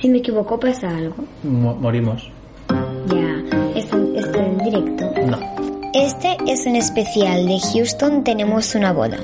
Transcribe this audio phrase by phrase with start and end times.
[0.00, 1.16] Si me equivoco pasa algo.
[1.42, 2.30] Mo- morimos.
[3.08, 5.04] Ya, ¿está, está en directo?
[5.26, 5.38] No.
[5.92, 9.18] Este es un especial de Houston Tenemos una boda.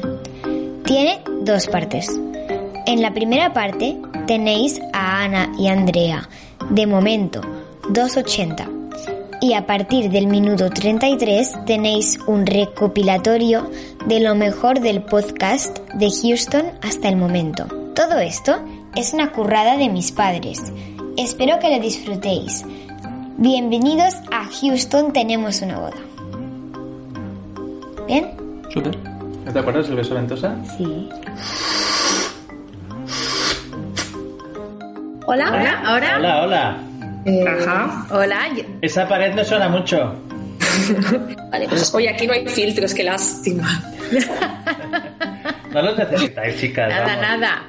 [0.85, 2.09] Tiene dos partes.
[2.87, 6.29] En la primera parte tenéis a Ana y Andrea,
[6.71, 7.41] de momento
[7.91, 8.73] 2.80.
[9.41, 13.71] Y a partir del minuto 33 tenéis un recopilatorio
[14.07, 17.67] de lo mejor del podcast de Houston hasta el momento.
[17.95, 18.59] Todo esto
[18.97, 20.73] es una currada de mis padres.
[21.17, 22.65] Espero que lo disfrutéis.
[23.37, 25.97] Bienvenidos a Houston Tenemos una boda.
[28.07, 28.33] ¿Bien?
[28.73, 28.97] Súper.
[29.53, 30.57] ¿Te acuerdas del beso ventosa?
[30.77, 31.09] Sí.
[35.27, 35.49] Hola.
[35.51, 36.17] Hola, ahora.
[36.19, 36.77] Hola, hola.
[37.59, 38.07] Ajá.
[38.11, 38.39] Hola.
[38.81, 40.15] Esa pared no suena mucho.
[41.51, 43.83] Vale, pues oye, aquí no hay filtros, qué lástima.
[45.73, 46.89] No los necesitáis, chicas.
[46.89, 47.21] Nada, vamos.
[47.21, 47.63] nada.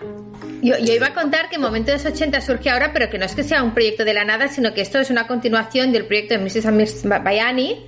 [0.67, 3.26] Yo, yo iba a contar que Momento de los 80 surge ahora, pero que no
[3.26, 6.05] es que sea un proyecto de la nada, sino que esto es una continuación del
[6.05, 6.65] proyecto de Mrs.
[6.71, 7.85] Miss Bayani,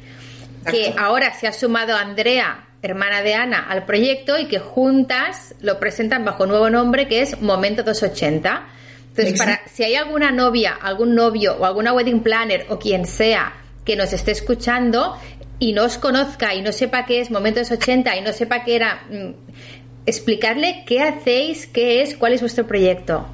[0.69, 1.02] que Exacto.
[1.02, 6.23] ahora se ha sumado Andrea, hermana de Ana, al proyecto y que juntas lo presentan
[6.23, 8.67] bajo un nuevo nombre que es Momento 280.
[9.09, 9.64] Entonces, Exacto.
[9.64, 13.95] para, si hay alguna novia, algún novio o alguna wedding planner o quien sea que
[13.95, 15.17] nos esté escuchando
[15.59, 18.75] y no os conozca y no sepa qué es Momento 280 y no sepa qué
[18.75, 23.28] era, mm, explicarle qué hacéis, qué es, cuál es vuestro proyecto.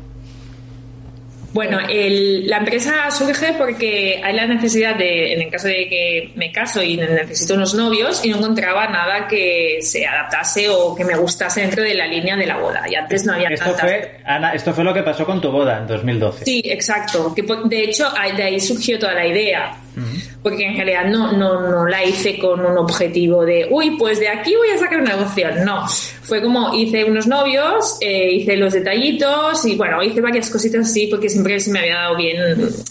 [1.54, 6.32] Bueno, el- la empresa surge porque hay la necesidad de, en el caso de que
[6.36, 11.06] me caso y necesito unos novios y no encontraba nada que se adaptase o que
[11.06, 12.84] me gustase dentro de la línea de la boda.
[12.90, 13.82] Y antes no había Esto tantas.
[13.90, 16.44] fue, Ana, esto fue lo que pasó con tu boda en 2012.
[16.44, 17.34] Sí, exacto.
[17.34, 19.78] Que po- de hecho de ahí surgió toda la idea.
[20.46, 24.30] Porque en realidad no, no, no la hice con un objetivo de, uy, pues de
[24.30, 25.48] aquí voy a sacar un negocio.
[25.66, 25.88] No.
[25.88, 31.08] Fue como hice unos novios, eh, hice los detallitos y bueno, hice varias cositas así
[31.08, 32.38] porque siempre se me había dado bien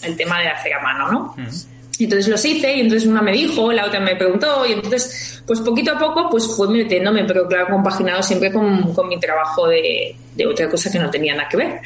[0.03, 1.35] el tema de hacer a mano, ¿no?
[1.37, 5.41] Y entonces los hice y entonces una me dijo, la otra me preguntó y entonces
[5.47, 9.67] pues poquito a poco pues fue metiéndome, pero claro, compaginado siempre con, con mi trabajo
[9.67, 11.81] de, de otra cosa que no tenía nada que ver.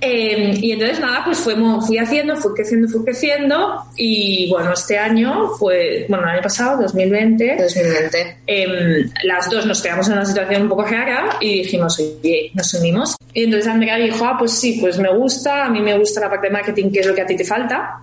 [0.00, 4.98] Eh, y entonces nada, pues fuimos, fui haciendo, fui creciendo, fui creciendo y bueno, este
[4.98, 8.36] año, pues bueno, el año pasado, 2020, 2020.
[8.46, 12.72] em, las dos nos quedamos en una situación un poco rara y dijimos, oye, nos
[12.74, 13.16] unimos.
[13.34, 16.30] Y entonces Andrea dijo, ah, pues sí, pues me gusta, a mí me gusta la
[16.30, 18.02] parte de marketing, que es lo que a ti te falta.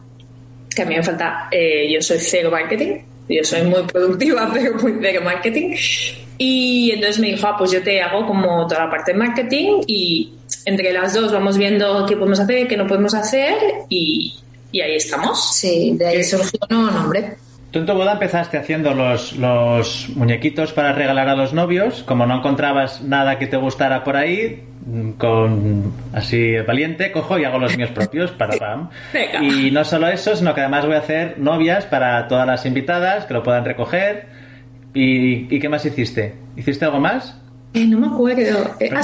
[0.79, 4.75] Que a mí me falta, eh, yo soy cero marketing, yo soy muy productiva, pero
[4.75, 5.75] muy cero marketing.
[6.37, 9.81] Y entonces me dijo, ah, pues yo te hago como toda la parte de marketing
[9.87, 13.55] y entre las dos vamos viendo qué podemos hacer, qué no podemos hacer
[13.89, 14.39] y,
[14.71, 15.53] y ahí estamos.
[15.53, 17.35] Sí, de ahí surgió un nuevo nombre.
[17.71, 22.01] Tú en tu boda empezaste haciendo los, los muñequitos para regalar a los novios.
[22.03, 27.43] Como no encontrabas nada que te gustara por ahí, mm, con así valiente, cojo y
[27.43, 28.89] hago los míos propios para pam.
[29.13, 29.43] Venga.
[29.43, 33.25] Y no solo eso, sino que además voy a hacer novias para todas las invitadas
[33.25, 34.27] que lo puedan recoger.
[34.95, 36.33] ¿Y, y qué más hiciste?
[36.57, 37.39] ¿Hiciste algo más?
[37.73, 38.75] Eh, no me acuerdo.
[38.79, 39.03] Eh, ah,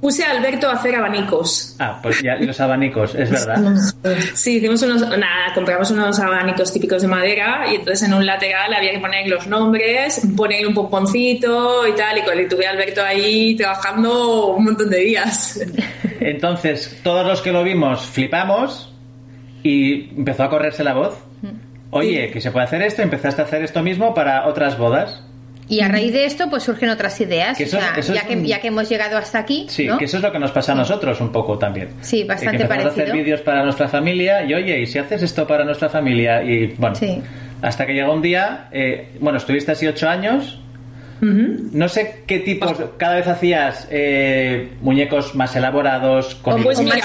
[0.00, 1.76] Puse a Alberto a hacer abanicos.
[1.78, 3.74] Ah, pues ya, y los abanicos, es verdad.
[4.34, 8.72] Sí, hicimos unos, nada, compramos unos abanicos típicos de madera y entonces en un lateral
[8.72, 12.70] había que poner los nombres, poner un pomponcito y tal, y, con- y tuve a
[12.70, 15.60] Alberto ahí trabajando un montón de días.
[16.20, 18.94] Entonces, todos los que lo vimos flipamos
[19.62, 21.14] y empezó a correrse la voz.
[21.90, 25.22] Oye, que se puede hacer esto, empezaste a hacer esto mismo para otras bodas.
[25.70, 27.56] Y a raíz de esto, pues surgen otras ideas.
[27.56, 29.66] Que eso o sea, eso ya, es que, un- ya que hemos llegado hasta aquí,
[29.68, 29.96] Sí, ¿no?
[29.98, 31.90] que eso es lo que nos pasa a nosotros un poco también.
[32.00, 33.24] Sí, Eh, bastante que empezamos a hacer parecido.
[33.24, 36.42] vídeos para nuestra familia y oye, ¿y si haces esto para nuestra familia?
[36.42, 37.22] Y bueno, Sí.
[37.62, 40.60] hasta que llegó un día, eh, bueno, estuviste así ocho años.
[41.22, 46.96] No sé qué tipos, cada vez hacías eh, muñecos más elaborados, con Oh, pues mira.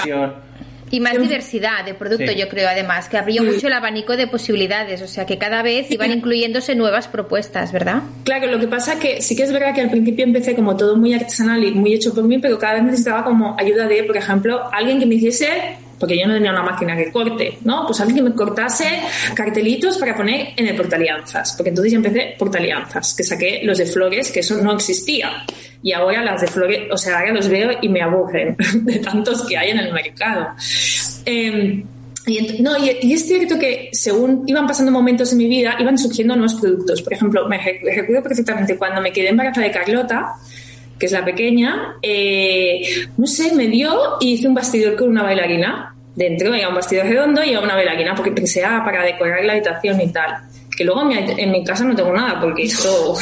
[0.90, 2.38] Y más diversidad de producto, Sí.
[2.38, 5.02] yo creo, además, que abrió mucho el abanico de posibilidades.
[5.02, 8.02] O sea, que cada vez iban incluyéndose nuevas propuestas, ¿verdad?
[8.24, 10.96] Claro, lo que pasa que sí que es verdad que al principio empecé como todo
[10.96, 14.16] muy artesanal y muy hecho por mí, pero cada vez necesitaba como ayuda de, por
[14.16, 15.48] ejemplo, alguien que me hiciese,
[15.98, 17.86] porque yo no tenía una máquina que corte, ¿no?
[17.86, 18.84] Pues alguien que me cortase
[19.34, 23.86] cartelitos para poner en el portalianzas, porque entonces ya empecé portalianzas, que saqué los de
[23.86, 25.44] flores, que eso no existía.
[25.82, 29.46] Y ahora las de flores, o sea, ahora los veo y me aburren de tantos
[29.46, 30.48] que hay en el mercado.
[31.24, 31.84] Em,
[32.26, 35.96] y, no, y, y es cierto que según iban pasando momentos en mi vida, iban
[35.96, 37.02] surgiendo nuevos productos.
[37.02, 40.32] Por ejemplo, me re- recuerdo perfectamente cuando me quedé embarazada de Carlota,
[40.98, 42.80] que es la pequeña, eh,
[43.16, 45.94] no sé, me dio y hice un bastidor con una bailarina.
[46.16, 50.00] Dentro había un bastidor redondo y una bailarina porque pensé, ah, para decorar la habitación
[50.00, 50.32] y tal.
[50.76, 53.14] Que luego en mi, en mi casa no tengo nada porque esto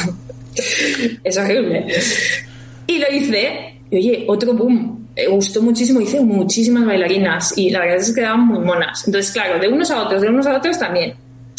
[1.23, 1.85] es horrible.
[2.87, 5.07] Y lo hice, y oye, otro boom.
[5.15, 9.07] eh, gustó muchísimo, hice muchísimas bailarinas y la verdad es que quedaban muy monas.
[9.07, 11.13] Entonces, claro, de unos a otros, de unos a otros también.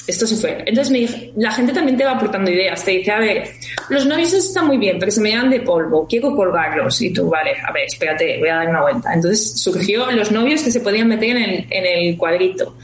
[0.06, 0.62] Esto se fue.
[0.64, 2.84] Entonces me dije, la gente también te va aportando ideas.
[2.84, 3.48] Te dice, a ver,
[3.88, 6.06] los novios están muy bien, pero se me dan de polvo.
[6.08, 7.02] Quiero colgarlos.
[7.02, 9.12] Y tú, vale, a ver, espérate, voy a dar una vuelta.
[9.12, 12.76] Entonces surgió los novios que se podían meter en el, en el cuadrito.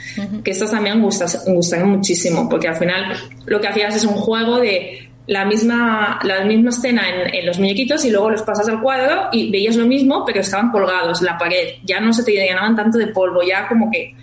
[0.43, 3.17] Que estos también gustan muchísimo, porque al final
[3.47, 7.59] lo que hacías es un juego de la misma, la misma escena en, en los
[7.59, 11.27] muñequitos y luego los pasas al cuadro y veías lo mismo, pero estaban colgados en
[11.27, 11.77] la pared.
[11.85, 14.15] Ya no se te llenaban tanto de polvo, ya como que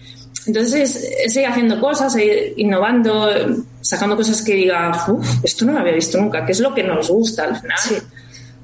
[0.45, 3.29] entonces es, seguir haciendo cosas, seguir innovando,
[3.81, 6.83] sacando cosas que diga, uff, esto no lo había visto nunca, que es lo que
[6.83, 7.77] nos gusta al final.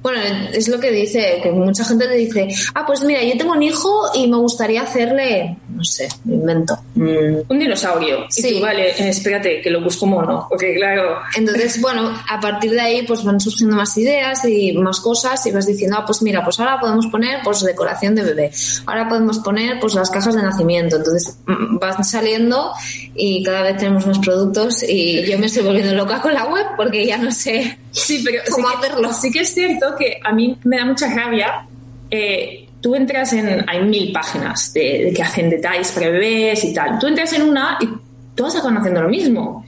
[0.06, 0.20] Bueno,
[0.52, 3.62] es lo que dice, que mucha gente te dice, ah, pues mira, yo tengo un
[3.64, 6.78] hijo y me gustaría hacerle, no sé, me invento.
[6.94, 8.24] mm, Un dinosaurio.
[8.28, 8.54] Y Sí.
[8.54, 10.46] tú, vale, eh, espérate, que lo busco mono.
[10.48, 15.00] Porque claro, Entonces, bueno, a partir de ahí pues van surgiendo más ideas y más
[15.00, 18.50] cosas y vas diciendo, ah, pues mira, pues ahora podemos poner pues decoración de bebé,
[18.86, 20.96] ahora podemos poner pues las cajas de nacimiento.
[20.98, 22.70] Entonces mm, van saliendo
[23.16, 26.64] y cada vez tenemos más productos y yo me estoy volviendo loca con la web
[26.76, 29.12] porque ya no sé sí, pero cómo sí que- hacerlo.
[29.12, 31.66] sí que es cierto que a mí me da mucha rabia.
[32.10, 33.68] eh, tú entras en.
[33.68, 36.98] Hay mil páginas de, de que hacen detalles para bebés y tal.
[36.98, 37.88] Tú entras en una y
[38.34, 39.64] todas acaban haciendo lo mismo.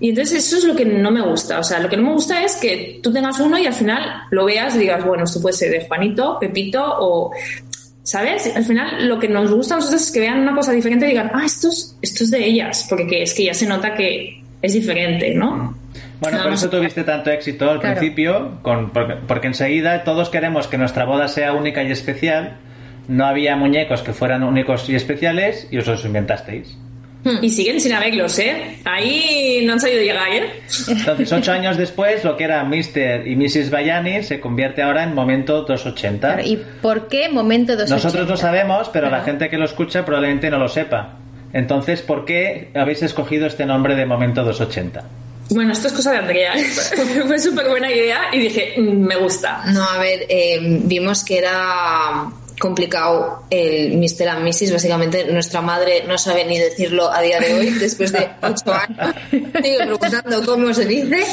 [0.00, 1.58] Y entonces eso es lo que no me gusta.
[1.58, 4.22] O sea, lo que no me gusta es que tú tengas uno y al final
[4.30, 7.32] lo veas y digas, bueno, esto puede ser de Juanito, Pepito o.
[8.02, 8.50] ¿Sabes?
[8.56, 11.10] Al final lo que nos gusta a nosotros es que vean una cosa diferente y
[11.10, 12.86] digan, ah, esto es, esto es de ellas.
[12.88, 15.76] Porque que es que ya se nota que es diferente, ¿no?
[16.20, 17.96] Bueno, Nada por eso tuviste tanto éxito al Claro.
[17.98, 22.56] principio, con, porque, porque enseguida todos queremos que nuestra boda sea única y especial.
[23.08, 26.76] No había muñecos que fueran únicos y especiales y os los inventasteis.
[27.42, 28.78] Y siguen sin haberlos, ¿eh?
[28.84, 30.50] Ahí no han sabido llegar, ¿eh?
[30.88, 33.26] Entonces, ocho años después, lo que era Mr.
[33.26, 33.70] y Mrs.
[33.70, 36.34] Bayani se convierte ahora en Momento 280.
[36.34, 37.94] Claro, ¿Y por qué momento 280?
[37.96, 41.16] Nosotros lo sabemos, pero la gente que lo escucha probablemente no lo sepa.
[41.52, 45.04] Entonces, ¿por qué habéis escogido este nombre de Momento 280?
[45.50, 46.52] Bueno, esto es cosa de Andrea.
[47.26, 49.64] Fue súper buena idea y dije, "Mm, me gusta.
[49.72, 54.28] No, a ver, eh, vimos que era complicado el Mr.
[54.28, 54.72] and Mrs.
[54.72, 59.14] Básicamente, nuestra madre no sabe ni decirlo a día de hoy, después de ocho años.
[59.30, 61.24] Sigue preguntando cómo se dice.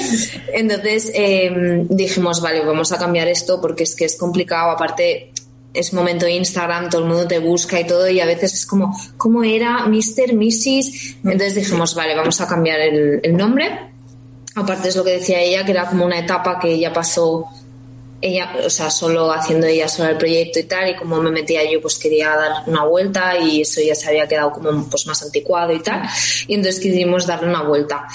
[0.54, 4.72] Entonces eh, dijimos, vale, vamos a cambiar esto porque es que es complicado.
[4.72, 5.32] Aparte,
[5.74, 8.66] es momento de Instagram, todo el mundo te busca y todo, y a veces es
[8.66, 11.18] como, ¿cómo era Mr., Mrs.?
[11.24, 13.95] Entonces dijimos, vale, vamos a cambiar el, el nombre.
[14.56, 17.48] Aparte es lo que decía ella, que era como una etapa que ella pasó
[18.22, 21.70] ella, o sea, solo haciendo ella sola el proyecto y tal, y como me metía
[21.70, 25.22] yo, pues quería dar una vuelta y eso ya se había quedado como pues más
[25.22, 26.02] anticuado y tal,
[26.48, 28.08] y entonces quisimos darle una vuelta.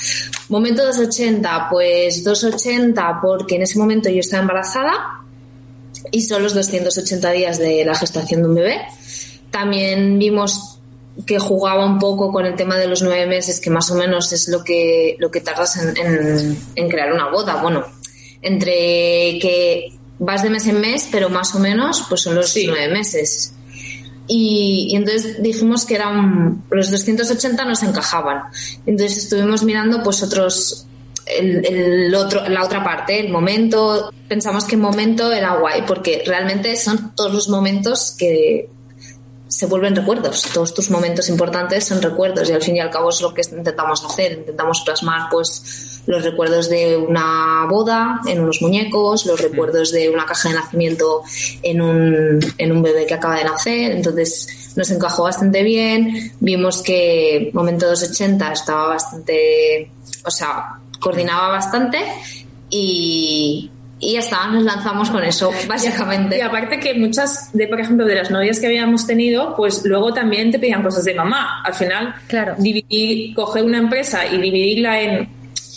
[0.49, 5.23] Momento 280, pues 280 porque en ese momento yo estaba embarazada
[6.11, 8.81] y son los 280 días de la gestación de un bebé.
[9.51, 10.80] También vimos
[11.27, 14.33] que jugaba un poco con el tema de los nueve meses, que más o menos
[14.33, 17.61] es lo que, lo que tardas en, en- en crear una boda.
[17.63, 17.85] Bueno,
[18.43, 22.67] entre que vas de mes en mes, pero más o menos pues son los Sí.
[22.67, 23.55] nueve meses.
[24.27, 28.43] Y, y entonces dijimos que eran los 280 nos encajaban.
[28.87, 30.87] Entonces estuvimos mirando pues otros
[31.27, 34.13] el, el otro, la otra parte, el momento.
[34.29, 38.69] Pensamos que momento era guay porque realmente son todos los momentos que
[39.51, 40.45] se vuelven recuerdos.
[40.55, 43.43] Todos tus momentos importantes son recuerdos y al fin y al cabo es lo que
[43.43, 44.33] intentamos hacer.
[44.33, 50.25] Intentamos plasmar pues los recuerdos de una boda en unos muñecos, los recuerdos de una
[50.25, 51.23] caja de nacimiento
[51.63, 53.91] en un, en un bebé que acaba de nacer.
[53.91, 56.33] Entonces nos encajó bastante bien.
[56.39, 59.91] Vimos que Momento 280 estaba bastante,
[60.25, 61.99] o sea, coordinaba bastante
[62.71, 63.69] y,
[64.01, 66.39] y ya está, nos lanzamos con eso, básicamente.
[66.39, 70.15] Y aparte que muchas de, por ejemplo, de las novias que habíamos tenido, pues luego
[70.15, 71.63] también te pedían cosas de mamá.
[71.63, 72.55] Al final, Claro.
[72.59, 75.29] dividir, coger una empresa y dividirla en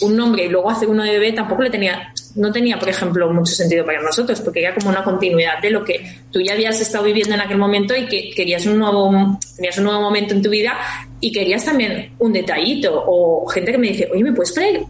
[0.01, 3.31] un nombre y luego hacer uno de bebé tampoco le tenía, no tenía, por ejemplo,
[3.31, 6.79] mucho sentido para nosotros, porque era como una continuidad de lo que tú ya habías
[6.81, 10.41] estado viviendo en aquel momento y que querías un nuevo, tenías un nuevo momento en
[10.41, 10.73] tu vida
[11.19, 13.03] y querías también un detallito.
[13.05, 14.81] O gente que me dice, oye, ¿me puedes traer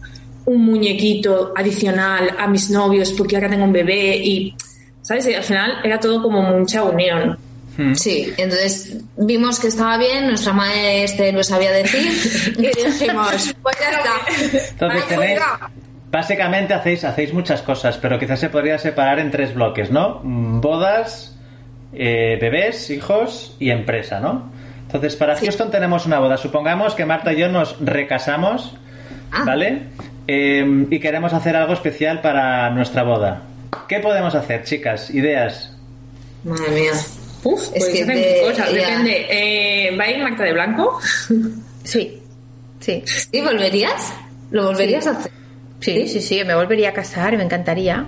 [0.46, 4.16] un muñequito adicional a mis novios porque ahora tengo un bebé?
[4.16, 4.54] Y,
[5.02, 5.26] ¿sabes?
[5.28, 7.38] Y al final era todo como mucha unión.
[7.94, 13.76] Sí, entonces vimos que estaba bien, nuestra madre este lo sabía decir y dijimos, pues
[13.80, 14.68] ya está.
[14.70, 15.40] Entonces tenéis,
[16.08, 20.20] básicamente hacéis, hacéis muchas cosas, pero quizás se podría separar en tres bloques, ¿no?
[20.22, 21.36] Mm, Bodas,
[21.92, 24.52] eh, bebés, hijos y empresa, ¿no?
[24.86, 26.36] Entonces, para Houston tenemos una boda.
[26.36, 28.76] Supongamos que Marta y yo nos recasamos,
[29.32, 29.42] Ah.
[29.44, 29.82] ¿vale?
[30.26, 33.42] Eh, y queremos hacer algo especial para nuestra boda.
[33.88, 35.10] ¿Qué podemos hacer, chicas?
[35.10, 35.76] Ideas.
[36.44, 36.92] Madre mía.
[37.42, 38.76] Uf, Es pues que hacen te- cosas, ya.
[38.88, 39.26] depende.
[39.28, 40.98] Eh, ¿Va a ir Marta de Blanco?
[41.84, 42.22] Sí,
[42.80, 43.40] sí, ¿Sí?
[43.42, 44.14] ¿Volverías?
[44.50, 45.32] ¿Lo volverías a hacer?
[45.80, 48.06] sí, sí, sí, me volvería a casar, me encantaría.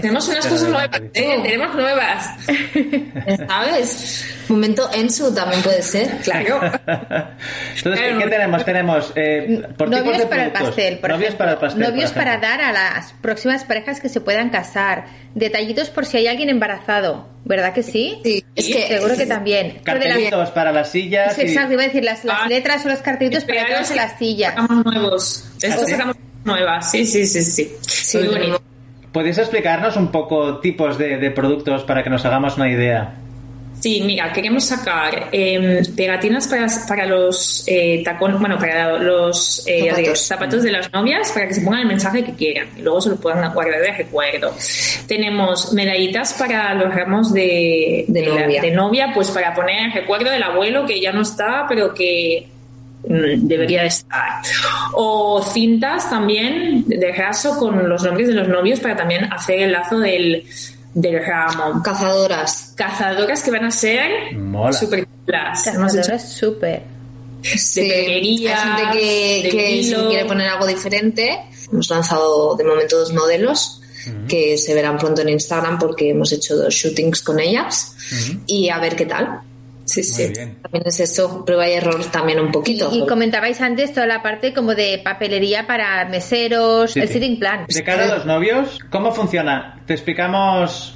[0.00, 1.40] Tenemos unas cosas nuevas, ¿eh?
[1.42, 2.26] Tenemos nuevas.
[3.48, 4.24] ¿Sabes?
[4.48, 6.08] Momento Ensu también puede ser.
[6.18, 6.60] Claro.
[7.76, 8.64] Entonces, ¿qué, qué tenemos?
[8.64, 11.38] Tenemos eh, por tipos novios de para el pastel, por novios ejemplo.
[11.38, 11.80] para el pastel.
[11.82, 15.04] Novios por para dar a las próximas parejas que se puedan casar.
[15.34, 18.20] Detallitos por si hay alguien embarazado, ¿verdad que sí?
[18.22, 19.74] Sí, es que- seguro que también.
[19.76, 21.34] Las- Cartelitos para las sillas.
[21.34, 23.88] Sí, y- Exacto, iba a decir las, las Ah, letras o los cartelitos para Esperaros
[23.88, 24.54] todas las sillas.
[24.54, 25.44] Sacamos nuevos.
[25.62, 25.92] Estos sí?
[25.92, 26.90] sacamos nuevas.
[26.90, 27.72] Sí, sí, sí, sí.
[27.88, 28.62] Sí, Muy bonito.
[29.12, 33.14] ¿Podéis explicarnos un poco tipos de, de productos para que nos hagamos una idea?
[33.80, 39.86] Sí, mira, queremos sacar eh, pegatinas para, para los eh, tacones, bueno, para los eh,
[39.90, 40.06] Zapatos.
[40.06, 43.00] de- zapatos de las novias, para que se pongan el mensaje que quieran y luego
[43.00, 44.54] se lo puedan guardar de recuerdo.
[45.08, 48.62] Tenemos medallitas para los ramos de, novia.
[48.62, 52.46] de novia, pues para poner el recuerdo del abuelo que ya no está, pero que
[53.04, 54.42] debería de estar.
[54.94, 59.72] O cintas también de raso con los nombres de los novios para también hacer el
[59.72, 60.44] lazo del,
[60.94, 62.72] del ramo Cazadoras.
[62.76, 64.72] cazadoras que van a ser Mola.
[64.72, 65.66] super chulas.
[65.66, 66.82] Hemos hecho Cazadoras súper.
[67.42, 71.40] Sí, Hay gente que, de que si quiere poner algo diferente.
[71.72, 73.80] Hemos lanzado de momento dos modelos
[74.28, 77.94] que se verán pronto en Instagram porque hemos hecho dos shootings con ellas
[78.46, 79.40] y a ver qué tal.
[79.92, 80.32] Sí, sí.
[80.62, 82.88] También es eso, prueba y error también un poquito.
[82.92, 87.14] y comentabais antes toda la parte como de papelería para meseros, Sí, el sí.
[87.14, 87.66] sitting plan.
[87.68, 89.80] De cara a los novios, ¿cómo funciona?
[89.86, 90.94] Te explicamos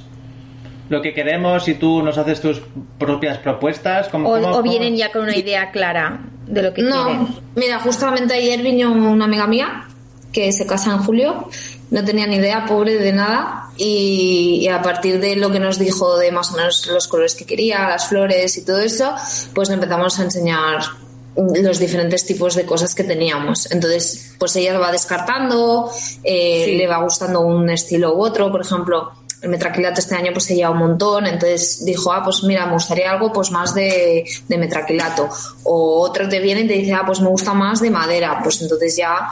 [0.89, 2.61] lo que queremos y tú nos haces tus
[2.97, 4.07] propias propuestas.
[4.09, 4.63] ¿Cómo, O, cómo- o cómo?
[4.63, 7.27] vienen ya con una idea clara de lo que No, quieren.
[7.55, 9.83] mira, justamente ayer vino una amiga mía
[10.31, 11.49] que se casa en julio,
[11.89, 15.77] no tenía ni idea, pobre, de nada, y, y a partir de lo que nos
[15.79, 19.13] dijo de más o menos los colores que quería, las flores y todo eso,
[19.53, 20.79] pues empezamos a enseñar
[21.35, 23.71] los diferentes tipos de cosas que teníamos.
[23.71, 25.89] Entonces, pues ella lo va descartando,
[26.23, 26.75] eh, Sí.
[26.77, 29.11] le va gustando un estilo u otro, por ejemplo,
[29.43, 32.73] el metraquilato este año pues se lleva un montón, entonces dijo, ah, pues mira, me
[32.73, 35.29] gustaría algo pues más de, de metraquilato.
[35.63, 38.59] O otro te viene y te dice, ah, pues me gusta más de madera, pues
[38.63, 39.29] entonces ya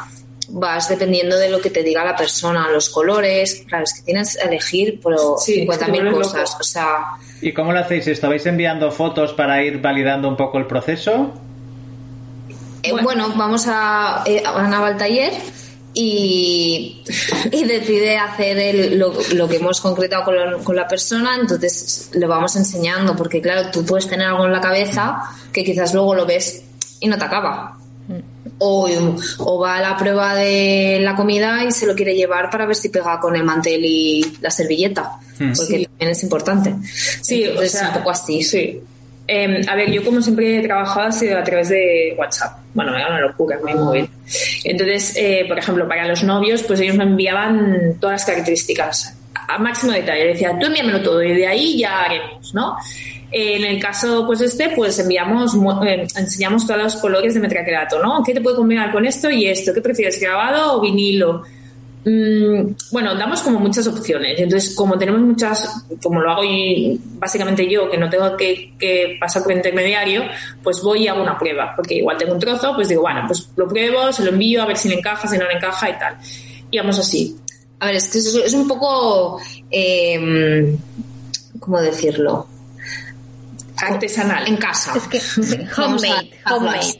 [0.50, 4.38] vas dependiendo de lo que te diga la persona, los colores, claro, es que tienes
[4.38, 6.58] que elegir pero Sí, 50.000 es que te vuelves cosas, loco.
[6.62, 6.98] o sea,
[7.42, 8.30] ¿Y cómo lo hacéis esto?
[8.30, 11.34] ¿Vais enviando fotos para ir validando un poco el proceso?
[12.84, 13.04] Eh, Bueno.
[13.04, 14.24] bueno, vamos a.
[14.25, 15.34] Eh, Ana va al taller
[15.94, 17.04] y,
[17.52, 22.12] y decide hacer el- lo, lo que hemos concretado con la, con la persona, entonces
[22.14, 25.22] lo vamos enseñando, porque claro, tú puedes tener algo en la cabeza
[25.52, 26.64] que quizás luego lo ves
[27.00, 27.78] y no te acaba.
[28.60, 28.88] O,
[29.40, 32.76] o va a la prueba de la comida y se lo quiere llevar para ver
[32.76, 35.52] si pega con el mantel y la servilleta, Hmm.
[35.56, 35.86] porque Sí.
[35.86, 36.74] también es importante.
[37.22, 38.42] Sí, o Entonces, sea, un poco así.
[38.44, 38.80] Sí.
[39.28, 42.60] Eh, a ver, yo como siempre he trabajado ha sido a través de WhatsApp.
[42.74, 44.08] Bueno, era una locura mi móvil.
[44.64, 49.58] Entonces, eh, por ejemplo, para los novios, pues ellos me enviaban todas las características a
[49.58, 50.28] máximo detalle.
[50.28, 52.78] Decía, tú envíamelo todo y de ahí ya haremos, ¿no?
[53.38, 55.54] En el caso, pues este, pues enviamos,
[55.86, 58.24] eh, enseñamos todos los colores de metraquelato, ¿no?
[58.24, 59.74] ¿Qué te puede combinar con esto y esto?
[59.74, 61.44] ¿Qué prefieres, grabado o vinilo?
[62.06, 64.39] Mm, bueno, damos como muchas opciones.
[64.39, 66.44] Entonces, como tenemos muchas, como lo hago
[67.20, 70.24] básicamente yo, que no tengo que, pasar por intermediario,
[70.63, 71.74] pues voy y hago una prueba.
[71.75, 74.65] Porque igual tengo un trozo, pues digo, bueno, pues lo pruebo, se lo envío a
[74.65, 76.15] ver si le encaja, si no le encaja y tal.
[76.72, 77.36] Y vamos así.
[77.82, 79.42] A ver, es que es, es un poco.
[79.70, 80.74] Eh,
[81.60, 82.48] ¿Cómo decirlo?
[83.77, 84.48] Artesanal.
[84.48, 84.94] En casa.
[84.96, 85.22] Es que
[85.82, 86.98] homemade, homemade.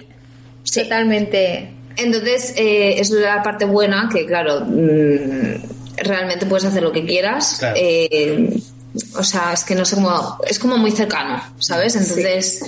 [0.64, 0.84] Sí.
[0.84, 1.72] Totalmente.
[1.98, 7.58] Entonces, eh, es la parte buena que, claro, mm, realmente puedes hacer lo que quieras.
[7.60, 7.76] Claro.
[7.80, 8.50] Eh,
[9.18, 10.38] o sea, es que no sé cómo.
[10.48, 11.96] Es como muy cercano, ¿sabes?
[11.96, 12.62] Entonces.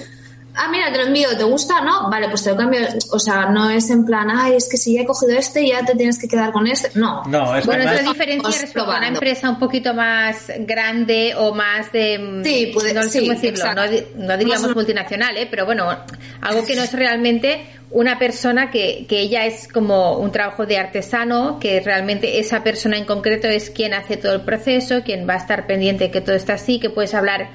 [0.60, 1.82] Ah, mira, te lo envío, ¿te gusta?
[1.82, 2.80] No, vale, pues te lo cambio.
[3.12, 5.86] O sea, no es en plan, ay, es que si ya he cogido este, ya
[5.86, 6.90] te tienes que quedar con este.
[7.00, 7.24] No.
[7.26, 9.18] No, es Bueno, que es la además- diferencia respecto a una probando.
[9.20, 12.18] empresa un poquito más grande o más de...
[12.20, 13.82] mm, Sí, puede- no sé sí, cómo decirlo, exacto.
[13.86, 15.48] no, di- no diríamos multinacional, ¿eh?
[15.50, 15.96] pero bueno,
[16.42, 20.78] algo que no es realmente una persona que, que ella es como un trabajo de
[20.78, 25.36] artesano, que realmente esa persona en concreto es quien hace todo el proceso, quien va
[25.36, 27.50] a estar pendiente de que todo está así, que puedes hablar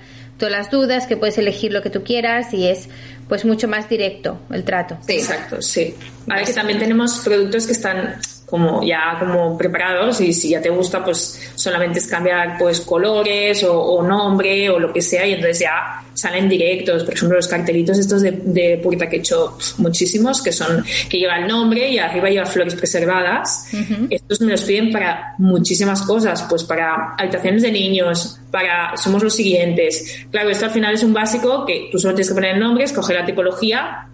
[0.51, 2.89] las dudas, que puedes elegir lo que tú quieras y es
[3.29, 4.99] pues mucho más directo el trato.
[5.09, 5.95] Exacto, sí.
[6.27, 8.17] Ver que también tenemos productos que están
[8.53, 13.65] como ya como preparados y si ya te gusta pues solamente es cambiar pues colores
[13.65, 17.05] o, o nombre o lo que sea y entonces ya salen directos.
[17.05, 21.19] Por ejemplo los cartelitos estos de, de puerta que he hecho muchísimos que son que
[21.19, 23.71] lleva el nombre y arriba lleva flores preservadas.
[24.11, 29.35] Estos me los piden para muchísimas cosas pues para habitaciones de niños para, somos los
[29.35, 30.27] siguientes.
[30.31, 32.85] Claro, esto al final es un básico que tú solo tienes que poner el nombre,
[32.85, 34.09] escoger la tipología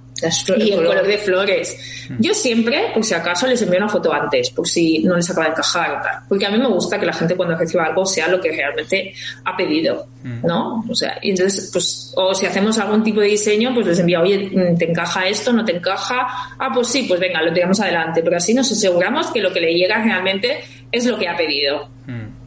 [0.58, 2.06] y el color de flores.
[2.18, 5.46] Yo siempre, por si acaso, les envío una foto antes, por si no les acaba
[5.46, 6.22] de encajar tal.
[6.28, 9.12] Porque a mí me gusta que la gente cuando reciba algo sea lo que realmente
[9.44, 10.84] ha pedido, ¿no?
[10.88, 14.20] O sea, y entonces, pues, o si hacemos algún tipo de diseño, pues les envío,
[14.22, 15.52] oye, ¿te encaja esto?
[15.52, 16.26] ¿No te encaja?
[16.58, 18.22] Ah, pues sí, pues venga, lo tiramos adelante.
[18.22, 20.60] Pero así nos aseguramos que lo que le llega realmente
[20.90, 21.88] es lo que ha pedido.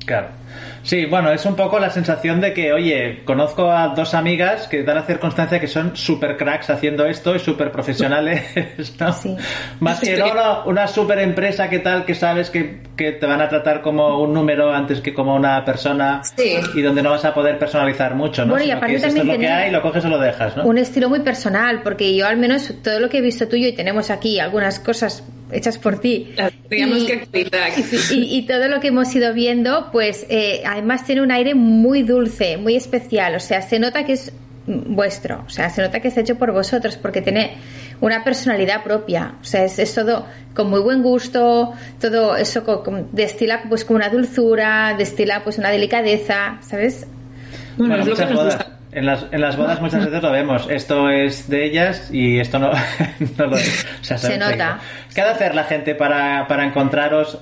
[0.06, 0.41] Claro.
[0.84, 4.84] Sí, bueno, es un poco la sensación de que, oye, conozco a dos amigas que
[4.84, 8.44] dan a hacer constancia que son super cracks haciendo esto y súper profesionales,
[9.00, 9.14] ¿no?
[9.14, 9.36] Sí.
[9.80, 13.50] Más que no, una super empresa que tal, que sabes que, que te van a
[13.50, 16.56] tratar como un número antes que como una persona Sí.
[16.74, 18.52] y donde no vas a poder personalizar mucho, ¿no?
[18.54, 20.20] Bueno, y aparte que es, esto es también lo que hay, lo coges o lo
[20.20, 20.64] dejas, ¿no?
[20.66, 23.74] un estilo muy personal, porque yo al menos todo lo que he visto tuyo y
[23.74, 26.34] tenemos aquí algunas cosas hechas por ti.
[26.70, 27.28] Teníamos y, que
[28.16, 32.04] y- y todo lo que hemos ido viendo, pues eh, además tiene un aire muy
[32.04, 33.36] dulce, muy especial.
[33.36, 34.32] O sea, se nota que es
[34.68, 37.54] vuestro, o sea, se nota que está hecho por vosotros, porque tiene
[38.00, 39.34] una personalidad propia.
[39.42, 43.84] O sea, es, es todo con muy buen gusto, todo eso co- con- destila pues
[43.86, 47.08] con una dulzura, destila pues una delicadeza, ¿sabes?
[47.78, 48.56] Bueno, Bueno, es lo que muchas nos bodas.
[48.58, 48.78] gusta.
[48.94, 50.68] En las, en las bodas muchas veces lo vemos.
[50.70, 52.72] Esto es de ellas y esto no,
[53.38, 53.86] no lo es.
[54.02, 54.80] O sea, Se nota.
[55.14, 57.38] ¿Qué ha de hacer la gente para, para encontraros?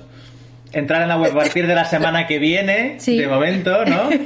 [0.72, 3.18] Entrar en la web a partir de la semana que viene, Sí.
[3.18, 4.08] de momento, ¿no?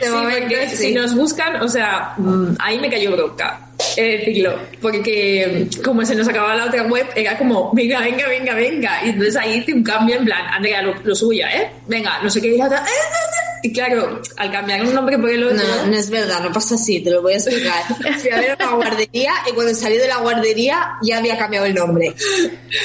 [0.00, 0.76] De Sí, momento, sí.
[0.76, 3.60] si nos buscan, o sea, mm, ahí me cayó bronca.
[3.96, 9.04] Decirlo, porque como se nos acababa la otra web, era como, venga, venga, venga, venga.
[9.04, 11.70] Y entonces ahí hice un cambio en plan, Andrea, lo, lo suya, ¿eh?
[11.86, 13.39] Venga, no sé qué, y la otra, "Eh, eh, eh".
[13.62, 16.74] Y claro, al cambiar un nombre por el otro, No, no es verdad, no pasa
[16.76, 17.82] así, te lo voy a explicar.
[18.20, 21.74] Fui a ver una guardería y cuando salí de la guardería ya había cambiado el
[21.74, 22.14] nombre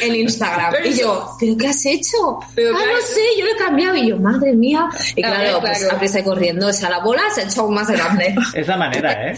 [0.01, 0.71] en Instagram.
[0.71, 2.39] Pero Y eso- yo, ¿pero qué has hecho?
[2.55, 2.91] Pero ah, claro.
[2.93, 3.95] no sé, yo lo he cambiado.
[3.95, 4.87] Y yo, madre mía.
[5.15, 5.95] Y claro, ver, pues claro.
[5.95, 8.35] a prisa y corriendo, o sea, la bola se ha hecho aún más grande.
[8.53, 9.35] Es la manera, ¿eh?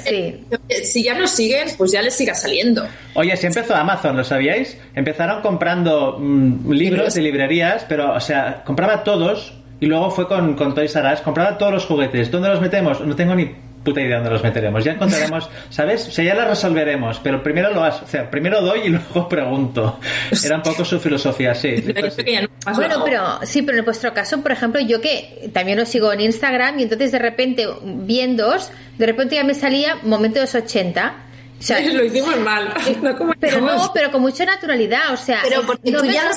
[0.70, 0.84] Sí.
[0.84, 2.88] si ya nos siguen, pues ya les siga saliendo.
[3.14, 4.78] Oye, si empezó Amazon, ¿lo sabíais?
[4.96, 10.56] Empezaron comprando mm, libros de librerías, pero, o sea, compraba todos y luego fue con,
[10.56, 12.32] con Toys R Us, compraba todos los juguetes.
[12.32, 13.02] ¿Dónde los metemos?
[13.02, 13.54] No tengo ni
[13.88, 14.84] puta idea dónde los meteremos.
[14.84, 16.08] Ya encontraremos, ¿sabes?
[16.08, 19.30] O sea, ya las resolveremos, pero primero lo has, o sea, primero doy y luego
[19.30, 20.00] pregunto.
[20.44, 21.70] Era un poco su filosofía, sí.
[21.70, 22.38] Esto sí.
[22.66, 26.12] no Bueno, pero sí, pero en vuestro caso, por ejemplo, yo que también os sigo
[26.12, 30.56] en Instagram y entonces de repente, viéndoos, de repente ya me salía momento de los
[30.56, 31.16] 80.
[31.60, 32.74] O sea, lo hicimos mal.
[33.02, 36.14] No como pero no, pero con mucha naturalidad, o sea, Pero porque no tú me
[36.14, 36.34] ya lo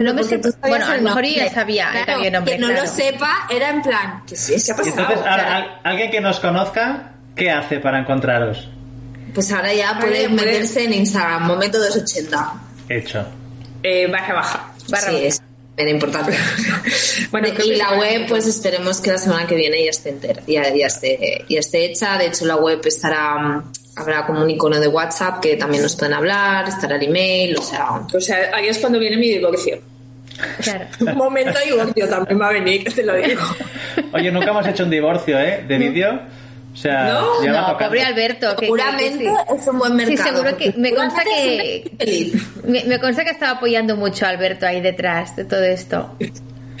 [0.00, 1.50] No me sabías bueno, a lo mejor nombre.
[1.50, 2.52] sabía Claro, nombre.
[2.54, 2.82] Que no claro.
[2.82, 4.66] lo sepa, era en plan, ¿qué es eso?
[4.66, 5.00] ¿Qué ha Y pasado?
[5.02, 5.64] entonces, ahora, Claro.
[5.66, 8.68] al- alguien que nos conozca, ¿qué hace para encontraros?
[9.34, 12.52] Pues ahora ya Ahora puede ya puede- meterse en Instagram, momento 280.
[12.88, 13.24] Hecho.
[13.82, 14.72] Eh, baja, baja.
[14.88, 15.26] Barra sí, baja.
[15.26, 15.42] es
[15.76, 16.32] bien importante.
[17.30, 20.74] Bueno, y la web, pues esperemos que la semana que viene ya esté entera, ya,
[20.74, 22.18] ya esté, ya esté hecha.
[22.18, 25.96] De hecho, la web estará, mm, habrá como un icono de WhatsApp que también nos
[25.96, 29.80] pueden hablar, estará el email, o sea, O sea, ahí es cuando viene mi divorcio.
[30.62, 30.86] Claro.
[31.00, 33.42] Un momento de divorcio también va a venir, te lo digo.
[34.12, 35.64] Oye, nunca hemos hecho un divorcio, ¿eh?
[35.68, 36.20] De vídeo.
[36.72, 38.54] O sea, No, ya No, pobre Alberto.
[38.56, 39.34] que- seguramente que sí.
[39.60, 40.30] es un buen Sí, mercado.
[40.36, 41.90] seguro que me consta que
[42.64, 46.14] me, me consta que estaba apoyando mucho a Alberto ahí detrás de todo esto.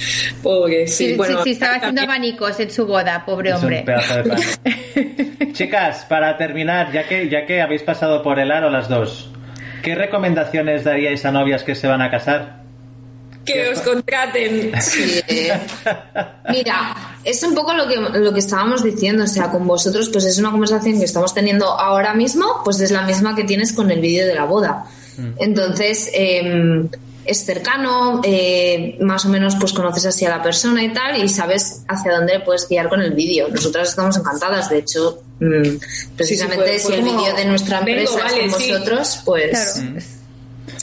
[0.42, 1.38] Pobre, sí, Sí, bueno.
[1.38, 3.82] sí, sí, estaba haciendo también- abanicos en su boda, pobre Es un hombre.
[3.82, 5.52] pedazo de pan.
[5.52, 9.30] Chicas, para terminar, ya que, ya que habéis pasado por el aro las dos,
[9.82, 12.60] ¿qué recomendaciones daríais a novias que se van a casar?
[13.44, 14.70] Que os contraten.
[14.80, 15.52] Sí, eh.
[16.50, 20.26] Mira, es un poco lo que, lo que estábamos diciendo, o sea, con vosotros, pues
[20.26, 23.90] es una conversación que estamos teniendo ahora mismo, pues es la misma que tienes con
[23.90, 24.84] el vídeo de la boda.
[25.38, 26.84] Entonces, eh,
[27.24, 31.28] es cercano, eh, más o menos pues conoces así a la persona y tal, y
[31.28, 33.48] sabes hacia dónde le puedes guiar con el vídeo.
[33.48, 35.76] Nosotras estamos encantadas, de hecho, mm,
[36.16, 38.70] precisamente si el vídeo de nuestra "Vengo, empresa vale, es con sí".
[38.72, 39.98] vosotros, pues Claro.
[39.98, 40.16] es-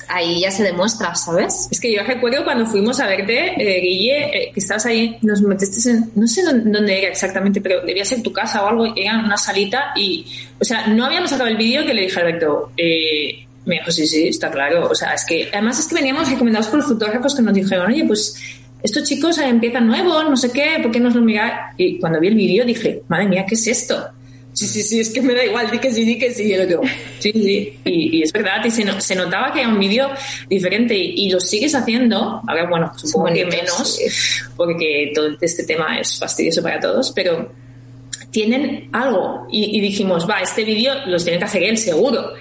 [0.09, 1.67] ahí ya se demuestra, ¿sabes?
[1.69, 5.41] Es que yo recuerdo cuando fuimos a verte, eh, Guille, eh, que estabas ahí, nos
[5.41, 8.85] metiste en, no sé dónde, dónde era exactamente, pero debía ser tu casa o algo,
[8.95, 10.25] era en una salita y,
[10.59, 13.91] o sea, no habíamos sacado el vídeo que le dije a Alberto, eh, me dijo,
[13.91, 16.87] sí, sí, está claro, o sea, es que, además es que veníamos recomendados por los
[16.87, 18.35] fotógrafos que nos dijeron, oye, pues
[18.83, 21.53] estos chicos eh, empiezan nuevos, no sé qué, ¿por qué nos lo miráis?
[21.77, 24.07] Y cuando vi el vídeo dije, madre mía, ¿qué es esto?
[24.53, 26.43] Sí, sí, sí, es que me da igual, di que sí, di que sí.
[26.45, 26.81] Y yo le digo,
[27.19, 27.79] sí, sí.
[27.85, 30.09] Y, y es verdad, y se, no- se notaba que era un vídeo
[30.49, 32.41] diferente y, y lo sigues haciendo.
[32.47, 33.99] Ahora, bueno, supongo que menos,
[34.55, 37.51] porque todo este tema es fastidioso para todos, pero
[38.31, 39.45] tienen algo.
[39.51, 42.31] Y, y dijimos, va, este vídeo los tiene que hacer él, seguro.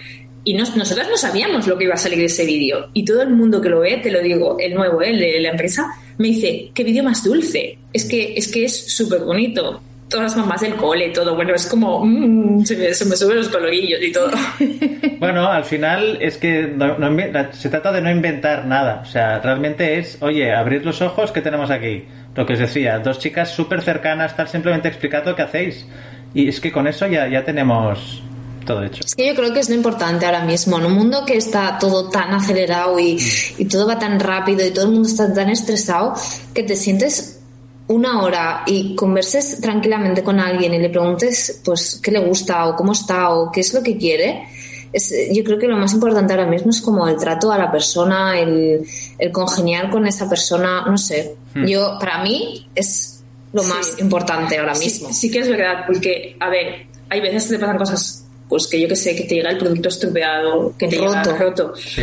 [0.47, 2.89] Y nos- nosotras no sabíamos lo que iba a salir de ese vídeo.
[2.95, 5.51] Y todo el mundo que lo ve, te lo digo, el nuevo, el de la
[5.51, 7.77] empresa, me dice, qué vídeo más dulce.
[7.93, 9.83] Es que es que es súper bonito.
[10.09, 11.35] Todas las mamás del cole, todo.
[11.35, 14.31] Bueno, es como, mm, se, me, se me suben los colorillos y todo.
[15.19, 17.09] Bueno, al final es que no- no
[17.53, 19.01] se trata de no inventar nada.
[19.03, 22.05] O sea, realmente es, oye, abrir los ojos, ¿qué tenemos aquí?
[22.37, 25.87] Lo que os decía, dos chicas súper cercanas, estar simplemente explicando qué hacéis.
[26.35, 28.23] Y es que con eso ya, ya tenemos
[28.67, 29.03] todo hecho.
[29.05, 31.79] Es que yo creo que es lo importante ahora mismo, en un mundo que está
[31.79, 33.17] todo tan acelerado y,
[33.57, 36.13] y todo va tan rápido y todo el mundo está tan estresado,
[36.53, 37.41] que te sientes
[37.89, 42.75] una hora y converses tranquilamente con alguien y le preguntes pues qué le gusta o
[42.77, 44.49] cómo está o qué es lo que quiere.
[44.93, 47.71] Es, yo creo que lo más importante ahora mismo es como el trato a la
[47.71, 48.85] persona, el,
[49.19, 51.37] el congeniar con esa persona, no sé.
[51.67, 53.69] Yo, para mí, es lo Sí.
[53.71, 55.13] más importante ahora Sí, mismo.
[55.13, 58.81] sí que es verdad, porque, a ver, hay veces que te pasan cosas, pues que
[58.81, 61.13] yo que sé, que te llega el producto estropeado, que te Roto.
[61.23, 61.75] llega roto.
[61.77, 62.03] Sí.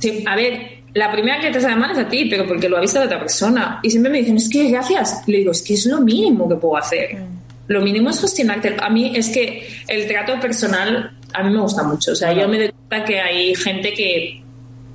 [0.00, 2.76] Sí, a ver, la primera que te sale mal es a ti, pero porque lo
[2.76, 3.80] ha visto de otra persona.
[3.82, 5.22] Y siempre me dicen, es que gracias.
[5.26, 7.16] Y le digo, es que es lo mínimo que puedo hacer.
[7.66, 8.76] Lo mínimo es gestionarte.
[8.80, 12.12] A mí es que el trato personal a mí me gusta mucho.
[12.12, 14.42] O sea, yo me doy cuenta que hay gente que,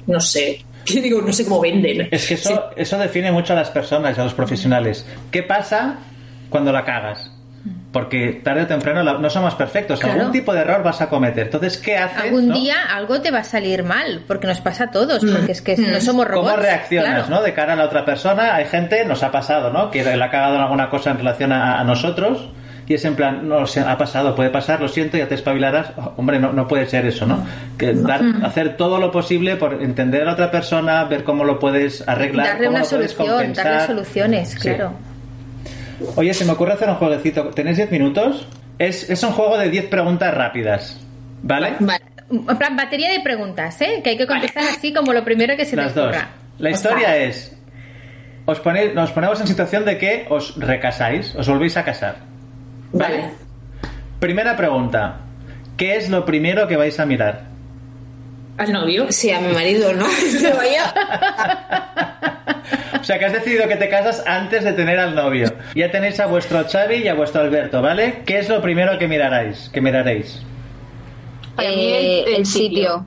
[0.08, 2.08] no sé, que digo, no sé cómo venden.
[2.12, 5.06] Es que eso, eso define mucho a las personas y a los profesionales.
[5.32, 6.00] ¿Qué pasa
[6.50, 7.30] cuando la cagas?
[7.94, 10.00] Porque tarde o temprano no somos perfectos.
[10.00, 10.20] Claro.
[10.20, 11.46] Algún tipo de error vas a cometer.
[11.46, 12.24] Entonces, ¿qué haces?
[12.24, 12.56] Algún no?
[12.56, 15.78] día algo te va a salir mal, porque nos pasa a todos, porque es que
[15.78, 16.52] no somos robots.
[16.52, 17.30] ¿Cómo reaccionas, claro.
[17.30, 17.42] no?
[17.44, 18.56] De cara a la otra persona.
[18.56, 19.92] Hay gente, nos ha pasado, ¿no?
[19.92, 22.50] Que le ha cagado en alguna cosa en relación a, a nosotros.
[22.86, 25.92] Y es en plan, no, se ha pasado, puede pasar, lo siento, ya te espabilarás.
[25.96, 27.46] Oh, hombre, no, no puede ser eso, ¿no?
[27.78, 31.60] Que dar, hacer todo lo posible por entender a la otra persona, ver cómo lo
[31.60, 33.66] puedes arreglar, Darle cómo una lo puedes solución, compensar.
[33.66, 34.72] darle soluciones, Sí.
[36.16, 37.50] Oye, se me ocurre hacer un jueguecito.
[37.50, 38.48] ¿Tenéis 10 minutos?
[38.80, 41.00] Es, es un juego de 10 preguntas rápidas.
[41.42, 41.74] ¿Vale?
[41.80, 42.04] Vale.
[42.32, 44.02] En plan, batería de preguntas, ¿eh?
[44.04, 46.10] Que hay que contestar así como lo primero que se Las te dos.
[46.10, 46.30] ocurra.
[46.58, 47.56] La historia es.
[48.46, 52.18] Os ponéis, nos ponemos en situación de que os recasáis, os volvéis a casar.
[52.92, 53.30] Vale.
[54.20, 55.20] Primera pregunta.
[55.78, 57.44] ¿Qué es lo primero que vais a mirar?
[58.58, 59.12] Al novio.
[59.12, 60.06] Sí, a mi marido, ¿no?
[63.00, 65.52] O sea, que has decidido que te casas antes de tener al novio.
[65.76, 68.22] Ya tenéis a vuestro Xavi y a vuestro Alberto, ¿vale?
[68.26, 69.70] ¿Qué es lo primero que miraréis?
[69.74, 70.42] Que miraréis.
[71.56, 73.06] Para mí Eh, el- el el sitio.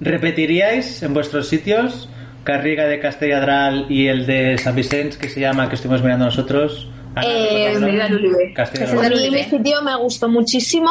[0.00, 2.08] ¿Repetiríais en vuestros sitios
[2.44, 6.88] Carriga de Castelladral y el de San Vicente, que se llama, que estuvimos mirando nosotros?
[7.14, 8.52] Ana, Eh.
[8.54, 9.04] Castelladral.
[9.12, 10.90] A mí mi sitio me gustó muchísimo,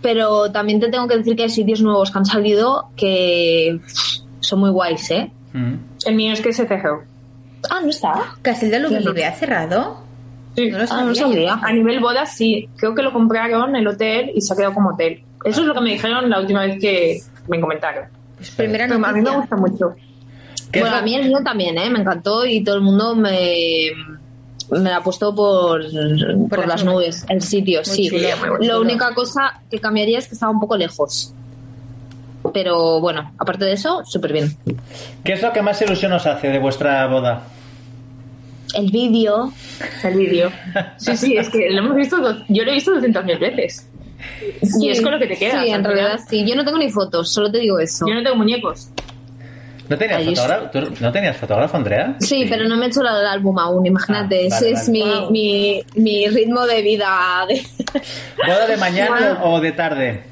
[0.00, 3.80] pero también te tengo que decir que hay sitios nuevos que han salido que
[4.40, 5.32] son muy guays, ¿eh?
[5.52, 5.74] Mm.
[6.06, 7.02] El mío es que se cerró.
[7.70, 8.14] Ah, ¿no está?
[8.42, 10.02] ¿Castel de Luguilibe ha cerrado?
[10.56, 10.70] Sí.
[10.70, 11.54] No lo Ah, no sabía.
[11.62, 12.68] A nivel bodas, sí.
[12.76, 15.22] Creo que lo compraron el hotel y se ha quedado como hotel.
[15.44, 18.06] Eso es lo que me dijeron la última vez que me comentaron.
[18.36, 19.94] Pues primera Pero a mí me gusta mucho.
[20.72, 21.88] ¿Qué es Bueno, a mí el mío también, ¿eh?
[21.90, 23.90] Me encantó y todo el mundo me,
[24.70, 25.82] me ha puesto por,
[26.48, 27.24] por, las las nubes.
[27.28, 28.08] El sitio, Muy sí.
[28.08, 28.80] chulo, La chulo.
[28.80, 31.34] única cosa que cambiaría es que estaba un poco lejos.
[32.52, 34.56] Pero bueno, aparte de eso, súper bien.
[35.24, 37.42] ¿Qué es lo que más ilusión os hace de vuestra boda?
[38.74, 39.52] El vídeo,
[40.04, 40.50] El vídeo.
[40.98, 42.16] Sí, sí, es que lo hemos visto,
[42.48, 43.88] yo lo he visto 200.000 veces.
[44.80, 45.62] Y es con lo que te quedas.
[45.62, 46.26] Sí, en al realidad final.
[46.28, 46.44] sí.
[46.46, 48.04] Yo no tengo ni fotos, solo te digo eso.
[48.06, 48.88] Yo no tengo muñecos.
[49.88, 52.14] ¿No tenías, fotógrafo, ¿Tú ¿No tenías fotógrafo, Andrea?
[52.20, 54.48] Sí, pero no me he hecho la del álbum aún, imagínate.
[54.52, 54.92] Ah, vale, Ese es vale.
[54.92, 55.30] mi, Wow.
[55.30, 57.46] mi, mi ritmo de vida.
[57.48, 57.62] de-
[58.46, 60.24] ¿Boda de mañana o de tarde?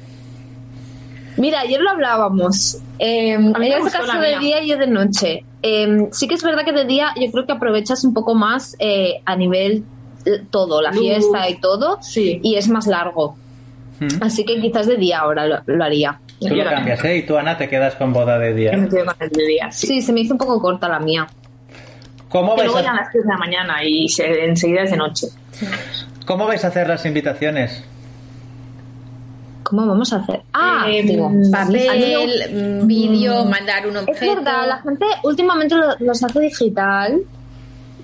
[1.37, 2.77] Mira, ayer lo hablábamos.
[2.99, 4.39] Eh, mí me ella se casó de mía.
[4.39, 5.43] día y yo de noche.
[5.61, 8.75] Eh, sí que es verdad que de día yo creo que aprovechas un poco más
[8.79, 9.83] eh, a nivel
[10.25, 10.99] eh, todo, la Luz.
[11.01, 12.39] fiesta y todo, Sí.
[12.43, 13.35] y es más largo.
[13.99, 14.07] Mm.
[14.21, 16.19] Así que quizás de día ahora lo, lo haría.
[16.39, 17.17] Tú lo cambias, ¿eh?
[17.17, 18.89] Y tú, Ana, te quedas con boda de Yo me día.
[18.89, 19.71] quedo con el de día.
[19.71, 19.87] Sí.
[19.87, 21.25] Sí, se me hizo un poco corta la mía.
[22.29, 24.91] ¿Cómo vais, luego ya a a, las 3 de la mañana y se- enseguida es
[24.91, 25.27] de noche.
[26.25, 27.83] ¿Cómo vais a hacer las invitaciones?
[29.69, 30.41] ¿Cómo vamos a hacer?
[30.53, 34.35] Ah, Eh, digo, Papel, mm, vídeo, mandar un Es objeto.
[34.35, 37.19] verdad, la gente últimamente lo- los hace digital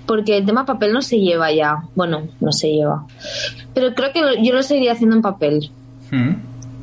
[0.06, 1.76] porque el tema papel no se lleva ya.
[1.94, 3.06] Bueno, no se lleva.
[3.72, 5.70] Pero creo que yo lo seguiría haciendo en papel.
[6.10, 6.32] Mm.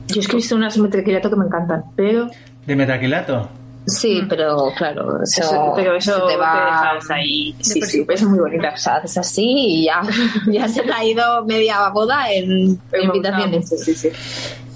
[0.07, 2.27] Yo es que he visto unas metriquilato que me encantan, pero,
[2.65, 3.49] ¿De metaquilato?
[3.87, 6.53] Sí, pero claro, eso, eso, pero eso se te va.
[6.93, 7.55] dejas ahí.
[7.59, 8.83] Sí, sí, pero son muy O bonitas.
[8.83, 10.01] sea, haces así y ya,
[10.51, 13.69] ya se te ha ido media boda en invitaciones.
[13.83, 14.09] Sí, sí.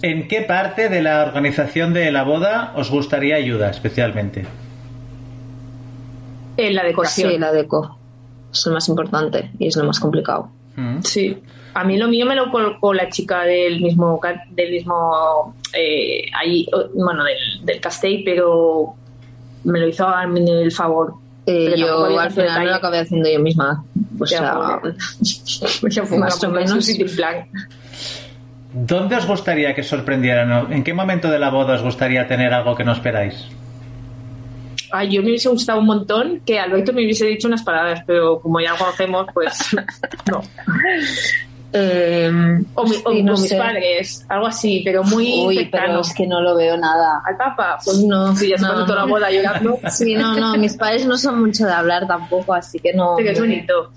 [0.02, 4.46] ¿En qué parte de la organización de la boda os gustaría ayuda especialmente?
[6.58, 7.32] En la decoración.
[7.32, 7.98] Sí, la deco.
[8.52, 10.50] Es lo más importante y es lo más complicado.
[10.76, 11.02] Mm.
[11.04, 11.38] Sí.
[11.76, 14.20] A mí lo mío me lo colocó la chica del mismo,
[14.52, 18.94] del mismo, eh, ahí, bueno, del, del Castell, pero
[19.66, 21.16] me lo hizo a mí el favor.
[21.46, 23.84] Eh, yo al final me lo acabé haciendo yo misma.
[24.20, 24.82] O Ya, sea,
[25.90, 26.86] Ya fue más o menos.
[26.86, 27.36] sitio en plan.
[28.74, 30.72] ¿Dónde os gustaría que sorprendieran?
[30.72, 33.48] ¿En qué momento de la boda os gustaría tener algo que no esperáis?
[34.92, 38.40] Ay, yo me hubiese gustado un montón que Alberto me hubiese dicho unas palabras, pero
[38.40, 39.76] como ya lo conocemos, pues
[40.32, 40.42] no.
[41.78, 42.30] Eh,
[42.76, 45.84] O, mi- o- sí, no o mis padres, algo así, pero muy Uy, cercano.
[45.88, 47.22] pero es que no lo veo nada.
[47.26, 49.78] Al Papa, pues No, sí, ya se no, toda la boda llorando.
[49.92, 53.16] Sí, no, no, mis padres no son mucho de hablar tampoco, así que no.
[53.18, 53.92] Pero es bonito.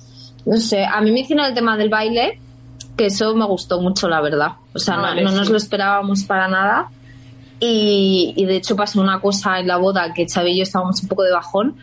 [0.47, 2.41] No sé, a mí me hicieron el tema del baile,
[2.97, 4.53] que eso me gustó mucho, la verdad.
[4.75, 5.23] O sea, no, sí.
[5.37, 6.89] nos lo esperábamos para nada.
[7.61, 11.03] Y, y de hecho pasó una cosa en la boda que Xavi y yo estábamos
[11.03, 11.77] un poco de bajón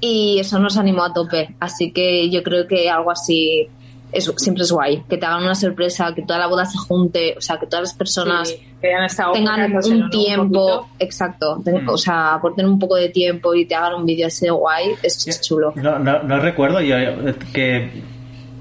[0.00, 1.54] y eso nos animó a tope.
[1.60, 3.68] Así que yo creo que algo así
[4.12, 5.02] es, siempre es guay.
[5.08, 7.82] Que te hagan una sorpresa, que toda la boda se junte, o sea, que todas
[7.88, 11.88] las personas Sí, que hayan estado tengan un tiempo, exacto, ten- Mm.
[11.88, 14.90] o sea, aporten un poco de tiempo y te hagan un vídeo así de guay,
[15.02, 15.72] eso es chulo.
[15.76, 17.90] No, no, no recuerdo yo eh, que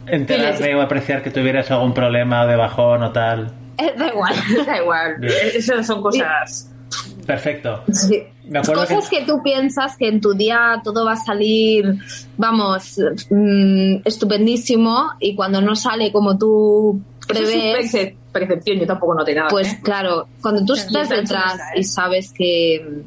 [0.08, 3.52] enterarme o apreciar que tuvieras algún problema de bajón o tal.
[3.78, 4.34] Eh, da igual.
[4.66, 5.24] Da igual.
[5.24, 6.74] Esas son cosas.
[7.28, 7.84] Perfecto.
[7.92, 8.24] Sí.
[8.50, 9.26] Me acuerdo Cosas que- que...
[9.26, 11.98] tú piensas que en tu día todo va a salir,
[12.38, 12.98] vamos,
[13.30, 19.14] mm, estupendísimo y cuando no sale como tú Eso es prevés, perce- percepción, yo tampoco
[19.16, 19.50] noté nada.
[19.50, 19.80] pues ¿eh?
[19.84, 23.04] claro, cuando tú estás sí, detrás y sabes que,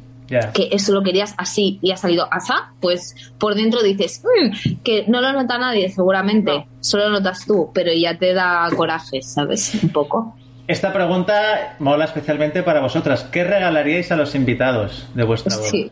[0.53, 5.05] que eso lo querías así y ha salido asá, pues por dentro dices "Mm", que
[5.07, 6.65] no lo nota nadie seguramente, No.
[6.81, 9.73] solo lo notas tú, pero ya te da coraje, ¿sabes?
[9.81, 10.35] Un poco.
[10.71, 13.23] Esta pregunta mola especialmente para vosotras.
[13.29, 15.67] ¿Qué regalaríais a los invitados de vuestra boda?
[15.69, 15.91] Sí.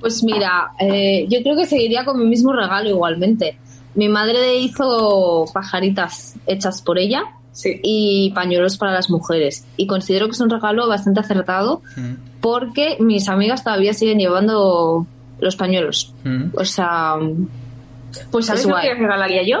[0.00, 3.58] Pues mira, eh, yo creo que seguiría con mi mismo regalo igualmente.
[3.94, 7.80] Mi madre hizo pajaritas hechas por ella Sí.
[7.82, 9.66] y pañuelos para las mujeres.
[9.76, 15.06] Y considero que es un regalo bastante acertado Mm, porque mis amigas todavía siguen llevando
[15.40, 16.12] los pañuelos.
[16.22, 16.50] mm.
[16.54, 17.14] O sea,
[18.30, 18.88] Pues ¿sabes Es lo guay.
[18.88, 19.58] que regalaría yo?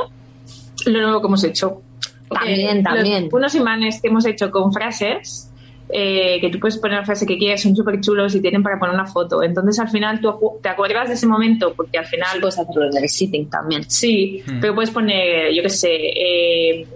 [0.86, 1.82] Lo nuevo que hemos hecho.
[2.30, 3.24] También, Eh, también.
[3.24, 5.52] los- unos imanes que hemos hecho con frases,
[5.90, 8.78] eh, que tú puedes poner la frase que quieras, son súper chulos y tienen para
[8.78, 9.42] poner una foto.
[9.42, 12.40] Entonces al final tú acu- te acuerdas de ese momento, porque al final...
[12.40, 13.84] puedes hacerlo en el sitting también.
[13.88, 14.60] Sí, Mm.
[14.60, 16.86] pero puedes poner, yo qué sé, eh,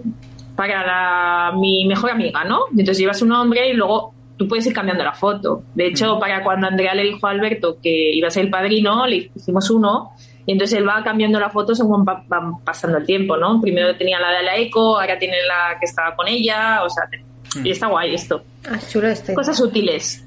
[0.55, 2.65] para la- mi mejor amiga, ¿no?
[2.69, 5.63] Entonces llevas un nombre y luego tú puedes ir cambiando la foto.
[5.73, 9.07] De hecho, para cuando Andrea le dijo a Alberto que iba a ser el padrino,
[9.07, 10.11] le hicimos uno
[10.45, 13.61] y entonces él va cambiando la foto según va, van pasando el tiempo, ¿no?
[13.61, 17.03] Primero tenía la de la eco, ahora tiene la que estaba con ella, o sea,
[17.09, 17.23] te-
[17.63, 18.43] y está guay esto.
[18.69, 19.33] Ah, chulo este.
[19.33, 20.25] Cosas útiles.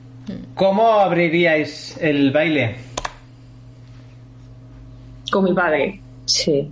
[0.54, 2.76] ¿Cómo abriríais el baile?
[5.30, 6.00] Con mi padre.
[6.24, 6.70] Sí.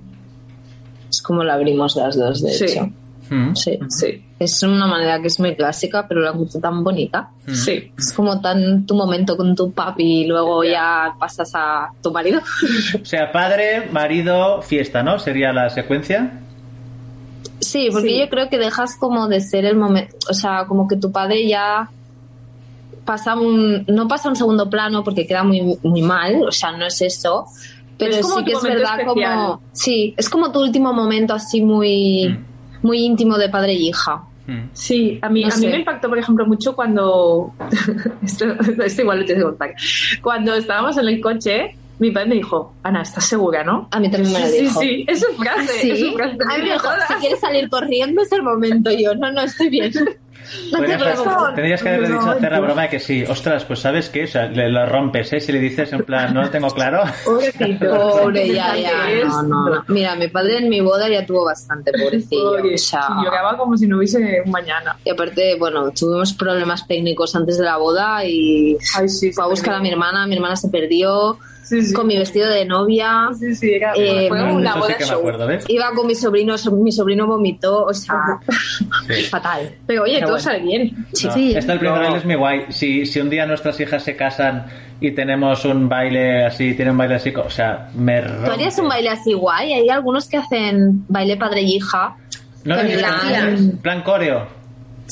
[1.11, 2.65] Es como lo abrimos las dos, de Sí.
[2.65, 2.89] hecho.
[3.31, 3.79] Mm, Sí.
[3.89, 7.31] Sí, Es una manera que es muy clásica, pero la encuentro tan bonita.
[7.47, 7.55] mm.
[7.55, 7.93] sí.
[7.97, 12.41] Es como tan tu momento con tu papi y luego ya pasas a tu marido.
[13.03, 15.19] O sea, padre, marido, fiesta, ¿no?
[15.19, 16.41] Sería la secuencia.
[17.61, 18.19] Sí, porque Sí.
[18.21, 21.47] yo creo que dejas como de ser el momento, o sea, como que tu padre
[21.49, 21.89] ya
[23.07, 26.73] pasa un, no pasa a un segundo plano porque queda muy, muy mal, o sea,
[26.73, 27.47] no es eso,
[27.99, 29.07] pero, es como sí que es verdad especial.
[29.37, 32.45] como, sí, es como tu último momento así muy, Mm.
[32.85, 34.23] Muy íntimo de padre y hija.
[34.47, 34.69] Mm.
[34.75, 37.53] Sí, a mí, No a mí me impactó, por ejemplo, mucho cuando.
[38.23, 38.45] esto,
[38.85, 39.75] esto igual lo tienes que.
[40.23, 43.89] Cuando estábamos en el coche, mi padre me dijo: Ana, ¿estás segura, no?
[43.91, 44.81] A mí también me lo dijo.
[44.81, 45.81] sí, sí, es su frase.
[45.81, 45.91] ¿Sí?
[45.93, 46.37] Es su frase.
[46.51, 48.91] A mí me dijo, si quieres salir corriendo es el momento.
[48.91, 49.93] Y yo, no, no, estoy bien.
[50.71, 51.21] Preocupes.
[51.55, 53.25] Tendrías que haberle dicho hacer la broma de que sí.
[53.25, 54.25] Ostras, pues ¿sabes qué?
[54.25, 55.41] O sea, le lo rompes, ¿eh?
[55.41, 57.03] Si le dices en plan, no lo tengo claro.
[57.25, 57.87] Pobrecito.
[58.21, 58.93] Pobre, ya, ya.
[59.27, 59.85] No, no, no.
[59.89, 62.57] Mira, mi padre en mi boda ya tuvo bastante, pobrecillo.
[62.57, 64.97] Pobre, O sea, Lloraba como si no hubiese un mañana.
[65.05, 69.49] y aparte, bueno, tuvimos problemas técnicos antes de la boda y Ay, sí, fue a
[69.49, 71.93] buscar a mi hermana, mi hermana se perdió Sí, sí.
[71.95, 73.29] con mi vestido de novia.
[73.39, 75.19] Sí, sí, era, Eh, fue una boda sí show.
[75.19, 75.65] acuerdo, ¿ves?
[75.69, 78.21] Iba con mi sobrino, so- mi sobrino vomitó, o sea,
[79.09, 79.23] Sí.
[79.25, 79.71] fatal.
[79.87, 80.45] Pero oye, Pero todo bueno.
[80.45, 80.95] sale bien.
[80.99, 81.55] No, Sí.
[81.57, 82.03] Esto el primer No.
[82.05, 82.61] baile es muy guay.
[82.69, 84.67] Si, si un día nuestras hijas se casan
[85.01, 88.89] y tenemos un baile así, tienen un baile así, o sea, me ¿Tú harías un
[88.89, 89.73] baile así guay?
[89.73, 92.17] Hay algunos que hacen baile padre y hija.
[92.65, 94.47] No, en plan- plan coreo.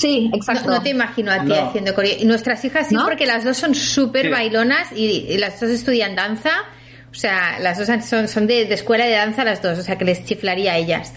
[0.02, 0.68] Sí, No, exacto.
[0.70, 1.68] no te imagino a ti No.
[1.68, 2.12] haciendo coreo.
[2.18, 3.04] Y nuestras hijas sí, ¿No?
[3.04, 4.30] porque las dos son súper Sí.
[4.32, 6.50] bailonas y, y las dos estudian danza.
[7.10, 9.96] O sea, las dos son, son de, de escuela de danza las dos, o sea
[9.96, 11.14] que les chiflaría a ellas.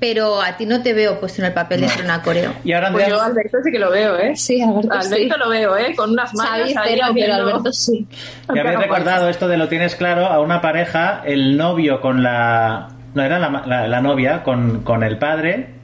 [0.00, 1.92] Pero a ti no te veo puesto en el papel de No.
[1.92, 2.52] hacer una coreo.
[2.62, 4.36] Y ahora Pues yo a Alberto sí que lo veo, ¿eh?
[4.36, 5.14] Sí, Alberto, sí.
[5.14, 5.94] Alberto lo veo, ¿eh?
[5.96, 8.06] Con unas manos ahí pero haciendo- Alberto sí.
[8.52, 12.90] que habéis recordado esto de lo tienes claro a una pareja, el novio con la...
[13.14, 15.77] no era la, la- la novia con, con el padre.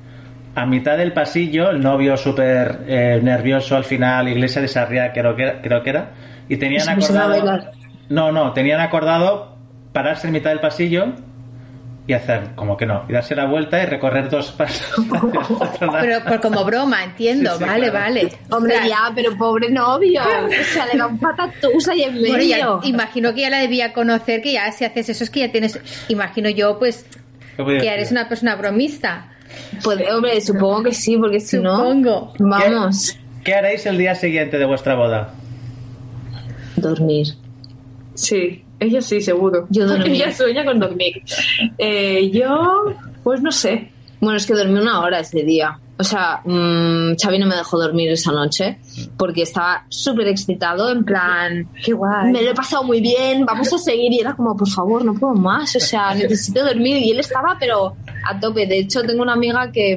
[0.57, 5.35] A mitad del pasillo, el novio súper eh, nervioso al final, iglesia de Sarriá, creo
[5.35, 6.11] que era, creo que era
[6.49, 7.73] y tenían acordado.
[8.09, 9.57] No, no, tenían acordado
[9.93, 11.07] pararse en mitad del pasillo
[12.07, 15.07] y hacer como que no, y darse la vuelta y recorrer dos pasos.
[16.01, 17.53] Pero por como broma, entiendo.
[17.53, 18.05] Sí, sí, vale, claro.
[18.05, 18.29] vale.
[18.51, 20.21] Hombre, O sea, ya, pero pobre novio.
[20.23, 22.81] O sea, le da un patatús ahí en Bueno, ya, medio.
[22.85, 25.81] imagino que ya la debía conocer, que ya si haces eso es que ya tienes,
[26.09, 27.07] imagino yo, pues,
[27.57, 29.31] ¿Qué podía que eres una persona bromista.
[29.83, 32.33] Pues, hombre, supongo que sí, porque si Supongo.
[32.39, 35.35] no, vamos, ¿Qué haréis el día siguiente de vuestra boda?
[36.77, 37.29] dormir.
[38.15, 39.67] Sí, ella sí, seguro.
[39.71, 40.09] Yo dormir.
[40.13, 41.23] Ella sueña con dormir.
[41.79, 42.85] Eh, yo,
[43.23, 43.91] pues no sé.
[44.21, 45.79] Bueno, es que dormí una hora ese día.
[45.97, 48.79] O sea, mm, Xavi no me dejó dormir esa noche
[49.17, 52.33] porque estaba súper excitado, en plan, Qué guay.
[52.33, 54.13] me lo he pasado muy bien, vamos a seguir.
[54.13, 56.97] Y era como, por favor, no puedo más, o sea, necesito dormir.
[56.99, 57.95] Y él estaba, pero
[58.29, 58.67] a tope.
[58.67, 59.97] De hecho, tengo una amiga que,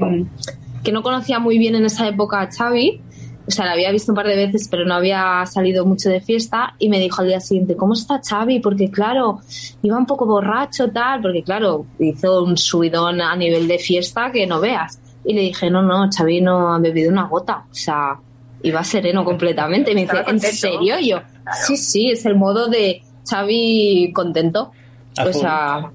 [0.83, 3.01] que no conocía muy bien en esa época a Xavi.
[3.47, 6.19] O sea, la había visto un par de veces, pero no había salido mucho de
[6.21, 6.75] fiesta.
[6.77, 8.59] Y me dijo al día siguiente, ¿cómo está Xavi?
[8.59, 9.39] Porque, claro,
[9.81, 11.21] iba un poco borracho, tal.
[11.21, 14.99] Porque, claro, hizo un subidón a nivel de fiesta que no veas.
[15.27, 17.65] Y le dije, no, no, Xavi no ha bebido una gota.
[17.69, 18.15] O sea,
[18.63, 19.91] iba sereno completamente.
[19.91, 20.97] Y me dice, ¿en serio?
[20.99, 21.21] Y yo,
[21.65, 24.71] sí, sí, es el modo de Xavi contento.
[25.17, 25.91] A O sea,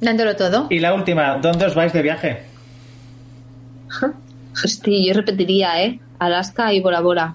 [0.00, 0.66] Dándolo todo.
[0.70, 2.42] Y la última, ¿dónde os vais de viaje?
[4.64, 6.00] hostia, yo repetiría, ¿eh?
[6.18, 7.34] Alaska y Bora Bora.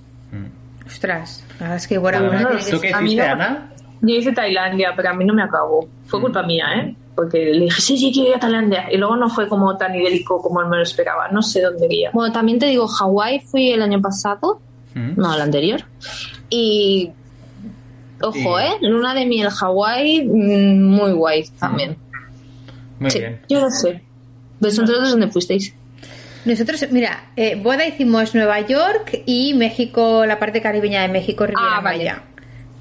[0.86, 3.70] Ostras, la verdad es que Bora Bueno, Bora ¿Tú qué hiciste, no- Ana?
[4.02, 5.88] Yo hice Tailandia, pero a mí no me acabó.
[6.06, 6.96] Fue culpa mía, ¿eh?
[7.18, 8.86] Porque le dije, sí, sí, quiero ir a Tailandia.
[8.92, 11.28] Y luego no fue como tan idélico como me lo esperaba.
[11.30, 12.12] No sé dónde iría.
[12.14, 14.62] Bueno, también te digo, Hawái fui el año pasado,
[14.94, 15.14] Mm.
[15.20, 15.82] no, el anterior.
[16.52, 17.12] Y.
[18.22, 18.72] Ojo, Y- ¿eh?
[18.82, 21.98] Luna de miel Hawái, mm, muy guay también.
[23.00, 23.20] Muy Sí.
[23.20, 23.42] bien.
[23.50, 24.02] Yo no sé.
[24.60, 25.74] ¿Vosotros dónde fuisteis?
[26.46, 31.78] Nosotros, mira, eh, boda hicimos Nueva York y México, la parte caribeña de México, Riviera
[31.78, 31.98] Ah, vale.
[31.98, 32.24] Maya.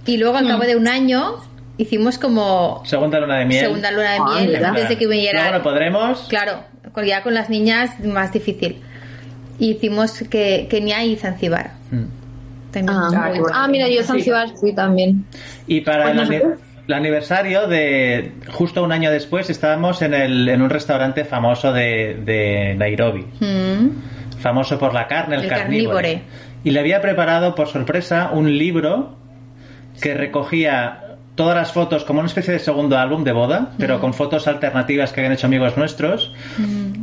[0.06, 1.34] Y luego al cabo de un año
[1.78, 3.60] hicimos como Segunda luna de miel.
[3.64, 5.40] segunda luna de Ah, miel antes de que viniera.
[5.42, 6.26] Luego no podremos.
[6.28, 6.60] Claro,
[7.04, 8.80] ya con las niñas más difícil.
[9.58, 11.72] Hicimos que Kenia y Zanzibar.
[11.90, 12.04] Mm.
[12.72, 15.24] También Ah, ah, mira, yo a Zanzibar fui también.
[15.66, 20.48] Y para el, ani- nosotros- el aniversario de justo un año después estábamos en, el,
[20.48, 23.24] en un restaurante famoso de, de Nairobi.
[23.40, 24.38] Mm.
[24.40, 25.94] Famoso por la carne, el, El carnívore.
[26.12, 26.22] carnívore.
[26.64, 29.16] Y le había preparado por sorpresa un libro
[30.02, 31.00] que recogía
[31.36, 35.12] todas las fotos como una especie de segundo álbum de boda, pero con fotos alternativas
[35.12, 36.32] que habían hecho amigos nuestros.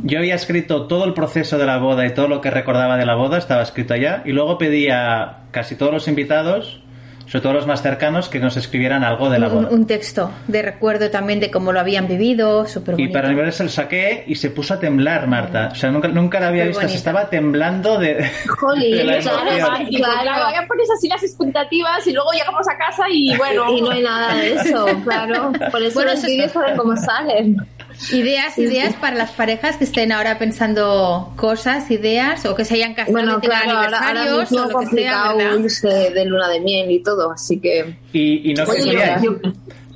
[0.02, 3.06] Yo había escrito todo el proceso de la boda y todo lo que recordaba de
[3.06, 6.82] la boda, estaba escrito allá, y luego pedí a casi todos los invitados,
[7.26, 9.68] sobre todo los más cercanos, que nos escribieran algo de la Un, boda.
[9.70, 13.64] un texto de recuerdo también de cómo lo habían vivido, súper Y para el aniversario
[13.68, 15.70] lo saqué y se puso a temblar, Marta.
[15.72, 16.80] O sea, nunca, nunca la había Qué visto.
[16.82, 16.98] Se bonito.
[16.98, 18.24] estaba temblando de,
[18.58, 20.46] Jolín, de la claro, claro, Claro.
[20.52, 23.70] ya pones así las expectativas y luego llegamos a casa y bueno.
[23.76, 25.52] Y no hay nada de eso, claro.
[25.70, 27.56] Por eso Bueno, los vídeos saben cómo salen.
[28.12, 32.94] Ideas, ideas para las parejas que estén ahora pensando cosas, ideas, o que se hayan
[32.94, 36.24] casado Bueno, y tengan claro, ahora, ahora aniversarios, mismo o lo que sea, irse de
[36.26, 37.96] luna de miel y todo, así que...
[38.12, 39.16] Y, y no Oye,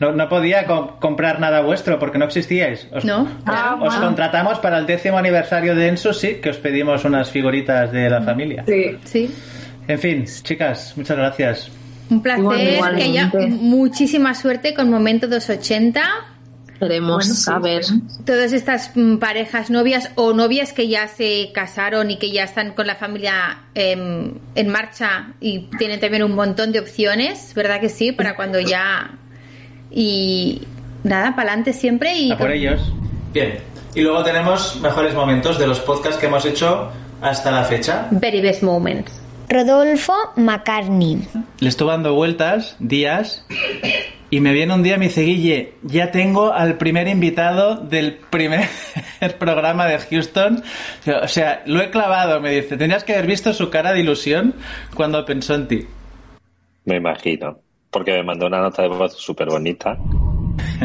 [0.01, 2.87] No, no podía co- comprar nada vuestro porque no existíais.
[2.93, 3.83] Os, No, os- claro.
[3.85, 8.09] os contratamos para el décimo aniversario de Enso, sí, que os pedimos unas figuritas de
[8.09, 8.65] la familia.
[8.67, 8.97] Sí.
[9.05, 9.35] Sí.
[9.89, 11.71] En fin, chicas, muchas gracias.
[12.11, 16.01] Un placer, Igual- que haya muchísima suerte con Momento 280.
[16.79, 17.43] Queremos Bueno, sí.
[17.43, 17.83] saber.
[18.25, 22.73] Todas estas mm, parejas novias o novias que ya se casaron y que ya están
[22.73, 27.89] con la familia em, en marcha y tienen también un montón de opciones, ¿verdad que
[27.89, 28.13] sí?
[28.13, 29.11] Para cuando ya...
[29.91, 30.63] Y
[31.05, 32.31] nada, para adelante siempre y...
[32.33, 32.81] A por ellos.
[33.33, 33.59] Bien.
[33.95, 38.07] Y luego tenemos mejores momentos de los podcasts que hemos hecho hasta la fecha.
[38.11, 39.13] Very best moments.
[39.49, 41.27] Rodolfo McCartney.
[41.61, 43.45] Le estuve dando vueltas, días,
[44.31, 48.17] y me viene un día y me dice, Guille, ya tengo al primer invitado del
[48.17, 48.69] primer
[49.39, 50.63] programa de Houston.
[51.23, 52.77] O sea, lo he clavado, me dice.
[52.77, 54.55] Tenías que haber visto su cara de ilusión
[54.95, 55.87] cuando pensó en ti.
[56.85, 57.61] Me imagino.
[57.91, 59.97] Porque me mandó una nota de voz súper bonita.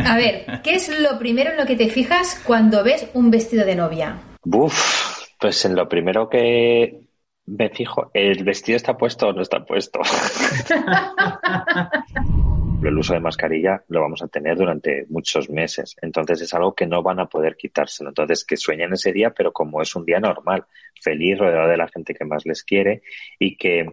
[0.05, 3.65] A ver, ¿qué es lo primero en lo que te fijas cuando ves un vestido
[3.65, 4.19] de novia?
[4.43, 7.01] Buf, pues en lo primero que
[7.45, 9.99] me fijo, ¿el vestido está puesto o no está puesto?
[12.83, 15.95] el uso de mascarilla lo vamos a tener durante muchos meses.
[16.01, 18.09] Entonces es algo que no van a poder quitárselo.
[18.09, 20.65] Entonces que sueñen ese día, pero como es un día normal,
[21.01, 23.03] feliz, rodeado de la gente que más les quiere
[23.39, 23.87] y que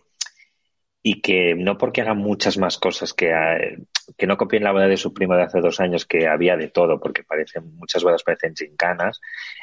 [1.03, 3.79] y que no porque hagan muchas más cosas que eh,
[4.17, 6.69] que no copien la boda de su primo de hace dos años, que había de
[6.69, 9.21] todo, porque parecen, muchas bodas parecen chincanas,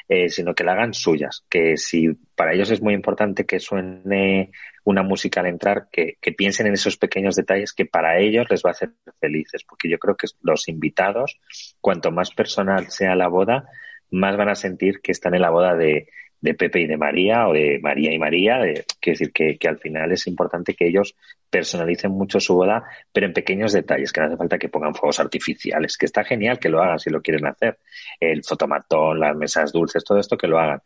[0.08, 1.44] eh, sino que la hagan suyas.
[1.48, 4.52] Que si para ellos es muy importante que suene
[4.84, 8.62] una música al entrar, que, que piensen en esos pequeños detalles que para ellos les
[8.64, 8.90] va a hacer
[9.20, 11.40] felices, porque yo creo que los invitados,
[11.80, 13.68] cuanto más personal sea la boda,
[14.10, 16.08] más van a sentir que están en la boda de,
[16.40, 18.58] de Pepe y de María o de María y María.
[18.58, 21.14] De, quiero decir que, que, al final es importante que ellos
[21.50, 25.20] personalicen mucho su boda, pero en pequeños detalles, que no hace falta que pongan fuegos
[25.20, 27.78] artificiales, que está genial que lo hagan si lo quieren hacer.
[28.20, 30.82] El fotomatón, las mesas dulces, todo esto que lo hagan.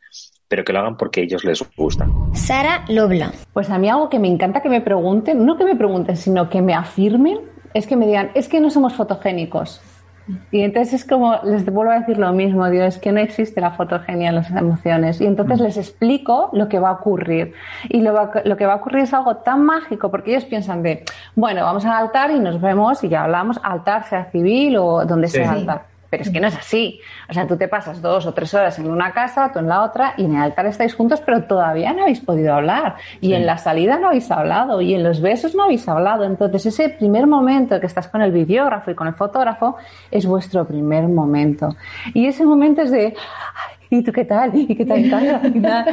[0.48, 2.06] Pero que lo hagan porque a ellos les gusta.
[2.34, 3.32] Sara Lobla.
[3.52, 6.48] Pues a mí algo que me encanta que me pregunten, no que me pregunten, sino
[6.48, 7.38] que me afirmen,
[7.74, 9.80] es que me digan, es que no somos fotogénicos.
[10.50, 13.72] Y entonces es como, les vuelvo a decir lo mismo, Dios, que no existe la
[13.72, 15.20] fotogenia en las emociones.
[15.20, 17.54] Y entonces les explico lo que va a ocurrir.
[17.88, 20.82] Y lo, va, lo, que va a ocurrir es algo tan mágico, porque ellos piensan
[20.82, 21.04] de,
[21.34, 25.28] bueno, vamos al altar y nos vemos y ya hablamos, altar sea civil o donde
[25.28, 25.38] sí.
[25.38, 25.91] sea altar.
[26.12, 27.00] Pero es que no es así.
[27.26, 29.82] O sea, tú te pasas dos o tres horas en una casa, tú en la
[29.82, 32.96] otra, y en el altar estáis juntos, pero todavía no habéis podido hablar.
[33.22, 33.32] Y sí.
[33.32, 36.24] en la salida no habéis hablado, y en los besos no habéis hablado.
[36.24, 39.76] Entonces, ese primer momento que estás con el videógrafo y con el fotógrafo
[40.10, 41.70] es vuestro primer momento.
[42.12, 43.14] Y ese momento es de,
[43.88, 44.54] ¿y tú qué tal?
[44.54, 45.40] ¿Y qué tal en casa?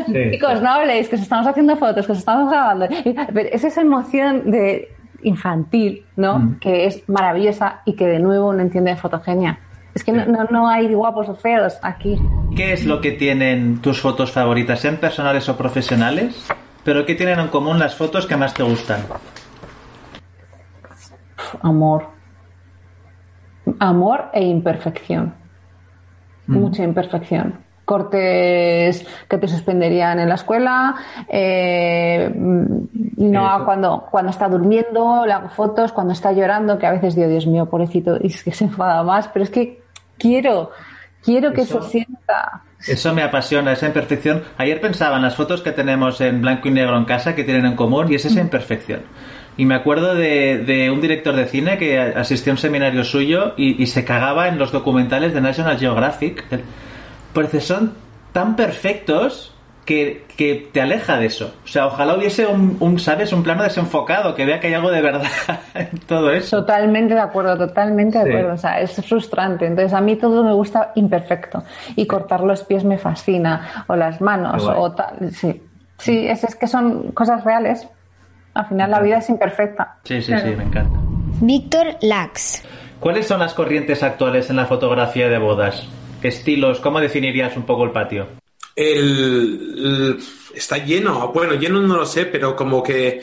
[0.05, 0.31] Sí.
[0.31, 2.89] Chicos, no habléis, que os estamos haciendo fotos, que os estamos grabando.
[3.33, 4.89] Pero es esa emoción de
[5.23, 6.39] infantil, ¿no?
[6.39, 6.59] Mm.
[6.59, 9.59] Que es maravillosa y que de nuevo no entiende de fotogenia.
[9.99, 12.17] Es que no, no, hay guapos o feos aquí.
[12.55, 16.47] ¿Qué es lo que tienen tus fotos favoritas, sean personales o profesionales?
[16.85, 19.01] ¿Pero qué tienen en común las fotos que más te gustan?
[21.61, 22.07] Amor.
[23.79, 25.33] Amor e imperfección.
[26.47, 26.57] Mm.
[26.57, 27.59] Mucha imperfección.
[27.83, 30.95] Cortes que te suspenderían en la escuela,
[31.27, 37.15] eh, no cuando, cuando está durmiendo, le hago fotos, cuando está llorando, que a veces
[37.15, 39.78] digo, Dios mío, pobrecito, y es que se enfada más, pero es que
[40.19, 40.71] quiero,
[41.23, 42.61] quiero que Eso- se sienta.
[42.87, 44.43] Eso me apasiona, esa imperfección.
[44.57, 47.65] Ayer pensaba en las fotos que tenemos en blanco y negro en casa que tienen
[47.65, 49.01] en común y es esa imperfección.
[49.57, 53.53] Y me acuerdo de, de un director de cine que asistió a un seminario suyo
[53.57, 56.45] y, y se cagaba en los documentales de National Geographic.
[57.33, 57.95] Porque son
[58.31, 59.53] tan perfectos
[59.89, 61.51] que, que te aleja de eso.
[61.63, 63.33] O sea, ojalá hubiese un, un, ¿sabes?
[63.33, 65.23] Un plano desenfocado, que vea que hay algo de verdad
[65.73, 66.57] en todo eso.
[66.59, 68.53] Totalmente de acuerdo, totalmente de acuerdo.
[68.53, 69.65] O sea, es frustrante.
[69.65, 71.63] Entonces, a mí todo me gusta imperfecto.
[71.95, 73.83] Y cortar los pies me fascina.
[73.87, 75.31] O las manos, Qué o tal.
[75.31, 75.59] Sí,
[75.97, 77.89] sí es, es que son cosas reales.
[78.53, 79.97] Al final, la vida es imperfecta.
[80.03, 80.99] Sí, sí, sí, me encanta.
[81.41, 82.63] Víctor Lax.
[82.99, 85.87] ¿Cuáles son las corrientes actuales en la fotografía de bodas?
[86.21, 88.27] Estilos, ¿cómo definirías un poco el patio?
[88.75, 90.19] El, el-
[90.55, 93.21] está lleno, bueno, lleno no lo sé, pero como que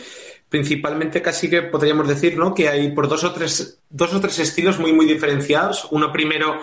[0.49, 2.55] principalmente casi que podríamos decir, ¿no?
[2.55, 5.89] Que hay por dos o tres, dos o tres estilos muy, muy diferenciados.
[5.91, 6.61] Uno primero,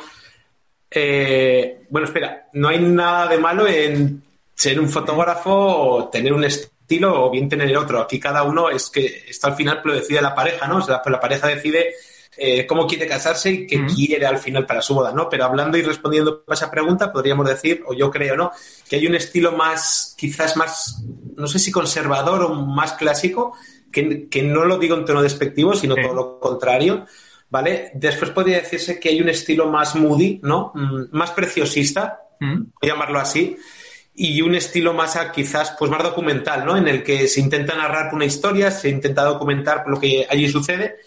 [0.91, 4.21] eh, bueno, espera, no hay nada de malo en
[4.55, 7.99] ser un fotógrafo o tener un estilo o bien tener otro.
[8.01, 10.77] Aquí cada uno es que esto al final lo decide la pareja, ¿no?
[10.77, 11.93] O sea, pues la pareja decide
[12.37, 15.29] eh, cómo quiere casarse y qué quiere al final para su boda, ¿no?
[15.29, 18.51] Pero hablando y respondiendo a esa pregunta, podríamos decir, o yo creo, ¿no?
[18.89, 21.03] Que hay un estilo más, quizás más,
[21.35, 23.53] no sé si conservador o más clásico,
[23.91, 26.01] que, que no lo digo en tono despectivo, sino Sí.
[26.01, 27.05] todo lo contrario,
[27.49, 27.91] ¿vale?
[27.93, 30.71] Después podría decirse que hay un estilo más moody, ¿no?
[30.73, 32.55] Mm, Más preciosista, ¿Mm?
[32.81, 33.55] voy a llamarlo así,
[34.15, 36.75] y un estilo más a, quizás pues más documental, ¿no?
[36.77, 40.97] En el que se intenta narrar una historia, se intenta documentar lo que allí sucede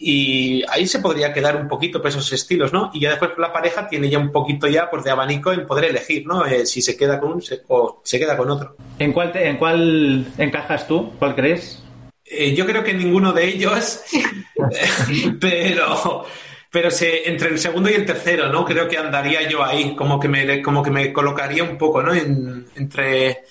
[0.00, 2.90] y ahí se podría quedar un poquito por esos estilos, ¿no?
[2.94, 5.86] Y ya después la pareja tiene ya un poquito ya pues de abanico en poder
[5.86, 6.44] elegir, ¿no?
[6.46, 8.76] Eh, si se queda con un se- o se queda con otro.
[8.98, 11.12] ¿En cuál, te- ¿En cuál encajas tú?
[11.18, 11.82] ¿Cuál crees?
[12.24, 14.02] Eh, yo creo que ninguno de ellos,
[15.40, 16.24] pero
[16.70, 18.64] pero se, entre el segundo y el tercero, ¿no?
[18.64, 22.12] Creo que andaría yo ahí, como que me, como que me colocaría un poco, ¿no?
[22.12, 23.44] En- entre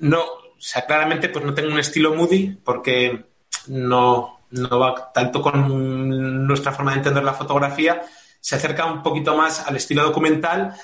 [0.00, 3.24] no, o sea, claramente pues no tengo un estilo moody porque
[3.68, 8.02] no, no va tanto con nuestra forma de entender la fotografía,
[8.40, 10.74] se acerca un poquito más al estilo documental,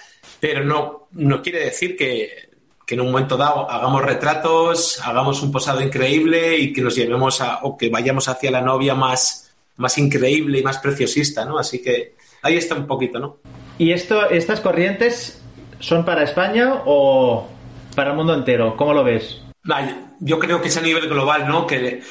[0.40, 2.50] pero no, no quiere decir que,
[2.86, 7.40] que en un momento dado hagamos retratos, hagamos un posado increíble y que nos llevemos
[7.40, 11.58] a, o que vayamos hacia la novia más, más increíble y más preciosista, ¿no?
[11.58, 13.38] Así que ahí está un poquito, ¿no?
[13.78, 15.42] ¿Y esto, estas corrientes
[15.80, 17.48] son para España o
[17.94, 18.76] para el mundo entero?
[18.76, 19.40] ¿Cómo lo ves?
[20.20, 21.66] Yo creo que es a nivel global, ¿no?
[21.66, 22.02] Que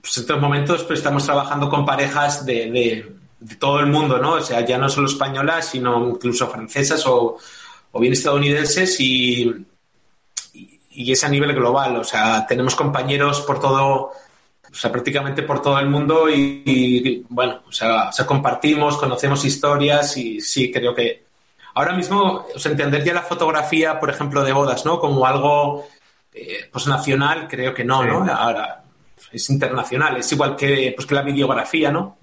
[0.00, 4.18] pues en estos momentos pues, estamos trabajando con parejas de, de- de todo el mundo,
[4.18, 4.34] ¿no?
[4.34, 7.36] O sea, ya no solo españolas, sino incluso francesas o,
[7.92, 9.66] o bien estadounidenses y,
[10.54, 11.96] y- y es a nivel global.
[11.96, 14.12] O sea, tenemos compañeros por todo,
[14.70, 18.96] o sea, prácticamente por todo el mundo y, y, bueno, o sea, o sea, compartimos,
[18.96, 21.24] conocemos historias y sí, creo que
[21.74, 24.98] ahora mismo, o sea, entender ya la fotografía, por ejemplo, de bodas, ¿no?
[25.00, 25.86] Como algo
[26.32, 28.32] eh, pues nacional, creo que no, ¿no?
[28.32, 28.83] Ahora
[29.32, 32.18] es internacional, es igual que, pues, que la videografía, ¿no?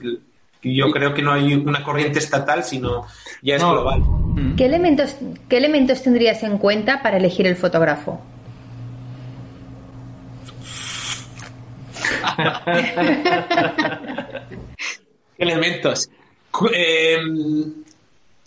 [0.64, 3.06] Yo creo que no hay una corriente estatal, sino
[3.42, 3.72] ya es No.
[3.72, 4.04] global.
[4.56, 5.16] ¿Qué elementos,
[5.50, 8.22] ¿Qué elementos tendrías en cuenta para elegir el fotógrafo?
[15.38, 16.10] elementos.
[16.74, 17.18] Eh,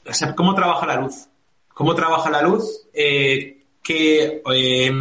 [0.07, 1.27] o sea, ¿cómo trabaja la luz?
[1.73, 2.83] ¿Cómo trabaja la luz?
[2.93, 4.93] Eh, ¿qué, eh,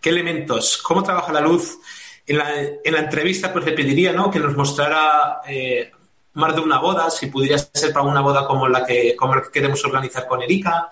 [0.00, 0.78] qué elementos?
[0.78, 1.78] ¿Cómo trabaja la luz?
[2.26, 2.50] En la,
[2.84, 4.30] en la entrevista, pues le pediría ¿no?
[4.30, 5.92] que nos mostrara eh,
[6.34, 9.42] más de una boda, si pudiera ser para una boda como la que, como la
[9.42, 10.90] que queremos organizar con Erika.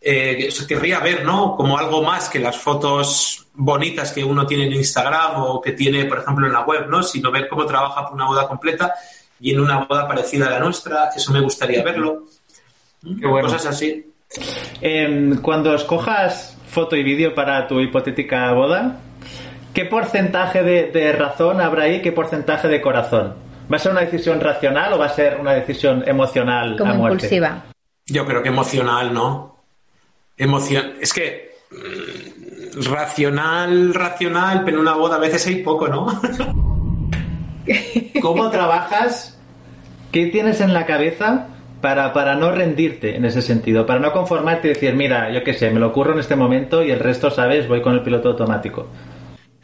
[0.00, 1.56] Eh, querría ver, ¿no?
[1.56, 6.04] Como algo más que las fotos bonitas que uno tiene en Instagram o que tiene,
[6.04, 7.02] por ejemplo, en la web, ¿no?
[7.02, 8.94] Sino ver cómo trabaja para una boda completa
[9.40, 11.10] y en una boda parecida a la nuestra.
[11.16, 12.24] Eso me gustaría verlo.
[13.02, 13.48] Qué bueno.
[13.48, 14.12] Cosas así.
[14.80, 19.00] Em, cuando escojas foto y vídeo para tu hipotética boda,
[19.74, 22.00] ¿qué porcentaje de, de razón habrá ahí?
[22.00, 23.34] ¿Qué porcentaje de corazón?
[23.70, 26.94] ¿Va a ser una decisión racional o va a ser una decisión emocional Como a
[26.94, 27.26] muerte?
[27.26, 27.64] impulsiva.
[28.06, 29.56] Yo creo que emocional, ¿no?
[30.36, 30.94] Emoción.
[31.00, 36.06] Es que mm, racional, racional, pero en una boda a veces hay poco, ¿no?
[38.20, 39.38] ¿Cómo trabajas?
[40.12, 41.48] ¿Qué tienes en la cabeza
[41.80, 43.86] para, para no rendirte en ese sentido?
[43.86, 46.84] Para no conformarte y decir, mira, yo qué sé, me lo ocurro en este momento
[46.84, 47.66] y el resto, ¿sabes?
[47.66, 48.88] Voy con el piloto automático.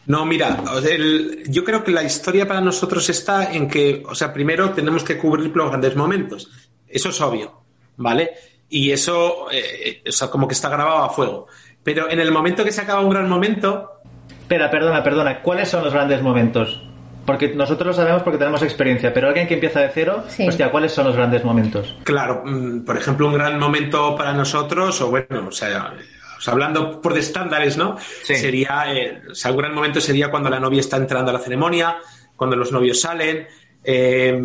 [0.06, 4.32] No, mira, el- yo creo que la historia para nosotros está en que, o sea,
[4.32, 6.50] primero tenemos que cubrir los grandes momentos.
[6.88, 7.62] Eso es obvio,
[7.96, 8.30] ¿vale?
[8.68, 11.46] Y eso, eh, o sea, como que está grabado a fuego.
[11.82, 13.90] Pero en el momento que se acaba un gran momento,
[14.42, 15.42] Espera, perdona, perdona.
[15.42, 16.82] ¿Cuáles son los grandes momentos?
[17.24, 20.48] Porque nosotros lo sabemos porque tenemos experiencia, pero alguien que empieza de cero, Sí.
[20.48, 21.94] hostia, ¿cuáles son los grandes momentos?
[22.02, 25.94] claro, mm, por ejemplo, un gran momento para nosotros, o bueno, o sea,
[26.48, 27.96] hablando por de estándares, ¿no?
[28.24, 28.34] Sí.
[28.36, 31.40] Sería, eh, o sea, un gran momento sería cuando la novia está entrando a la
[31.40, 31.96] ceremonia,
[32.36, 33.46] cuando los novios salen,
[33.84, 34.42] eh,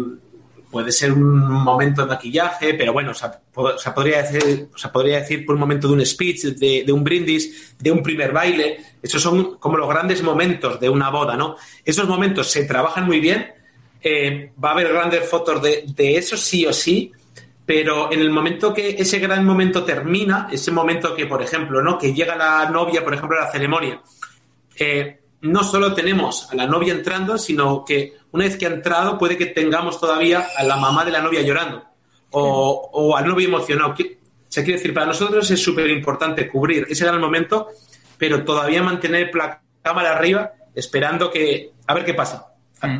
[0.71, 4.67] puede ser un momento de maquillaje, pero bueno, o sea, po- o sea, podría, decir,
[4.73, 7.91] o sea, podría decir por un momento de un speech, de, de un brindis, de
[7.91, 8.79] un primer baile.
[9.01, 11.55] Esos son como los grandes momentos de una boda, ¿no?
[11.85, 13.53] Esos momentos se trabajan muy bien.
[14.01, 17.11] eh, va a haber grandes fotos de, de eso sí o sí,
[17.65, 21.97] pero en el momento que ese gran momento termina, ese momento que, por ejemplo, ¿no?
[21.97, 24.01] que llega la novia, por ejemplo, a la ceremonia,
[24.77, 29.17] eh, no solo tenemos a la novia entrando, sino que una vez que ha entrado
[29.17, 31.83] puede que tengamos todavía a la mamá de la novia llorando
[32.31, 33.95] o, o al novio emocionado.
[34.47, 37.67] Sea, quiere decir, para nosotros es súper importante cubrir ese gran momento,
[38.17, 42.47] pero todavía mantener la cámara arriba esperando que a ver qué pasa.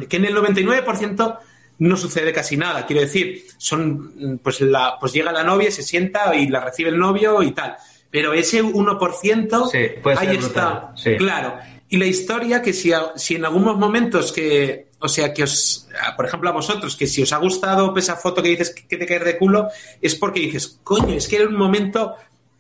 [0.10, 1.40] Que en el 99%
[1.80, 2.86] no sucede casi nada.
[2.86, 6.98] Quiero decir, son pues la pues llega la novia, se sienta y la recibe el
[6.98, 7.76] novio y tal.
[8.10, 10.94] Pero ese 1%, Sí, puede ahí está.
[10.96, 11.18] sí.
[11.18, 11.56] Claro.
[11.88, 16.26] Y la historia que si, si en algunos momentos que, o sea, que os, por
[16.26, 19.24] ejemplo a vosotros, que si os ha gustado esa foto que dices que, te caes
[19.24, 19.70] de culo,
[20.02, 22.16] es porque dices, coño, es que era un momento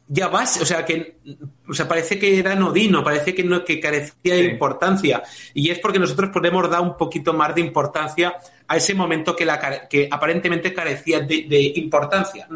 [0.07, 1.17] ya vas, o sea, que
[1.67, 5.23] o sea, parece que era nodino, parece que no que carecía de importancia.
[5.53, 8.35] Y es porque nosotros podemos dar un poquito más de importancia
[8.67, 12.47] a ese momento que, la, que aparentemente carecía de, de importancia.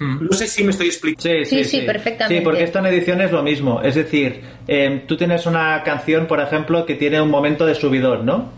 [0.00, 1.22] No sé si me estoy explicando.
[1.22, 2.38] Sí, sí, Sí, sí, perfectamente.
[2.38, 3.82] Sí, porque esto en edición es lo mismo.
[3.82, 8.24] Es decir, eh, tú tienes una canción, por ejemplo, que tiene un momento de subidón,
[8.24, 8.50] ¿no?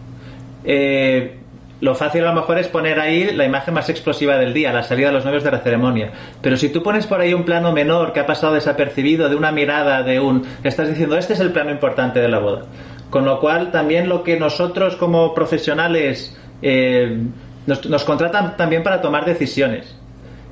[0.64, 1.38] Eh,
[1.80, 4.84] lo fácil a lo mejor es poner ahí la imagen más explosiva del día, la
[4.84, 6.12] salida de los novios de la ceremonia.
[6.40, 9.50] Pero si tú pones por ahí un plano menor que ha pasado desapercibido, de una
[9.50, 10.46] mirada, de un...
[10.62, 12.66] Estás diciendo, este es el plano importante de la boda.
[13.10, 17.18] Con lo cual, también lo que nosotros como profesionales eh,
[17.66, 19.94] nos, nos contratan también para tomar decisiones.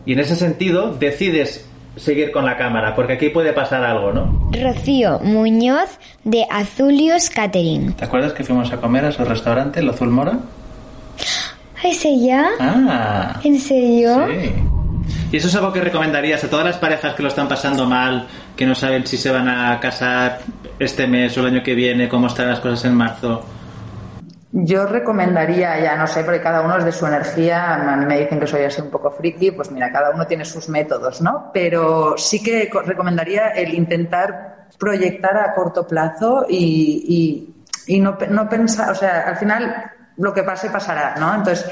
[0.06, 4.50] Y en ese sentido, decides seguir con la cámara, porque aquí puede pasar algo, ¿no?
[4.52, 7.94] Rocío Muñoz de Azulios Catering.
[7.94, 10.38] ¿Te acuerdas que fuimos a comer a su restaurante, el Azul Mora?
[11.82, 12.48] ¿Es ella?
[12.60, 14.26] Ah, ¿En serio?
[14.28, 14.52] sí.
[15.32, 18.26] ¿Y eso es algo que recomendarías a todas las parejas que lo están pasando mal,
[18.56, 20.40] que no saben si se van a casar
[20.78, 23.44] este mes o el año que viene, cómo están las cosas en marzo?
[24.52, 28.18] Yo recomendaría, ya no sé, porque cada uno es de su energía, a mí me
[28.18, 31.50] dicen que soy así un poco friki, pues mira, cada uno tiene sus métodos, ¿no?
[31.54, 37.54] Pero sí que co- recomendaría el intentar proyectar a corto plazo y,
[37.86, 39.72] y- y no, pe- no pensar, o sea, al final
[40.16, 41.32] lo que pase pasará, ¿no?
[41.32, 41.70] Entonces,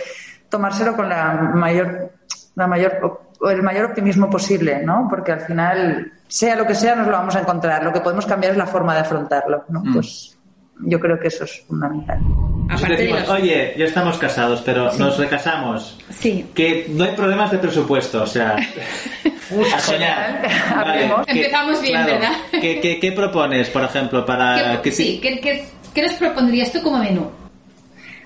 [0.48, 2.12] tomárselo con la mayor,
[2.54, 5.08] la mayor, o el mayor optimismo posible, ¿no?
[5.10, 7.82] Porque al final, sea lo que sea, nos lo vamos a encontrar.
[7.82, 9.82] Lo que podemos cambiar es la forma de afrontarlo, ¿no?
[9.92, 10.38] Pues
[10.80, 12.20] yo creo que eso es fundamental.
[12.68, 15.98] Aparte de Decimos, los- oye, ya estamos casados, pero nos recasamos.
[16.10, 16.46] Sí.
[16.54, 18.56] Que no hay problemas de presupuesto, o sea.
[19.74, 20.42] a soñar.
[20.74, 22.32] Vale, Empezamos bien, ¿verdad?
[22.50, 26.70] ¿qué, qué, qué propones, por ejemplo, para ¿Qué, que sí, ¿qué, qué, qué nos propondrías
[26.70, 27.30] tú como menú?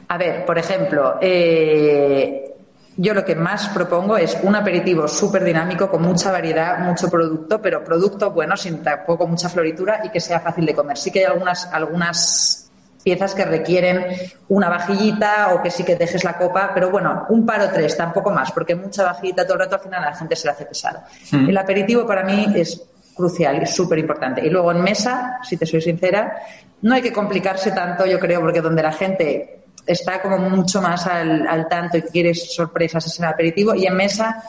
[0.08, 2.50] A ver, por ejemplo, eh,
[2.96, 7.62] yo lo que más propongo es un aperitivo súper dinámico con mucha variedad, mucho producto,
[7.62, 10.98] pero producto bueno, sin tampoco mucha floritura y que sea fácil de comer.
[10.98, 12.61] Sí que hay algunas, algunas
[13.02, 14.06] piezas que requieren
[14.48, 17.96] una vajillita o que sí que dejes la copa, pero bueno, un par o tres,
[17.96, 20.52] tampoco más, porque mucha vajillita todo el rato al final a la gente se le
[20.52, 21.00] hace pesado.
[21.32, 22.82] El aperitivo para mí es
[23.14, 24.44] crucial y súper importante.
[24.44, 26.36] Y luego en mesa, si te soy sincera,
[26.82, 31.06] no hay que complicarse tanto, yo creo, porque donde la gente está como mucho más
[31.06, 34.42] al, al tanto y quiere sorpresas es en el aperitivo y en mesa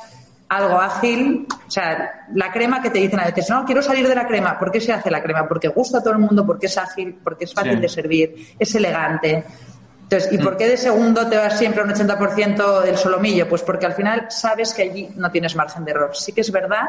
[0.50, 4.14] algo ágil, o sea, la crema que te dicen a veces, no, quiero salir de
[4.16, 4.60] la crema.
[4.60, 5.48] ¿Por qué se hace la crema?
[5.48, 7.80] Porque gusta a todo el mundo, porque es ágil, porque es fácil Sí.
[7.80, 9.44] de servir, es elegante.
[10.04, 13.50] Entonces, ¿y por qué de segundo te vas siempre a un 80% del solomillo?
[13.50, 16.12] Pues porque al final sabes que allí no tienes margen de error.
[16.16, 16.84] Sí que es verdad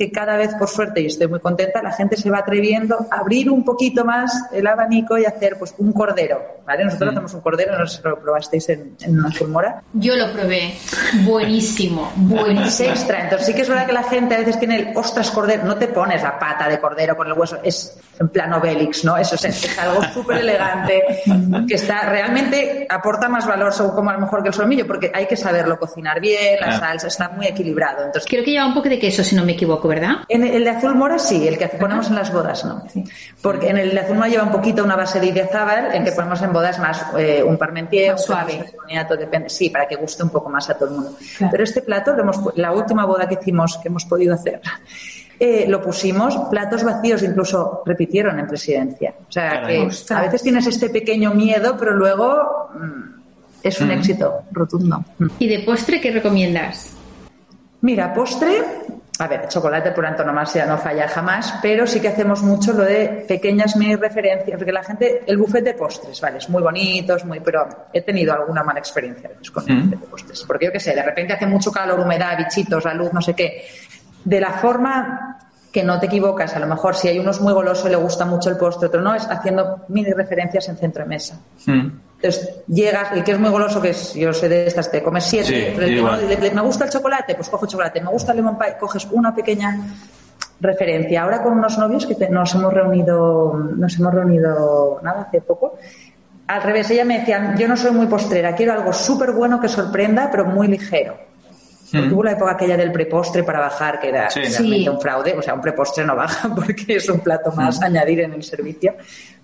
[0.00, 3.18] que cada vez, por suerte, y estoy muy contenta, la gente se va atreviendo a
[3.18, 6.60] abrir un poquito más el abanico y hacer pues un cordero.
[6.66, 6.86] ¿vale?
[6.86, 9.82] Nosotros hacemos un cordero, no sé si lo probasteis en, en una fulmora.
[9.92, 10.72] Yo lo probé.
[11.24, 12.88] Buenísimo, Es buenísimo.
[12.88, 13.24] extra.
[13.24, 15.64] Entonces sí que es verdad que la gente a veces tiene el ostras cordero.
[15.64, 17.58] No te pones la pata de cordero con el hueso.
[17.62, 19.18] Es en plan Obélix, ¿no?
[19.18, 21.22] Eso es, es algo súper elegante
[21.68, 25.10] que está realmente aporta más valor según como a lo mejor que el solomillo porque
[25.12, 28.04] hay que saberlo cocinar bien, la salsa está muy equilibrado.
[28.04, 30.24] Entonces Creo que lleva un poco de queso, si no me equivoco, ¿verdad?
[30.28, 32.84] en el de azul mora sí, el que ponemos en las bodas no.
[33.42, 36.12] Porque en el de azul mora lleva un poquito una base de idiazábal, en que
[36.12, 38.64] ponemos en bodas más eh, un parmentier, Más un suave.
[39.18, 41.16] depende, sí, para que guste un poco más a todo el mundo.
[41.50, 44.60] Pero este plato, lo hemos la última boda que hicimos, que hemos podido hacer,
[45.40, 49.14] eh, lo pusimos, platos vacíos incluso repitieron en presidencia.
[49.28, 53.20] O sea, que a veces tienes este pequeño miedo, pero luego mm,
[53.62, 55.04] es un éxito rotundo.
[55.18, 55.26] Mm.
[55.38, 56.92] ¿Y de postre qué recomiendas?
[57.82, 58.62] Mira, postre,
[59.20, 63.24] a ver, chocolate por antonomasia no falla jamás, pero sí que hacemos mucho lo de
[63.28, 67.24] pequeñas mini referencias, porque la gente, el buffet de postres, vale, es muy bonito, es
[67.26, 69.82] muy, pero he tenido alguna mala experiencia con el Mm.
[69.84, 72.94] buffet de postres, porque yo qué sé, de repente hace mucho calor, humedad, bichitos, la
[72.94, 73.66] luz, no sé qué,
[74.24, 75.38] de la forma
[75.70, 78.24] que no te equivocas, a lo mejor si hay unos muy golosos y le gusta
[78.24, 81.38] mucho el postre, otro no, es haciendo mini referencias en centro de mesa.
[81.66, 81.88] Mm.
[82.22, 85.24] Entonces llegas, el que es muy goloso, que es, yo sé de estas, te comes
[85.24, 86.28] siete, Sí, pero el igual.
[86.28, 89.34] le- me gusta el chocolate, pues cojo chocolate, me gusta el lemon pie, coges una
[89.34, 89.74] pequeña
[90.60, 91.22] referencia.
[91.22, 95.78] Ahora con unos novios que te- nos hemos reunido, nos hemos reunido nada hace poco.
[96.46, 99.68] Al revés, ella me decía, yo no soy muy postrera, quiero algo súper bueno que
[99.68, 101.16] sorprenda, pero muy ligero.
[101.92, 102.12] Porque Mm.
[102.12, 104.40] Hubo la época aquella del prepostre para bajar, que era Sí.
[104.40, 104.88] realmente Sí.
[104.88, 105.34] un fraude.
[105.36, 108.42] O sea, un prepostre no baja porque es un plato más a añadir en el
[108.42, 108.94] servicio.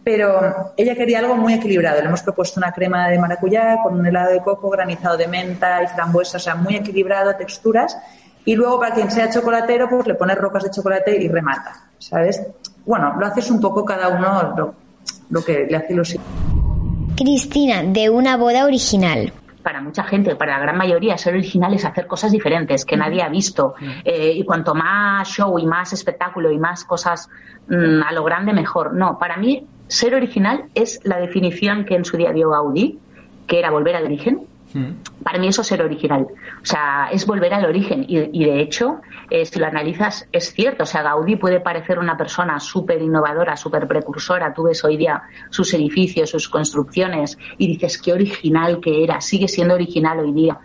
[0.05, 2.01] Pero ella quería algo muy equilibrado.
[2.01, 5.83] Le hemos propuesto una crema de maracuyá con un helado de coco, granizado de menta
[5.83, 7.97] y frambuesa, o sea, muy equilibrado, texturas.
[8.45, 12.41] Y luego, para quien sea chocolatero, pues le pones rocas de chocolate y remata, ¿sabes?
[12.85, 14.75] Bueno, lo haces un poco cada uno lo,
[15.31, 16.23] lo que le hace ilusión.
[17.17, 19.33] Cristina, de una boda original.
[19.67, 23.21] Para mucha gente, para la gran mayoría, ser original es hacer cosas diferentes que nadie
[23.21, 23.75] ha visto.
[24.05, 27.29] Eh, y cuanto más show y más espectáculo y más cosas
[27.67, 28.95] mm, a lo grande, mejor.
[28.95, 33.01] No, para mí, ser original es la definición que en su día dio Gaudí,
[33.49, 34.47] que era volver al origen.
[35.23, 36.27] Para mí eso es ser original.
[36.63, 38.05] O sea, es volver al origen.
[38.09, 39.01] Y, y de hecho,
[39.31, 40.85] eh, si lo analizas, es cierto.
[40.85, 44.53] O sea, Gaudí puede parecer una persona súper innovadora, súper precursora.
[44.55, 49.21] Tú ves hoy día sus edificios, sus construcciones y dices qué original que era.
[49.21, 50.59] Sigue siendo original hoy día.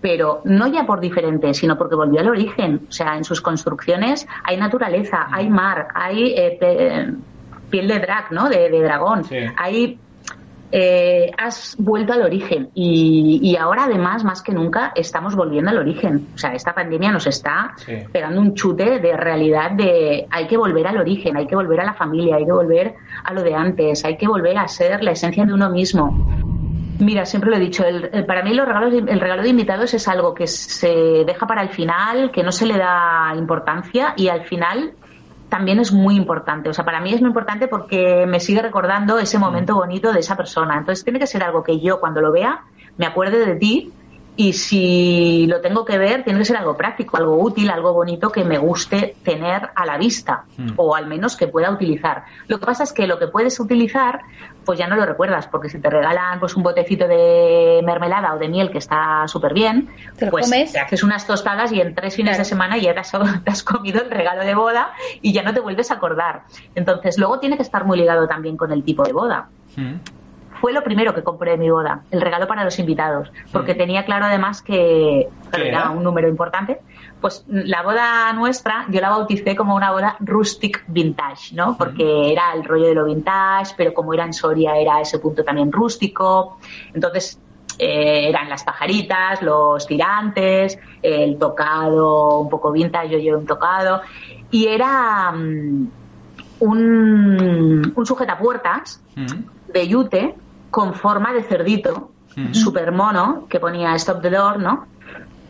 [0.00, 2.86] Pero no ya por diferente, sino porque volvió al origen.
[2.88, 7.12] O sea, en sus construcciones hay naturaleza, hay mar, hay eh, pe-
[7.70, 8.48] piel de drag, ¿no?
[8.48, 9.22] De, de dragón.
[9.24, 9.36] Sí.
[9.56, 9.98] Hay
[10.72, 15.78] eh, has vuelto al origen y, y ahora además más que nunca estamos volviendo al
[15.78, 16.28] origen.
[16.34, 17.92] O sea, esta pandemia nos está Sí.
[18.10, 21.84] pegando un chute de realidad de hay que volver al origen, hay que volver a
[21.84, 22.94] la familia, hay que volver
[23.24, 26.26] a lo de antes, hay que volver a ser la esencia de uno mismo.
[27.00, 29.92] Mira, siempre lo he dicho, el- el- para mí los regalos, el regalo de invitados
[29.92, 34.28] es algo que se deja para el final, que no se le da importancia y
[34.28, 34.92] al final
[35.52, 36.70] también es muy importante.
[36.70, 40.20] O sea, para mí es muy importante porque me sigue recordando ese momento bonito de
[40.20, 40.78] esa persona.
[40.78, 42.62] Entonces tiene que ser algo que yo cuando lo vea
[42.96, 43.92] me acuerde de ti
[44.34, 48.32] y si lo tengo que ver tiene que ser algo práctico, algo útil, algo bonito
[48.32, 50.44] que me guste tener a la vista
[50.76, 52.24] o al menos que pueda utilizar.
[52.48, 54.22] Lo que pasa es que lo que puedes utilizar
[54.64, 58.38] pues ya no lo recuerdas porque si te regalan pues un botecito de mermelada o
[58.38, 60.72] de miel que está súper bien, Te pues comes.
[60.72, 63.12] te haces unas tostadas y en tres fines de semana ya te has,
[63.44, 66.42] te has comido el regalo de boda y ya no te vuelves a acordar.
[66.74, 69.48] Entonces, luego tiene que estar muy ligado también con el tipo de boda.
[70.60, 74.04] fue lo primero que compré de mi boda, el regalo para los invitados, porque tenía
[74.04, 75.90] claro además que ¿Qué era era?
[75.90, 76.80] un número importante.
[77.22, 81.78] Pues la boda nuestra yo la bauticé como una boda rustic vintage, ¿no?
[81.78, 85.44] Porque era el rollo de lo vintage, pero como era en Soria era ese punto
[85.44, 86.58] también rústico.
[86.92, 87.38] Entonces
[87.78, 94.02] eh, eran las pajaritas, los tirantes, el tocado un poco vintage, yo llevo un tocado.
[94.50, 95.90] Y era mm,
[96.58, 99.00] un, un sujetapuertas
[99.68, 100.34] de yute
[100.70, 102.54] con forma de cerdito, Ujú.
[102.54, 104.86] super mono, que ponía Stop the Door, ¿no?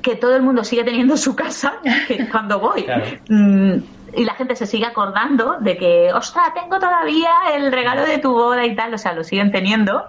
[0.03, 1.75] Que todo el mundo sigue teniendo en su casa
[2.09, 2.83] que cuando voy.
[2.85, 3.05] Claro.
[3.29, 3.75] Mm,
[4.15, 8.33] y la gente se sigue acordando de que, ostras, tengo todavía el regalo de tu
[8.33, 10.05] boda y tal, o sea, lo siguen teniendo.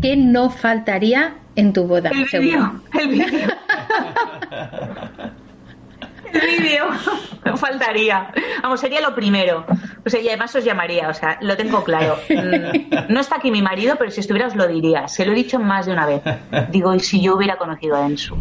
[0.00, 2.10] ¿Qué no faltaría en tu boda?
[2.10, 3.48] El vídeo, el vídeo.
[6.30, 6.84] El vídeo,
[7.44, 8.30] no faltaría.
[8.62, 9.64] Vamos, sería lo primero.
[10.04, 12.18] O sea, y además os llamaría, o sea, lo tengo claro.
[12.28, 15.08] Mm, No está aquí mi marido, pero si estuviera os lo diría.
[15.08, 16.20] Se lo he dicho más de una vez.
[16.70, 18.36] Digo, ¿y si yo hubiera conocido a Ensu?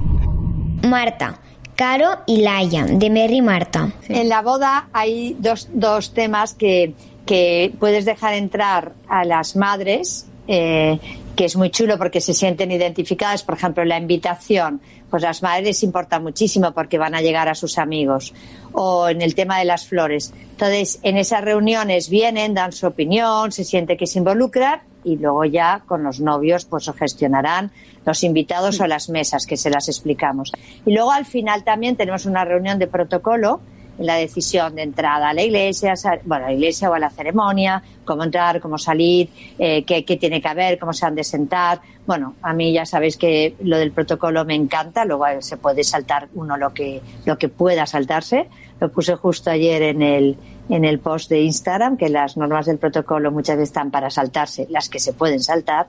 [0.87, 1.39] Marta,
[1.75, 3.91] Caro y Laia, de Merry Marta.
[4.09, 6.93] En la boda hay dos, dos temas que,
[7.25, 10.99] que puedes dejar entrar a las madres, eh,
[11.35, 13.43] que es muy chulo porque se sienten identificadas.
[13.43, 14.81] Por ejemplo, la invitación,
[15.11, 18.33] pues las madres importa muchísimo porque van a llegar a sus amigos.
[18.71, 20.33] O en el tema de las flores.
[20.49, 25.45] Entonces, en esas reuniones vienen, dan su opinión, se siente que se involucran y luego
[25.45, 27.71] ya con los novios pues gestionarán
[28.05, 30.51] los invitados o las mesas que se las explicamos.
[30.85, 33.61] Y luego al final también tenemos una reunión de protocolo
[33.97, 35.93] en la decisión de entrada a la iglesia,
[36.25, 40.17] bueno, a la iglesia o a la ceremonia, cómo entrar, cómo salir, eh, qué, qué
[40.17, 41.79] tiene que haber, cómo se han de sentar.
[42.05, 45.83] Bueno, a mí ya sabéis que lo del protocolo me encanta, luego eh, se puede
[45.83, 48.47] saltar uno lo que, lo que pueda saltarse.
[48.79, 50.37] Lo puse justo ayer en el,
[50.69, 54.67] en el post de Instagram, que las normas del protocolo muchas veces están para saltarse,
[54.69, 55.87] las que se pueden saltar.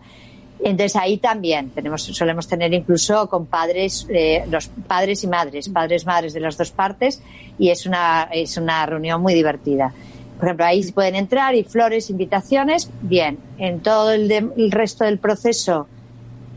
[0.60, 6.04] Entonces ahí también tenemos, solemos tener incluso con padres, eh, los padres y madres, padres
[6.04, 7.22] madres de las dos partes
[7.58, 9.92] y es una es una reunión muy divertida.
[10.36, 13.38] Por ejemplo, ahí pueden entrar y flores, invitaciones, bien.
[13.58, 15.88] En todo el, de- el resto del proceso,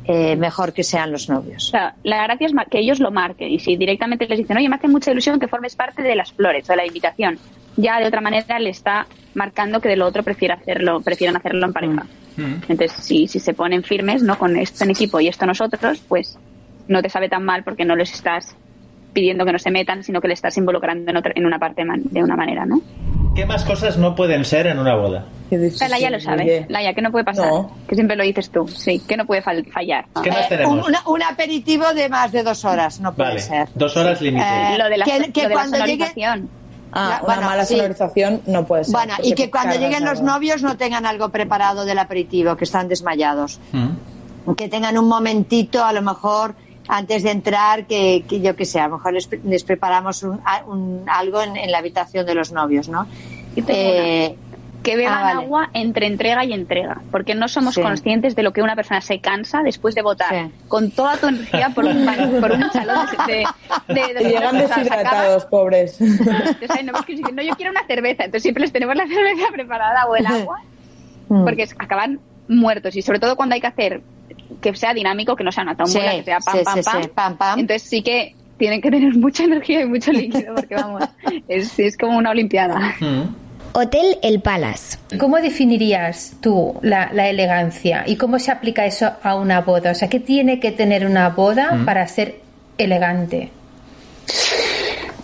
[0.06, 1.68] eh, mejor que sean los novios.
[1.68, 4.68] O sea, la gracia es que ellos lo marquen y si directamente les dicen, oye,
[4.70, 7.38] me hace mucha ilusión que formes parte de las flores o de la invitación,
[7.78, 11.66] ya de otra manera le está marcando que de lo otro prefiere hacerlo, prefieren hacerlo
[11.66, 12.06] en pareja.
[12.38, 14.38] Entonces, si, si se ponen firmes, ¿no?
[14.38, 16.38] Con esto en equipo y esto nosotros, pues
[16.88, 18.56] no te sabe tan mal porque no les estás
[19.14, 21.84] pidiendo que no se metan, sino que le estás involucrando en, otra, en una parte
[21.84, 22.82] man- de una manera, ¿no?
[23.36, 25.26] ¿Qué más cosas no pueden ser en una boda?
[25.90, 26.66] La ya lo sabe.
[26.70, 27.52] Laia, ¿qué no puede pasar?
[27.88, 28.68] Que siempre lo dices tú.
[28.70, 30.06] Sí, que no puede fal- fallar.
[30.24, 30.88] ¿Qué más Un, tenemos?
[30.88, 33.68] una- un aperitivo de más de dos horas, no puede Vale, ser.
[33.76, 34.46] dos horas límite.
[34.46, 36.12] Eh, Lo de la, que- que lo de la cuando llegue-.
[36.94, 37.76] Ah, una bueno, mala sí.
[37.76, 38.94] sonorización no puede ser.
[38.94, 42.88] Bueno, y que cuando lleguen los novios no tengan algo preparado del aperitivo, que están
[42.88, 43.60] desmayados.
[44.58, 46.56] Que tengan un momentito, a lo mejor,
[46.88, 50.42] antes de entrar, que, que yo que sé, a lo mejor les, les preparamos un,
[51.08, 53.08] algo en, en la habitación de los novios, ¿no?
[53.56, 54.36] Y tengo Eh,
[54.84, 55.44] Que beban Ah, vale.
[55.46, 57.82] agua entre entrega y entrega, porque no somos Sí.
[57.82, 61.70] conscientes de lo que una persona se cansa después de votar con toda tu energía
[61.70, 62.04] por, un-
[62.42, 63.46] por un salón de,
[63.94, 66.02] de, de, Y llegan deshidratados, pobres.
[66.02, 69.46] No, es que dicen, no, yo quiero una cerveza, entonces siempre les tenemos la cerveza
[69.52, 70.62] preparada o el agua,
[71.28, 74.02] porque es- acaban muertos y sobre todo cuando hay que hacer
[74.62, 76.82] que sea dinámico, que no sea una tómbola, Sí, que sea pam, sí, pam, sí,
[76.84, 77.04] pam.
[77.04, 77.60] sí, pam, pam.
[77.60, 81.04] Entonces sí que tienen que tener mucha energía y mucho líquido, porque vamos,
[81.48, 82.96] es, es como una olimpiada.
[83.74, 84.98] Hotel El Palace.
[85.18, 89.92] ¿Cómo definirías tú la, la elegancia y cómo se aplica eso a una boda?
[89.92, 91.86] O sea, ¿qué tiene que tener una boda Mm.
[91.86, 92.40] para ser
[92.78, 93.50] elegante?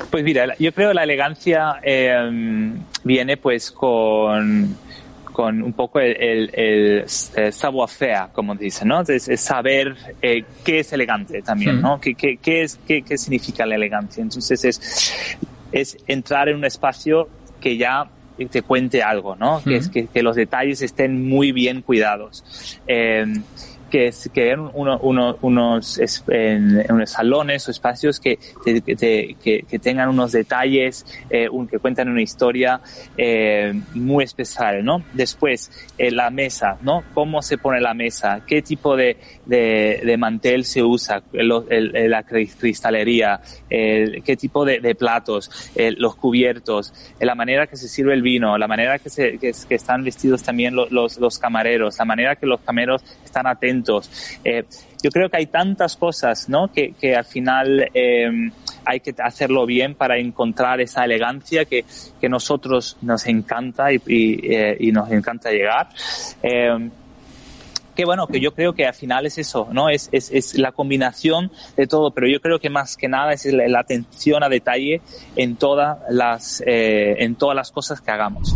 [0.10, 2.72] Pues mira, yo creo que la elegancia eh,
[3.04, 4.78] viene pues con,
[5.26, 9.02] con un poco el, el, el, eh, savoir-faire, como dicen, ¿no?
[9.02, 12.00] Es, es saber eh, qué es elegante también, ¿no?
[12.00, 14.22] ¿Qué, qué, qué es, qué, qué significa la elegancia?
[14.22, 15.38] Entonces es,
[15.72, 17.28] es entrar en un espacio
[17.60, 18.08] que ya
[18.46, 19.62] te cuente algo, ¿no?
[19.64, 22.80] Que, es, que, que los detalles estén muy bien cuidados.
[22.88, 23.26] Eh,
[23.90, 29.36] que, es, que vean uno, uno, unos, en, unos salones o espacios que, te- te-
[29.44, 32.82] que- que tengan unos detalles, eh, un- que cuentan una historia
[33.18, 35.04] eh, muy especial, ¿no?
[35.14, 37.04] Después, eh, la mesa, ¿no?
[37.14, 38.42] ¿Cómo se pone la mesa?
[38.46, 41.22] ¿Qué tipo de, de, mantel se usa?
[41.34, 41.50] El-
[42.10, 45.50] la cri- cristalería, el- qué tipo de, de platos,
[45.98, 50.04] los cubiertos, la manera que se sirve el vino, la manera que, se, que, están
[50.04, 53.04] vestidos también lo- los, los camareros, la manera que los camareros
[53.38, 54.10] están atentos.
[54.44, 54.64] Eh,
[55.04, 56.72] yo creo que hay tantas cosas, ¿no?
[56.72, 58.50] Que, que al final eh,
[58.84, 61.86] hay que hacerlo bien para encontrar esa elegancia que,
[62.20, 65.90] que nosotros nos encanta y, y, eh, y nos encanta llegar.
[66.42, 66.90] Eh,
[67.96, 69.90] que bueno, que yo creo que al final es eso, ¿no?
[69.90, 73.46] Es, es, es la combinación de todo, pero yo creo que más que nada es
[73.46, 75.02] la, la atención a detalle
[75.36, 78.56] en todas las, eh, en todas las cosas que hagamos.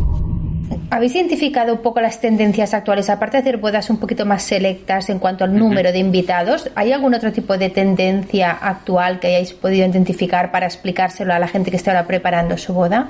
[0.89, 3.09] ¿Habéis identificado un poco las tendencias actuales?
[3.09, 6.91] Aparte de hacer bodas un poquito más selectas en cuanto al número de invitados, ¿hay
[6.91, 11.71] algún otro tipo de tendencia actual que hayáis podido identificar para explicárselo a la gente
[11.71, 13.09] que está ahora preparando su boda?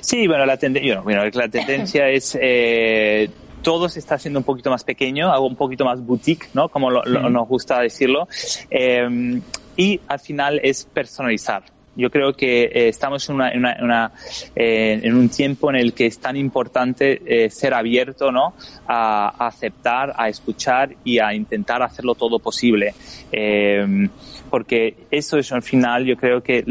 [0.00, 3.28] Sí, bueno, la, tende- bueno, la tendencia es eh,
[3.62, 6.68] todo se está haciendo un poquito más pequeño, algo un poquito más boutique, ¿no?
[6.68, 8.28] Como lo- lo- nos gusta decirlo.
[8.70, 9.40] Eh,
[9.76, 11.62] y al final es personalizar.
[11.96, 14.12] Yo creo que eh, estamos en, una, en, una- en una,
[14.56, 18.54] eh, en un tiempo en el que es tan importante eh, ser abierto, ¿no?
[18.86, 22.94] A, a aceptar, a escuchar y a intentar hacerlo todo posible.
[23.32, 24.08] Eh,
[24.50, 26.62] porque eso es al final, yo creo que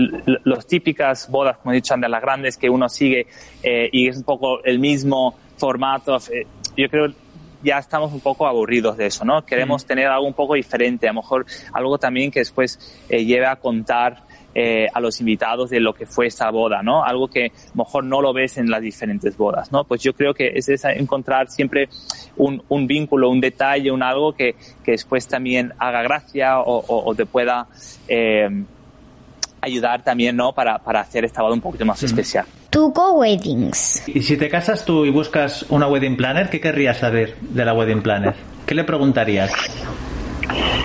[0.45, 3.27] las típicas bodas, como he dicho antes, las grandes que uno sigue
[3.61, 6.17] eh, y es un poco el mismo formato,
[6.77, 7.13] yo creo
[7.61, 9.45] ya estamos un poco aburridos de eso, ¿no?
[9.45, 13.45] Queremos tener algo un poco diferente, a lo mejor algo también que después eh, lleve
[13.45, 14.17] a contar
[14.55, 17.03] eh, a los invitados de lo que fue esa boda, ¿no?
[17.03, 19.83] Algo que a lo mejor no lo ves en las diferentes bodas, ¿no?
[19.83, 21.89] Pues yo creo que es esa- encontrar siempre
[22.37, 27.09] un, un vínculo, un detalle, un algo que, que después también haga gracia o, o-
[27.09, 27.67] o te pueda
[28.07, 28.49] eh,
[29.61, 30.51] ayudar también, ¿no?
[30.53, 32.45] Para, para hacer esta boda un poquito más especial.
[32.69, 34.03] Tuco Weddings.
[34.07, 37.73] Y si te casas tú y buscas una wedding planner, ¿qué querrías saber de la
[37.73, 38.33] wedding planner?
[38.65, 39.51] ¿Qué le preguntarías?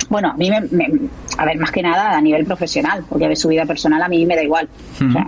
[0.08, 0.90] Bueno, a mí me, me-
[1.36, 4.24] a ver, más que nada a nivel profesional, porque de su vida personal a mí
[4.26, 4.68] me da igual.
[5.08, 5.26] O sea,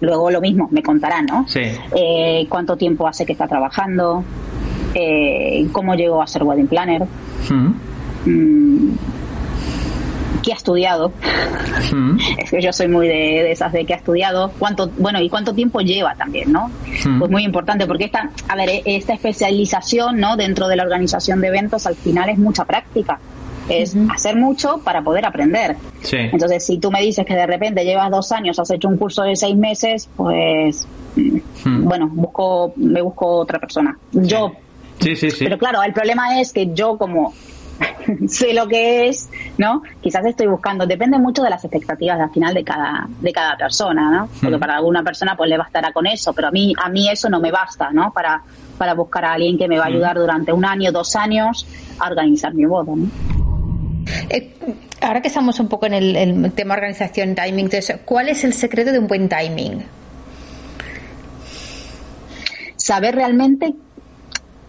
[0.00, 1.46] luego lo mismo, me contarán, ¿no?
[1.48, 1.60] Sí.
[1.96, 4.24] Eh, ¿Cuánto tiempo hace que está trabajando?
[4.94, 7.02] Eh, ¿Cómo llegó a ser wedding planner?
[8.24, 8.90] Mm,
[10.42, 11.12] ¿Qué ha estudiado?
[12.38, 14.52] Es que yo soy muy de, de esas de que ha estudiado.
[14.58, 16.70] ¿Cuánto, bueno, y cuánto tiempo lleva también, ¿no?
[17.18, 20.36] Pues muy importante, porque esta, a ver, esta especialización, ¿no?
[20.36, 23.18] Dentro de la organización de eventos, al final es mucha práctica.
[23.68, 25.76] Es hacer mucho para poder aprender.
[26.02, 26.16] Sí.
[26.18, 29.22] Entonces, si tú me dices que de repente llevas dos años, has hecho un curso
[29.22, 30.86] de seis meses, pues,
[31.16, 33.96] mm, bueno, busco, me busco otra persona.
[34.12, 34.52] Yo,
[35.00, 35.44] Sí, sí, sí.
[35.44, 37.34] pero claro, el problema es que yo como
[38.28, 39.82] sé lo que es, ¿no?
[40.00, 44.10] Quizás estoy buscando, depende mucho de las expectativas al final de cada, de cada persona,
[44.10, 44.28] ¿no?
[44.40, 44.60] Porque Mm.
[44.60, 47.40] para alguna persona pues le bastará con eso, pero a mí, a mí eso no
[47.40, 48.12] me basta, ¿no?
[48.14, 48.42] Para,
[48.78, 49.92] para buscar a alguien que me va a Mm.
[49.92, 51.66] ayudar durante un año, dos años
[51.98, 53.45] a organizar mi boda, ¿no?
[54.28, 54.54] Eh,
[55.00, 58.52] ahora que estamos un poco en el, el tema organización, timing, entonces, ¿cuál es el
[58.52, 59.84] secreto de un buen timing?
[62.86, 63.74] saber realmente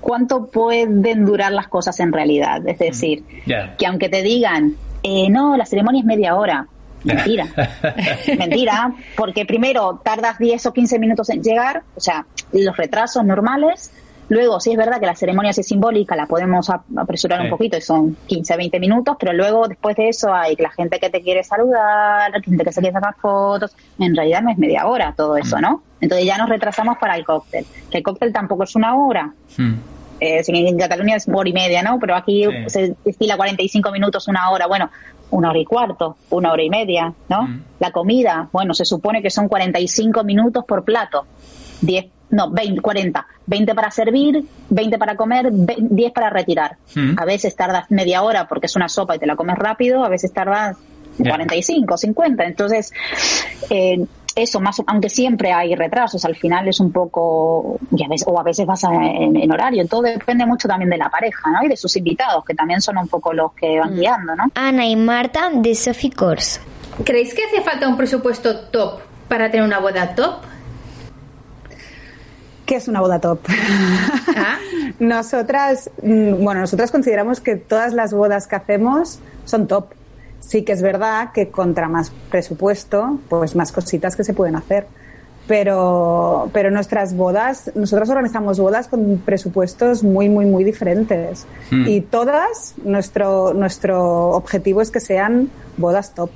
[0.02, 2.68] cuánto pueden durar las cosas en realidad.
[2.68, 3.24] Es decir,
[3.78, 4.74] que aunque te digan,
[5.04, 6.68] eh, no, la ceremonia es media hora.
[7.04, 7.46] Mentira.
[8.40, 13.92] Mentira, porque primero tardas 10 o 15 minutos en llegar, o sea, los retrasos normales.
[14.30, 17.46] Luego, sí es verdad que la ceremonia es simbólica, la podemos ap- apresurar Sí.
[17.46, 21.00] un poquito y son 15, 20 minutos, pero luego después de eso hay la gente
[21.00, 23.76] que te quiere saludar, la gente que se quiere sacar fotos.
[24.00, 25.82] En realidad no es media hora todo eso, ¿no?
[26.02, 27.66] Entonces ya nos retrasamos para el cóctel.
[27.90, 29.34] Que el cóctel tampoco es una hora,
[30.20, 31.98] eh, si en Cataluña es hora y media, ¿no?
[32.00, 32.52] Pero aquí Sí.
[32.70, 34.90] se estila 45 minutos, una hora, bueno,
[35.30, 37.48] una hora y cuarto, una hora y media, ¿no?
[37.80, 41.26] La comida, bueno, se supone que son 45 minutos por plato,
[41.82, 46.78] 10, no, 20, 40, 20 para servir, 20 para comer, ve- 10 para retirar.
[46.96, 47.16] Mm.
[47.18, 50.10] A veces tardas media hora porque es una sopa y te la comes rápido, a
[50.10, 50.78] veces tardas
[51.18, 51.32] Ya.
[51.32, 52.92] 45, 50, entonces...
[53.70, 54.06] Eh,
[54.36, 58.40] eso, más, aunque siempre hay retrasos, al final es un poco, y a veces, o
[58.40, 61.64] a veces vas a- en, en horario, todo depende mucho también de la pareja, ¿no?
[61.66, 64.44] Y de sus invitados, que también son un poco los que van guiando, ¿no?
[64.54, 66.60] Ana y Marta de Sophie Course.
[67.04, 70.36] ¿Creéis que hace falta un presupuesto top para tener una boda top?
[72.68, 73.40] ¿Qué es una boda top?
[74.40, 74.58] Ah.
[75.00, 79.94] nosotras, mm, bueno, nosotras consideramos que todas las bodas que hacemos son top.
[80.42, 84.86] Sí que es verdad que contra más presupuesto, pues más cositas que se pueden hacer.
[85.48, 91.48] Pero, pero nuestras bodas, nosotras organizamos bodas con presupuestos muy, muy, muy diferentes.
[91.72, 91.88] Hmm.
[91.88, 96.30] Y todas, nuestro, nuestro objetivo es que sean bodas top.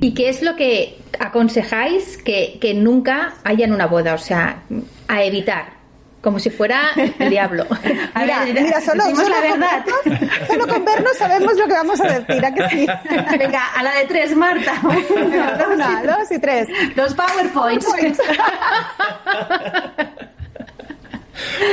[0.00, 4.14] ¿Y qué es lo que aconsejáis que, que nunca haya en una boda?
[4.14, 4.62] O sea,
[5.08, 5.74] a evitar.
[6.22, 6.90] Como si fuera
[7.20, 7.66] el diablo.
[8.16, 9.84] Mira, mira, solo, solo la con verdad.
[9.86, 12.86] vernos- solo con vernos sabemos lo que vamos a decir, ¿a que sí?
[13.38, 14.72] Venga, a la de tres, Marta.
[14.82, 16.66] Una, dos y tres.
[16.96, 17.86] Los PowerPoints.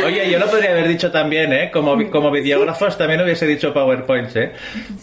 [0.05, 1.69] Oye, yo lo podría haber dicho también, ¿eh?
[1.71, 4.51] Como, como videógrafos también hubiese dicho PowerPoints, ¿eh?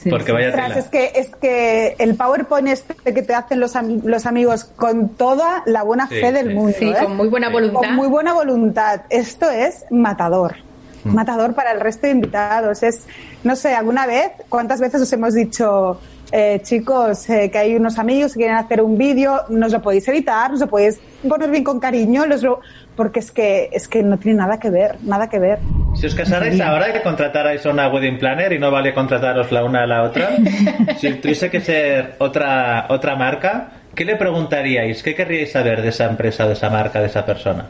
[0.09, 0.79] Porque vaya tela.
[0.79, 3.73] es que es que el PowerPoint este que te hacen los,
[4.05, 6.55] los amigos con toda la buena Sí, fe del sí.
[6.55, 6.95] mundo, Sí, ¿eh?
[7.03, 7.81] con muy buena voluntad.
[7.81, 9.01] Con muy buena voluntad.
[9.11, 10.57] Esto es matador.
[11.05, 12.83] matador para el resto de invitados.
[12.83, 13.07] Es,
[13.45, 15.99] no sé, alguna vez, ¿cuántas veces os hemos dicho,
[16.33, 20.07] eh, chicos, eh, que hay unos amigos que quieren hacer un vídeo, nos lo podéis
[20.09, 22.61] evitar, nos lo podéis poner bien con cariño, los lo-
[22.97, 25.59] porque es que, es que no tiene nada que ver, nada que ver.
[25.97, 29.51] Si os casarais ahora y que contratarais a una wedding planner y no vale contrataros
[29.51, 30.31] la una a la otra,
[30.99, 35.03] si tuviese que ser otra, otra marca, ¿qué le preguntaríais?
[35.03, 37.67] ¿Qué querríais saber de esa empresa, de esa marca, de esa persona?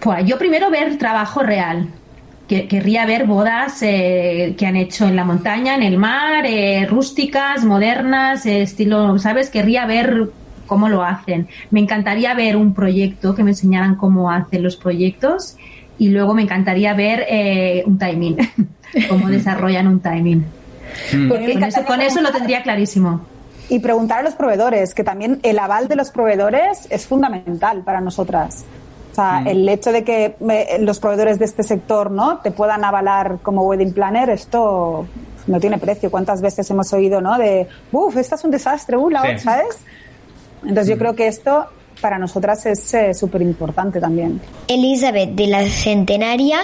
[0.00, 1.86] Pues yo primero ver trabajo real.
[2.48, 6.86] Que- Querría ver bodas eh, que han hecho en la montaña, en el mar, eh,
[6.86, 9.48] rústicas, modernas, eh, estilo, ¿sabes?
[9.48, 10.28] Querría ver
[10.66, 11.48] cómo lo hacen.
[11.70, 15.56] Me encantaría ver un proyecto, que me enseñaran cómo hacen los proyectos
[15.98, 18.36] y luego me encantaría ver eh, un timing,
[19.08, 20.44] cómo desarrollan un timing.
[21.28, 23.24] Porque Con eso, con eso lo tendría clarísimo.
[23.68, 28.00] Y preguntar a los proveedores, que también el aval de los proveedores es fundamental para
[28.02, 28.64] nosotras.
[29.12, 29.46] O sea, Mm.
[29.48, 33.62] el hecho de que eh, los proveedores de este sector no te puedan avalar como
[33.64, 35.06] wedding planner, esto
[35.46, 36.10] no tiene precio.
[36.10, 37.36] ¿Cuántas veces hemos oído, no?
[37.38, 39.26] De, uff, esta es un desastre, uh, la Sí.
[39.28, 39.78] otra", ¿sabes?
[40.62, 41.66] Entonces yo creo que esto
[42.00, 44.40] para nosotras es súper importante también.
[44.66, 46.60] Elizabeth de la Centenaria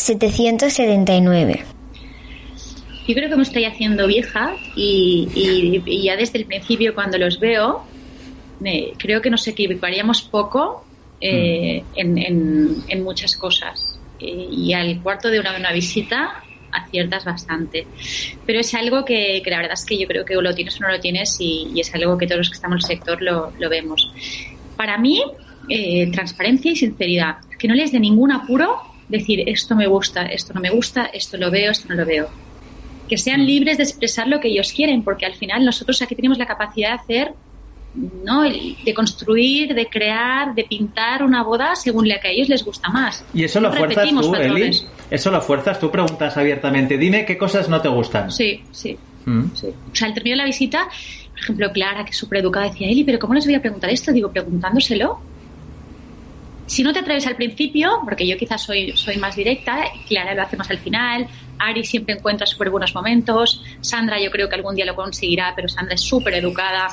[0.00, 1.62] 1779.
[3.06, 7.18] Yo creo que me estoy haciendo vieja y, y- y ya desde el principio cuando
[7.18, 7.82] los veo,
[8.60, 10.84] me- creo que nos equivocaríamos poco
[11.22, 13.98] eh, en, en- en muchas cosas.
[14.18, 16.42] Eh, y al cuarto de una, una visita
[16.72, 17.86] aciertas bastante.
[18.46, 20.80] Pero es algo que, que la verdad es que yo creo que o lo tienes
[20.80, 22.96] o no lo tienes y, y es algo que todos los que estamos en el
[22.96, 24.10] sector lo, lo vemos.
[24.76, 25.22] Para mí,
[25.68, 27.36] eh, transparencia y sinceridad.
[27.58, 31.36] Que no les dé ningún apuro decir esto me gusta, esto no me gusta, esto
[31.36, 32.28] lo veo, esto no lo veo
[33.08, 36.38] que sean libres de expresar lo que ellos quieren, porque al final nosotros aquí tenemos
[36.38, 37.32] la capacidad de hacer,
[37.94, 38.42] ¿no?
[38.42, 42.88] De construir, de crear, de pintar una boda según la que a ellos les gusta
[42.90, 43.24] más.
[43.34, 44.70] ¿Y eso lo No fuerzas tú, Eli?
[45.10, 45.78] ¿Eso lo fuerzas?
[45.78, 48.30] Tú preguntas abiertamente, dime qué cosas no te gustan.
[48.30, 48.96] Sí, sí.
[49.26, 49.44] Mm.
[49.52, 50.88] O sea, al término de la visita,
[51.30, 53.90] por ejemplo, Clara, que es súper educada, decía, Eli, pero ¿cómo les voy a preguntar
[53.90, 54.12] esto?
[54.12, 55.20] Digo, preguntándoselo.
[56.66, 60.42] Si no te atreves al principio, porque yo quizás soy, soy más directa, Clara lo
[60.42, 61.26] hacemos al final,
[61.68, 65.68] Ari siempre encuentra súper buenos momentos, Sandra yo creo que algún día lo conseguirá, pero
[65.68, 66.88] Sandra es súper educada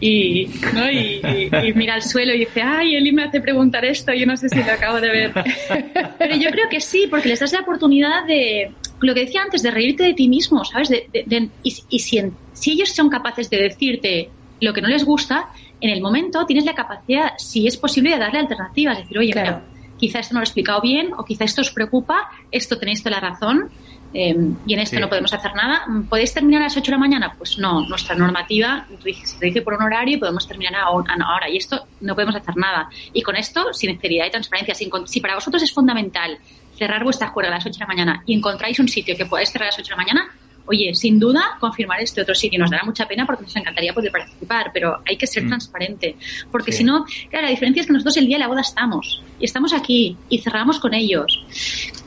[0.00, 0.90] y, ¿no?
[0.90, 4.26] y, y- y mira al suelo y dice, ay, Eli me hace preguntar esto, yo
[4.26, 5.32] no sé si lo acabo de ver.
[6.18, 9.62] Pero yo creo que sí, porque les das la oportunidad de, lo que decía antes,
[9.62, 10.88] de reírte de ti mismo, ¿sabes?
[10.88, 14.80] De- de- de- y y si, en- si ellos son capaces de decirte lo que
[14.82, 15.48] no les gusta,
[15.80, 19.62] en el momento tienes la capacidad, si es posible, de darle alternativas, decir, oye, mira,
[19.98, 23.16] quizá esto no lo he explicado bien, o quizá esto os preocupa, esto tenéis toda
[23.20, 23.70] la razón,
[24.14, 24.34] eh,
[24.66, 25.02] y en esto Sí.
[25.02, 25.84] no podemos hacer nada.
[26.08, 27.34] ¿Podéis terminar a las 8 de la mañana?
[27.36, 28.86] Pues no, nuestra normativa
[29.24, 31.86] se dice por un horario y podemos terminar a un- a una hora, y esto
[32.00, 32.88] no podemos hacer nada.
[33.12, 36.38] Y con esto, sinceridad y transparencia, sin si para vosotros es fundamental
[36.78, 39.50] cerrar vuestra juega a las 8 de la mañana y encontráis un sitio que podáis
[39.50, 40.28] cerrar a las 8 de la mañana,
[40.66, 44.10] Oye, sin duda, confirmar este otro sitio nos dará mucha pena porque nos encantaría poder
[44.10, 46.16] participar, pero hay que ser transparente.
[46.50, 46.78] Porque Sí.
[46.78, 49.22] si no, claro, la diferencia es que nosotros el día de la boda estamos.
[49.38, 51.44] Y estamos aquí y cerramos con ellos.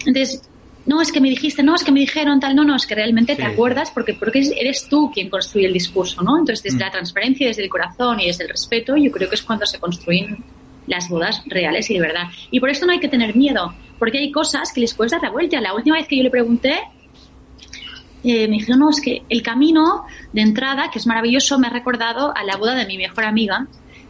[0.08, 0.50] Entonces,
[0.88, 2.96] no, es que me dijiste, no, es que me dijeron tal, no, no, es que
[2.96, 6.38] realmente te acuerdas porque, porque eres tú quien construye el discurso, ¿no?
[6.40, 9.44] Entonces, desde la transparencia, desde el corazón y desde el respeto, yo creo que es
[9.44, 10.44] cuando se construyen
[10.88, 12.24] las bodas reales y de verdad.
[12.50, 15.22] Y por esto no hay que tener miedo, porque hay cosas que les puedes dar
[15.22, 15.60] la vuelta.
[15.60, 16.80] La última vez que yo le pregunté,
[18.24, 21.70] eh, me dijeron, no, es que el camino de entrada, que es maravilloso, me ha
[21.70, 23.68] recordado a la boda de mi mejor amiga.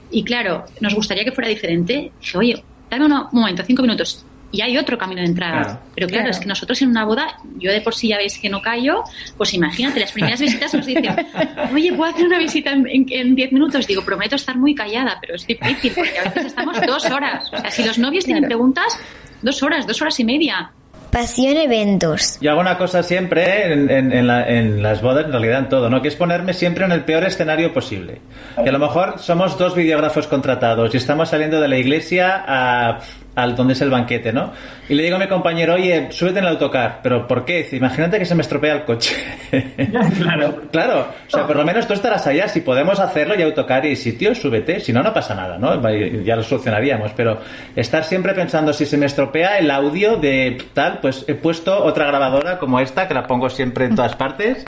[0.10, 2.12] Y claro, nos gustaría que fuera diferente.
[2.20, 4.24] Dije, oye, dame uno- un momento, cinco minutos.
[4.52, 5.62] Y hay otro camino de entrada.
[5.64, 5.80] Claro.
[5.94, 6.32] Pero claro, Claro.
[6.32, 7.28] es que nosotros en una boda,
[7.58, 9.04] yo de por sí ya veis que no callo,
[9.36, 11.06] pues imagínate, las primeras visitas nos dicen,
[11.74, 13.86] oye, ¿puedo hacer una visita en- en en diez minutos?
[13.88, 17.52] Digo, prometo estar muy callada, pero es difícil, porque a veces estamos dos horas.
[17.54, 18.98] O sea, si los novios tienen preguntas,
[19.42, 20.72] dos horas, dos horas y media.
[21.12, 22.38] Pasión Eventos.
[22.42, 25.70] Yo hago una cosa siempre en, en- en la- en las bodas, en realidad en
[25.70, 26.02] todo, ¿no?
[26.02, 28.20] Que es ponerme siempre en el peor escenario posible.
[28.62, 33.00] Que a lo mejor somos dos videógrafos contratados y estamos saliendo de la iglesia a,
[33.38, 34.52] al donde es el banquete, ¿no?
[34.90, 37.02] Y le digo a mi compañero, oye, súbete en el autocar.
[37.04, 37.60] ¿Pero por qué?
[37.60, 39.16] Dice, imagínate que se me estropea el coche.
[40.18, 40.64] claro.
[40.72, 41.08] Claro.
[41.28, 42.48] O sea, por lo menos tú estarás allá.
[42.48, 44.80] Si podemos hacerlo y autocar y sitio, súbete.
[44.80, 45.88] Si no, no pasa nada, ¿no?
[46.24, 47.12] Ya lo solucionaríamos.
[47.16, 47.38] Pero
[47.76, 52.08] estar siempre pensando, si se me estropea el audio de tal, pues he puesto otra
[52.08, 54.66] grabadora como esta, que la pongo siempre en todas partes,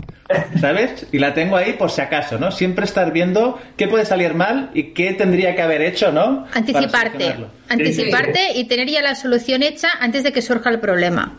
[0.62, 1.08] ¿sabes?
[1.12, 2.52] Y la tengo ahí por si acaso, ¿no?
[2.52, 6.46] Siempre estar viendo qué puede salir mal y qué tendría que haber hecho, ¿no?
[6.54, 7.36] Anticiparte,
[7.68, 11.34] anticiparte y tener ya la solución hecha antes de que surja el problema.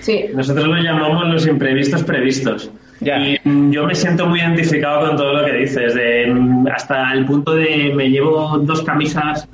[0.00, 2.70] Sí, nosotros lo llamamos los imprevistos previstos.
[3.00, 7.12] Y mm, yo me siento muy identificado con todo lo que dices, de, mm, hasta
[7.12, 9.46] el punto de me llevo dos camisas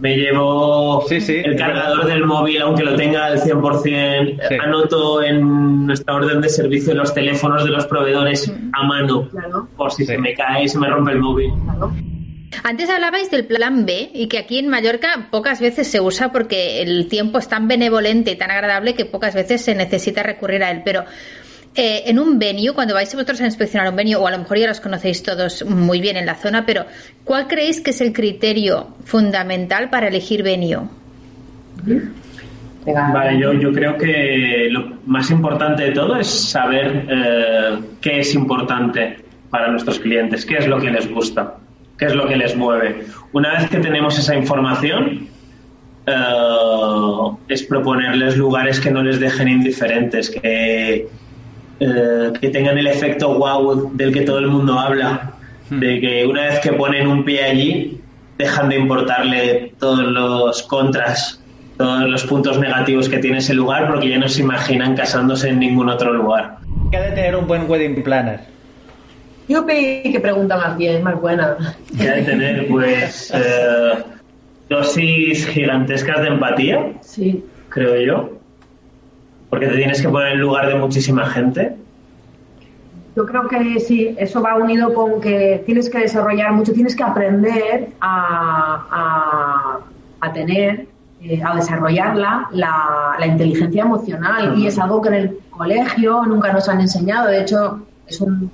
[0.00, 6.40] me llevo el cargador del móvil, aunque lo tenga al 100%, anoto en nuestra orden
[6.40, 9.28] de servicio los teléfonos de los proveedores a mano,
[9.76, 11.50] por si se me cae y se me rompe el móvil.
[12.64, 16.82] Antes hablabais del plan B y que aquí en Mallorca pocas veces se usa porque
[16.82, 20.70] el tiempo es tan benevolente y tan agradable que pocas veces se necesita recurrir a
[20.70, 20.82] él.
[20.84, 21.04] Pero
[21.74, 24.58] eh, en un venue, cuando vais vosotros a inspeccionar un venue, o a lo mejor
[24.58, 26.86] ya los conocéis todos muy bien en la zona, pero
[27.24, 30.88] ¿cuál creéis que es el criterio fundamental para elegir venue?
[32.84, 38.34] Vale, yo, yo creo que lo más importante de todo es saber eh, qué es
[38.34, 39.18] importante
[39.50, 41.56] para nuestros clientes, qué es lo que les gusta,
[41.98, 43.04] qué es lo que les mueve.
[43.32, 45.28] Una vez que tenemos esa información,
[46.06, 46.12] eh,
[47.48, 51.08] es proponerles lugares que no les dejen indiferentes, que,
[51.80, 55.32] eh, que tengan el efecto wow del que todo el mundo habla,
[55.70, 55.78] hmm.
[55.80, 58.00] de que una vez que ponen un pie allí,
[58.38, 61.42] dejan de importarle todos los contras,
[61.76, 65.58] todos los puntos negativos que tiene ese lugar, porque ya no se imaginan casándose en
[65.58, 66.58] ningún otro lugar.
[66.90, 68.57] ¿Qué ha de tener un buen wedding planner?
[69.48, 71.56] Yo que pregunta más bien, más buena.
[71.96, 72.68] ¿Qué ha de tener?
[72.68, 74.04] Pues eh,
[74.68, 77.44] dosis gigantescas de empatía, sí.
[77.70, 78.38] creo yo
[79.50, 81.76] porque te tienes que poner en lugar de muchísima gente.
[83.16, 87.02] Yo creo que sí, eso va unido con que tienes que desarrollar mucho, tienes que
[87.02, 89.80] aprender a,
[90.20, 90.86] a, tener,
[91.20, 94.56] eh, a desarrollarla, la, la inteligencia emocional.
[94.56, 97.28] Y es algo que en el colegio nunca nos han enseñado.
[97.28, 98.52] De hecho, es un,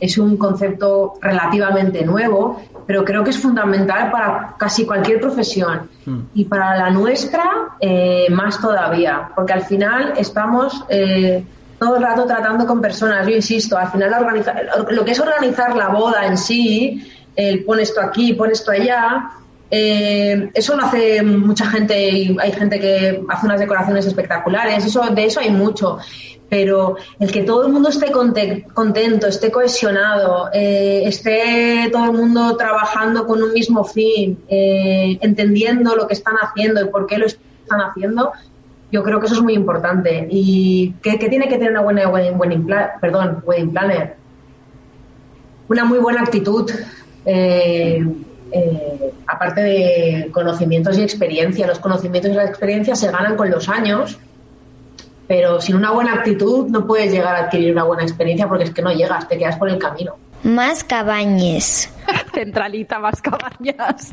[0.00, 6.18] es un concepto relativamente nuevo pero creo que es fundamental para casi cualquier profesión hmm.
[6.34, 7.44] y para la nuestra
[7.78, 11.44] eh, más todavía, porque al final estamos eh,
[11.78, 14.26] todo el rato tratando con personas, yo insisto, al final
[14.90, 19.30] lo que es organizar la boda en sí, el pon esto aquí, pon esto allá,
[19.70, 25.02] eh, eso lo hace mucha gente y hay gente que hace unas decoraciones espectaculares, eso,
[25.02, 25.98] de eso hay mucho
[26.50, 32.56] pero el que todo el mundo esté contento, esté cohesionado, eh, esté todo el mundo
[32.56, 37.26] trabajando con un mismo fin, eh, entendiendo lo que están haciendo y por qué lo
[37.26, 38.32] están haciendo,
[38.90, 40.26] yo creo que eso es muy importante.
[40.28, 42.66] ¿Y qué, tiene que tener una buena wedding,
[43.00, 44.16] perdón, wedding planner?
[45.68, 46.68] Una muy buena actitud.
[47.24, 48.04] Eh,
[49.26, 54.18] aparte de conocimientos y experiencia, los conocimientos y la experiencia se ganan con los años
[55.30, 58.72] pero sin una buena actitud no puedes llegar a adquirir una buena experiencia porque es
[58.72, 60.16] que no llegas, te quedas por el camino.
[60.42, 61.88] Más cabañas.
[62.34, 64.12] Centralita, más cabañas.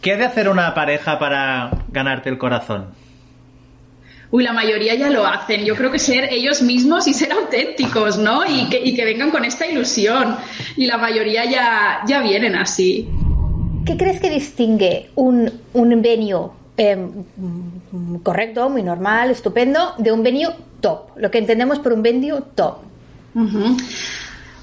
[0.00, 2.94] ¿Qué ha de hacer una pareja para ganarte el corazón?
[4.30, 5.64] Uy, la mayoría ya lo hacen.
[5.64, 8.44] Yo creo que ser ellos mismos y ser auténticos, ¿no?
[8.46, 10.36] Y que, y que vengan con esta ilusión.
[10.76, 13.08] Y la mayoría ya, ya vienen así.
[13.86, 17.24] ¿Qué crees que distingue un, un venue Em,
[18.22, 22.76] correcto, muy normal, estupendo, de un venue top, lo que entendemos por un venue top.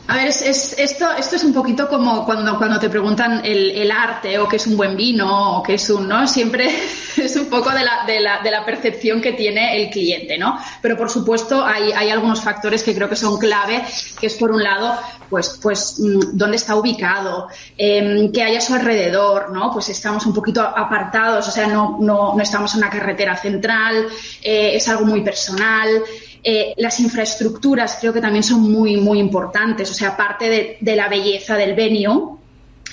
[0.07, 4.37] A ver, es, esto, esto es un poquito como cuando, cuando te preguntan el, arte
[4.37, 6.27] o qué es un buen vino o qué es un, ¿no?
[6.27, 6.69] Siempre
[7.17, 10.59] es un poco de la, de la, de la percepción que tiene el cliente, ¿no?
[10.79, 13.83] Pero por supuesto hay, hay algunos factores que creo que son clave,
[14.19, 14.93] que es por un lado,
[15.27, 19.71] pues, pues mm, dónde está ubicado, eh, que hay a su alrededor, ¿no?
[19.71, 24.05] Pues estamos un poquito apartados, o sea, no, no, no estamos en una carretera central,
[24.43, 26.03] eh, es algo muy personal.
[26.47, 31.09] Eh, las infraestructuras creo que también son muy, muy importantes, o sea, aparte de, la
[31.09, 32.37] belleza del venue,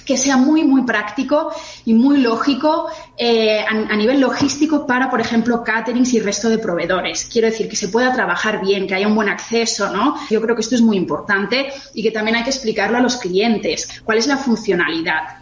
[0.07, 1.53] que sea muy, muy práctico
[1.85, 7.29] y muy lógico eh, a, nivel logístico para, por ejemplo, caterings y resto de proveedores.
[7.31, 10.17] Quiero decir, que se pueda trabajar bien, que haya un buen acceso, ¿no?
[10.31, 13.19] Yo creo que esto es muy importante y que también hay que explicarlo a los
[13.19, 14.01] clientes.
[14.03, 15.42] ¿Cuál es la funcionalidad?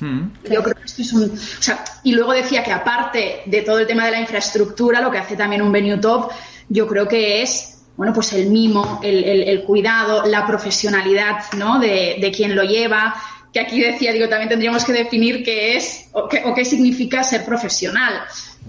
[0.00, 0.28] Hmm.
[0.50, 1.30] Yo creo que esto es un.
[1.30, 5.10] O sea, y luego decía que aparte de todo el tema de la infraestructura, lo
[5.10, 6.30] que hace también un venue top
[6.68, 11.78] yo creo que es bueno, pues el mimo, el, cuidado, la profesionalidad ¿no?
[11.78, 13.14] de, quien lo lleva,
[13.52, 18.22] que aquí decía, digo, también tendríamos que definir qué es o qué, significa ser profesional.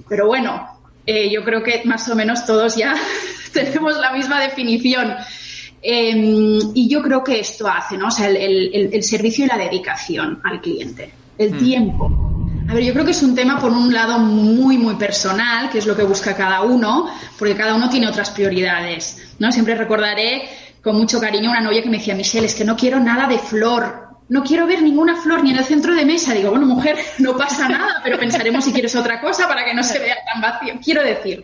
[0.07, 2.95] Pero bueno, eh, yo creo que más o menos todos ya
[3.53, 5.15] tenemos la misma definición.
[5.87, 8.07] Em, y yo creo que esto hace, ¿no?
[8.07, 11.57] O sea, el, servicio y la dedicación al cliente, el hmm.
[11.59, 12.25] tiempo
[12.67, 15.77] a ver, yo creo que es un tema por un lado muy, muy personal, que
[15.77, 17.07] es lo que busca cada uno,
[17.37, 19.51] porque cada uno tiene otras prioridades, ¿no?
[19.51, 20.49] Siempre recordaré
[20.81, 23.37] con mucho cariño una novia que me decía, Michelle, es que no quiero nada de
[23.37, 26.33] flor, no quiero ver ninguna flor ni en el centro de mesa.
[26.33, 29.83] Digo, bueno, mujer, no pasa nada, pero pensaremos si quieres otra cosa para que no
[29.83, 30.73] se vea tan vacío.
[30.83, 31.43] Quiero decir,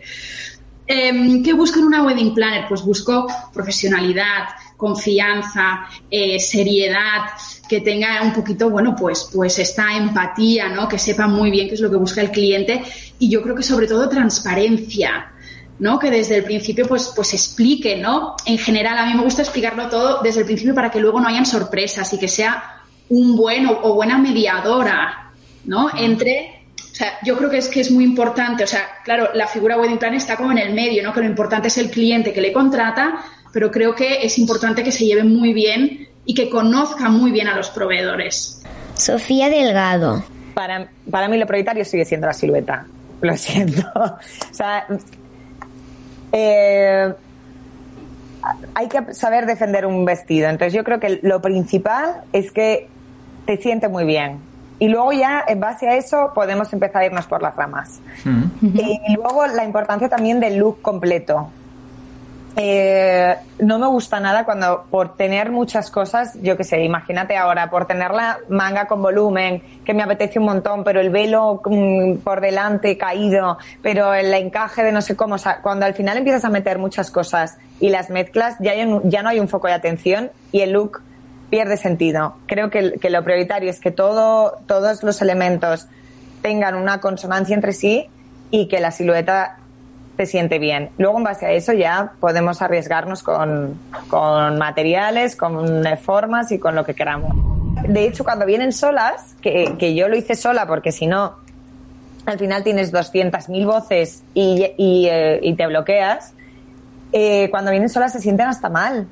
[0.86, 2.66] eh, ¿qué busco en una wedding planner?
[2.68, 7.30] Pues busco profesionalidad, confianza, eh, seriedad,
[7.68, 10.88] que tenga un poquito, bueno, pues, pues esta empatía, ¿no?
[10.88, 12.82] Que sepa muy bien qué es lo que busca el cliente
[13.18, 15.28] y yo creo que sobre todo transparencia.
[15.78, 15.98] ¿no?
[15.98, 18.36] Que desde el principio pues, pues explique, ¿no?
[18.46, 21.26] En general, a mí me gusta explicarlo todo desde el principio para que luego no
[21.26, 25.32] hayan sorpresas y que sea un buen o, o buena mediadora,
[25.64, 25.90] ¿no?
[25.96, 26.61] Entre
[26.92, 29.78] o sea, yo creo que es que es muy importante, o sea, claro, la figura
[29.78, 31.14] wedding plan está como en el medio, ¿no?
[31.14, 33.14] Que lo importante es el cliente que le contrata,
[33.50, 37.48] pero creo que es importante que se lleve muy bien y que conozca muy bien
[37.48, 38.62] a los proveedores.
[38.94, 40.22] Sofía Delgado.
[40.52, 42.86] Para, para mí lo prioritario sigue siendo la silueta.
[43.22, 43.90] Lo siento.
[43.94, 44.86] O sea,
[46.32, 47.10] eh,
[48.74, 50.50] hay que saber defender un vestido.
[50.50, 52.88] Entonces yo creo que lo principal es que
[53.46, 54.51] te siente muy bien.
[54.82, 58.00] Y luego ya, en base a eso, podemos empezar a irnos por las ramas.
[58.60, 61.50] Y luego la importancia también del look completo.
[62.56, 67.70] Eh, no me gusta nada cuando por tener muchas cosas, yo qué sé, imagínate ahora,
[67.70, 72.16] por tener la manga con volumen, que me apetece un montón, pero el velo mm,
[72.16, 76.18] por delante caído, pero el encaje de no sé cómo, o sea, cuando al final
[76.18, 79.48] empiezas a meter muchas cosas y las mezclas, ya, hay un- ya no hay un
[79.48, 81.00] foco de atención y el look
[81.52, 82.36] pierde sentido.
[82.46, 85.86] Creo que, que lo prioritario es que todo, todos los elementos
[86.40, 88.08] tengan una consonancia entre sí
[88.50, 89.58] y que la silueta
[90.16, 90.88] se siente bien.
[90.96, 96.74] Luego, en base a eso, ya podemos arriesgarnos con, con materiales, con formas y con
[96.74, 97.34] lo que queramos.
[97.86, 101.34] De hecho, cuando vienen solas, que, que yo lo hice sola porque si no,
[102.24, 106.32] al final tienes 200.000 voces y, y, eh, te bloqueas,
[107.12, 109.06] eh, cuando vienen solas se sienten hasta mal.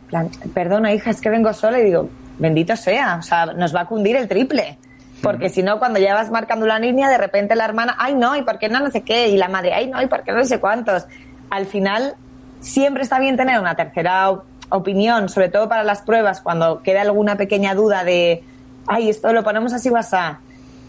[0.55, 2.09] Perdona, hija, es que vengo sola y digo,
[2.41, 4.79] bendito sea, o sea, nos va a cundir el triple.
[5.23, 8.35] Porque si no, cuando ya vas marcando la línea, de repente la hermana, ay no,
[8.37, 10.33] y por qué no, no sé qué, y la madre, ay no, y por qué
[10.33, 11.07] no sé cuántos.
[11.51, 12.15] Al final,
[12.61, 17.03] siempre está bien tener una tercera op- opinión, sobre todo para las pruebas, cuando queda
[17.03, 18.43] alguna pequeña duda de,
[18.87, 20.41] ay, esto lo ponemos así o asá.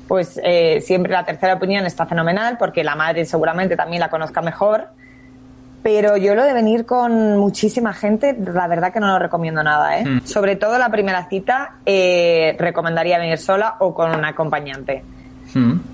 [0.08, 4.42] Pues eh, siempre la tercera opinión está fenomenal, porque la madre seguramente también la conozca
[4.42, 4.88] mejor.
[5.84, 9.98] Pero yo lo de venir con muchísima gente, la verdad que no lo recomiendo nada,
[9.98, 10.06] ¿eh?
[10.06, 10.26] Mm.
[10.26, 15.04] Sobre todo la primera cita, eh, recomendaría venir sola o con un acompañante.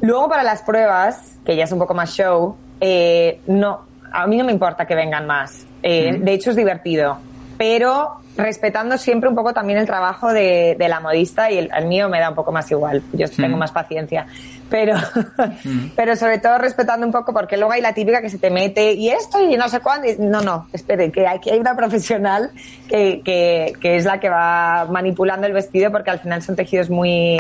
[0.02, 3.82] Luego para las pruebas, que ya es un poco más show, eh, no,
[4.12, 5.66] a mí no me importa que vengan más.
[5.82, 6.24] Eh, Mm.
[6.24, 7.18] De hecho es divertido,
[7.58, 11.86] pero respetando siempre un poco también el trabajo de, de la modista y el, el
[11.88, 13.04] mío me da un poco más igual.
[13.14, 13.60] Yo tengo Mm.
[13.60, 14.28] más paciencia,
[14.70, 14.96] pero
[15.96, 18.94] pero sobre todo respetando un poco porque luego hay la típica que se te mete
[18.94, 20.08] y esto y no sé cuándo.
[20.10, 22.52] y- no, no, espere, que aquí hay una profesional
[22.88, 26.90] que, que, que es la que va manipulando el vestido porque al final son tejidos
[26.90, 27.38] muy,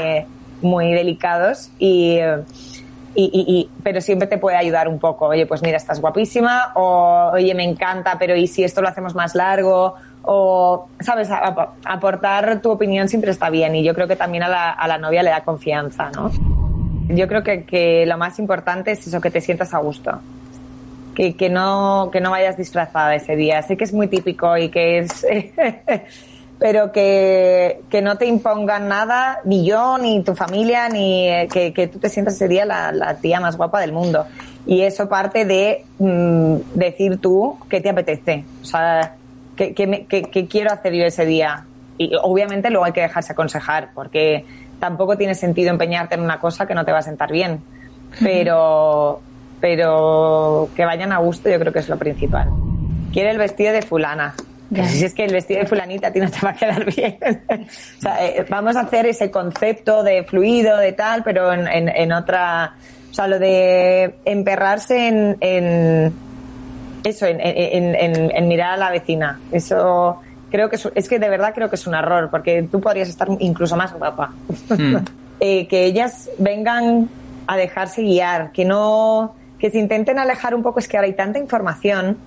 [0.61, 2.17] muy delicados y,
[3.15, 5.27] y, y- y- pero siempre te puede ayudar un poco.
[5.27, 9.15] Oye, pues mira, estás guapísima o oye, me encanta, pero ¿y si esto lo hacemos
[9.15, 9.95] más largo?
[10.29, 11.29] O, ¿sabes?
[11.85, 14.97] Aportar tu opinión siempre está bien y yo creo que también a la, a la
[14.97, 16.29] novia le da confianza, ¿no?
[17.07, 20.19] Yo creo que, que lo más importante es eso, que te sientas a gusto.
[21.15, 23.61] Que, que, no, que no vayas disfrazada ese día.
[23.61, 25.25] Sé que es muy típico y que es...
[26.59, 31.71] pero que, que no te impongan nada, ni yo, ni tu familia, ni eh, que,
[31.71, 34.25] que tú te sientas ese día la, la tía más guapa del mundo.
[34.65, 38.43] Y eso parte de mm, decir tú qué te apetece.
[38.61, 39.15] O sea,
[39.57, 41.65] qué, qué qué- qué quiero hacer yo ese día.
[41.97, 44.45] Y obviamente luego hay que dejarse aconsejar, porque
[44.79, 47.59] tampoco tiene sentido empeñarte en una cosa que no te va a sentar bien.
[48.23, 49.19] Pero,
[49.59, 52.49] pero que vayan a gusto yo creo que es lo principal.
[53.11, 54.35] Quiere el vestido de fulana.
[54.69, 54.85] Ya.
[54.87, 57.17] Si es que el vestido de fulanita a ti no te va a quedar bien.
[57.97, 61.89] o sea, eh, vamos a hacer ese concepto de fluido, de tal, pero en, en,
[61.89, 62.75] en otra...
[63.09, 65.37] O sea, lo de emperrarse en...
[65.39, 66.13] en
[67.07, 69.39] eso, en, en, en- en mirar a la vecina.
[69.51, 70.19] Eso
[70.51, 73.09] creo que es, es que de verdad creo que es un error, porque tú podrías
[73.09, 74.33] estar incluso más guapa.
[75.39, 77.09] Eh, que ellas vengan
[77.45, 81.13] a dejarse guiar, que no, que se intenten alejar un poco, es que ahora hay
[81.13, 82.17] tanta información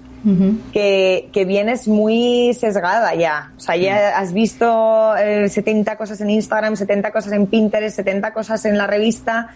[0.73, 3.51] que, que vienes muy sesgada ya.
[3.57, 8.33] O sea, ya has visto eh, 70 cosas en Instagram, 70 cosas en Pinterest, 70
[8.33, 9.49] cosas en la revista.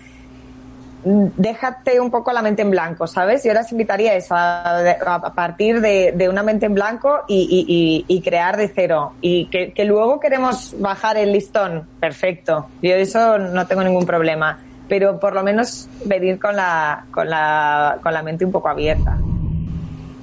[1.05, 3.45] Déjate un poco la mente en blanco, ¿sabes?
[3.45, 8.69] Yo les invitaría a eso, a, partir de, una mente en blanco y, crear de
[8.69, 9.13] cero.
[9.21, 12.69] Y que, luego queremos bajar el listón, perfecto.
[12.81, 14.59] Yo eso no tengo ningún problema.
[14.89, 19.19] Pero por lo menos venir con la, con la, con la mente un poco abierta.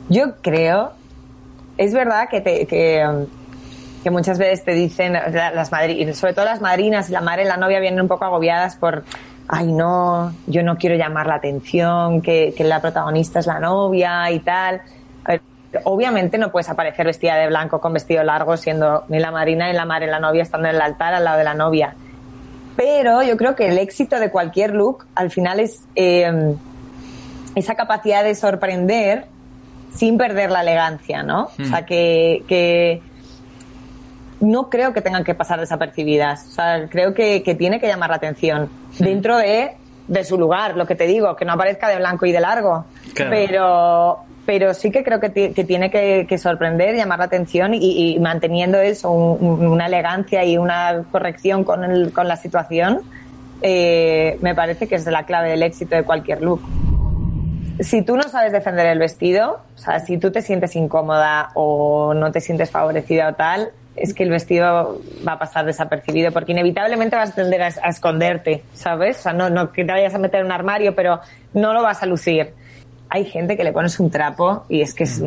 [0.10, 0.94] Yo creo,
[1.78, 7.12] es verdad que, que, muchas veces te dicen, las madri- sobre todo las madrinas y
[7.12, 9.03] la madre y la novia vienen un poco agobiadas por,
[9.47, 14.31] ay no, yo no quiero llamar la atención, que, que la protagonista es la novia
[14.31, 14.81] y tal.
[15.26, 15.41] A ver,
[15.84, 19.73] obviamente no puedes aparecer vestida de blanco con vestido largo siendo ni la marina ni
[19.73, 21.95] la madre la novia estando en el altar al lado de la novia.
[22.76, 26.55] Pero yo creo que el éxito de cualquier look al final es eh,
[27.55, 29.26] esa capacidad de sorprender
[29.93, 31.49] sin perder la elegancia, ¿no?
[31.59, 33.01] O sea, que, que
[34.39, 36.47] no creo que tengan que pasar desapercibidas.
[36.47, 38.69] O sea, creo que, que tiene que llamar la atención
[38.99, 39.72] dentro de,
[40.07, 42.85] de su lugar, lo que te digo, que no aparezca de blanco y de largo.
[43.13, 43.31] Claro.
[43.31, 48.13] Pero, pero sí que creo que, que tiene que, que sorprender, llamar la atención y,
[48.15, 53.01] y manteniendo eso, un- una elegancia y una corrección con, el- con la situación,
[53.61, 56.61] eh, me parece que es la clave del éxito de cualquier look.
[57.80, 62.13] Si tú no sabes defender el vestido, o sea, si tú te sientes incómoda o
[62.13, 66.53] no te sientes favorecida o tal, es que el vestido va a pasar desapercibido porque
[66.53, 69.19] inevitablemente vas a tender a, a esconderte, ¿sabes?
[69.19, 71.19] O sea, no, no que te vayas a meter en un armario, pero
[71.53, 72.53] no lo vas a lucir.
[73.09, 75.22] Hay gente que le pones un trapo y es que es,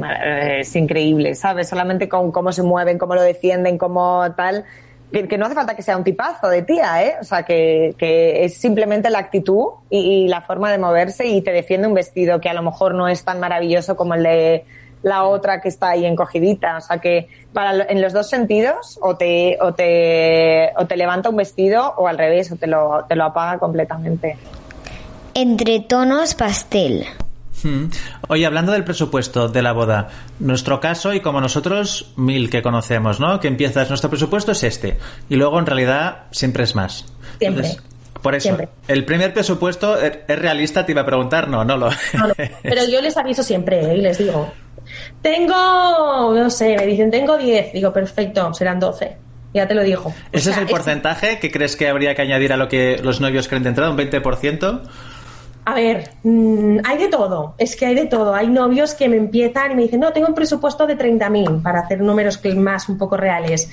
[0.48, 1.68] es increíble, ¿sabes?
[1.68, 4.64] Solamente con cómo se mueven, cómo lo defienden, cómo tal.
[5.12, 7.16] Que, que no hace falta que sea un tipazo de tía, ¿eh?
[7.20, 11.42] O sea, que, que es simplemente la actitud y, y la forma de moverse y
[11.42, 14.64] te defiende un vestido que a lo mejor no es tan maravilloso como el de
[15.05, 16.78] la otra que está ahí encogidita.
[16.78, 20.97] O sea, que para, lo- en los dos sentidos o te, o te, o te
[20.97, 24.36] levanta un vestido o al revés, o te lo, te lo apaga completamente.
[25.35, 27.05] Entre tonos pastel.
[27.62, 27.86] Hmm.
[28.28, 30.09] Oye, hablando del presupuesto de la boda,
[30.39, 33.40] nuestro caso y como nosotros, mil que conocemos, ¿no?
[33.40, 34.98] Que empiezas, nuestro presupuesto es este.
[35.28, 37.06] Y luego en realidad siempre es más.
[37.39, 37.70] Siempre.
[38.22, 38.68] por eso, Siempre.
[38.86, 41.90] el primer presupuesto ¿es es realista, te iba a preguntar, no, no lo.
[42.12, 43.97] No, no, Pero yo les aviso siempre ¿eh?
[43.97, 44.52] y les digo,
[45.23, 47.73] tengo, no sé, me dicen, tengo 10.
[47.73, 49.16] Digo, perfecto, serán 12.
[49.55, 50.02] Ya te lo digo.
[50.06, 53.20] O ¿Ese es el porcentaje que crees que habría que añadir a lo que los
[53.20, 53.90] novios creen de entrada?
[53.90, 54.82] ¿Un 20%?
[55.66, 58.35] A ver, mm, hay de todo, es que hay de todo.
[58.35, 61.81] Hay novios que me empiezan y me dicen, no, tengo un presupuesto de 30.000 para
[61.81, 63.70] hacer números más un poco reales.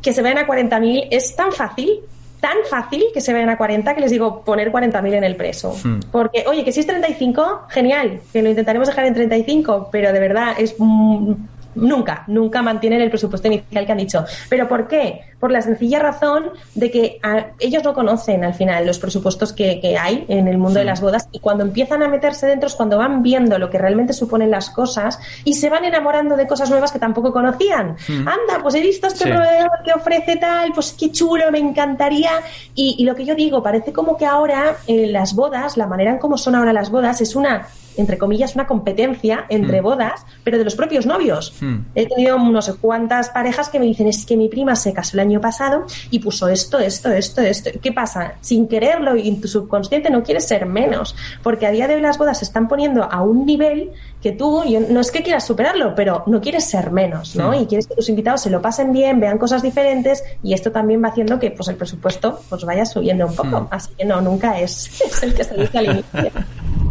[0.00, 2.00] Que se vayan a 40.000 es tan fácil,
[2.40, 5.74] tan fácil que se vayan a 40 que les digo poner 40.000 en el preso.
[5.82, 6.00] Hmm.
[6.10, 10.20] Porque, oye, que si es 35, genial, que lo intentaremos dejar en 35, pero de
[10.20, 11.32] verdad es mm,
[11.78, 14.24] nunca, nunca mantienen el presupuesto inicial que han dicho.
[14.48, 15.22] ¿Pero por qué?
[15.40, 19.80] Por la sencilla razón de que ah, ellos no conocen al final los presupuestos que,
[19.80, 22.74] que hay en el mundo de las bodas y cuando empiezan a meterse dentro es
[22.74, 26.70] cuando van viendo lo que realmente suponen las cosas y se van enamorando de cosas
[26.70, 27.96] nuevas que tampoco conocían.
[28.08, 28.18] Mm.
[28.28, 29.30] Anda, pues he visto este Sí.
[29.30, 32.30] proveedor que ofrece tal, pues qué chulo, me encantaría.
[32.74, 36.10] Y, y lo que yo digo, parece como que ahora eh, las bodas, la manera
[36.12, 37.66] en cómo son ahora las bodas, es una,
[38.00, 39.84] entre comillas, una competencia entre Mm.
[39.84, 41.54] bodas, pero de los propios novios.
[41.94, 45.16] He tenido no sé cuántas parejas que me dicen, es que mi prima se casó
[45.16, 47.70] el año pasado y puso esto, esto, esto, esto.
[47.80, 48.34] ¿Qué pasa?
[48.40, 52.00] Sin quererlo y en tu subconsciente no quieres ser menos, porque a día de hoy
[52.00, 53.90] las bodas se están poniendo a un nivel
[54.22, 57.50] que tú, yo, no es que quieras superarlo, pero no quieres ser menos, ¿no?
[57.52, 57.62] Mm.
[57.62, 61.02] Y quieres que tus invitados se lo pasen bien, vean cosas diferentes y esto también
[61.02, 63.60] va haciendo que pues el presupuesto pues vaya subiendo un poco.
[63.62, 63.68] Mm.
[63.70, 66.30] Así que no, nunca es, es el que se dice al inicio.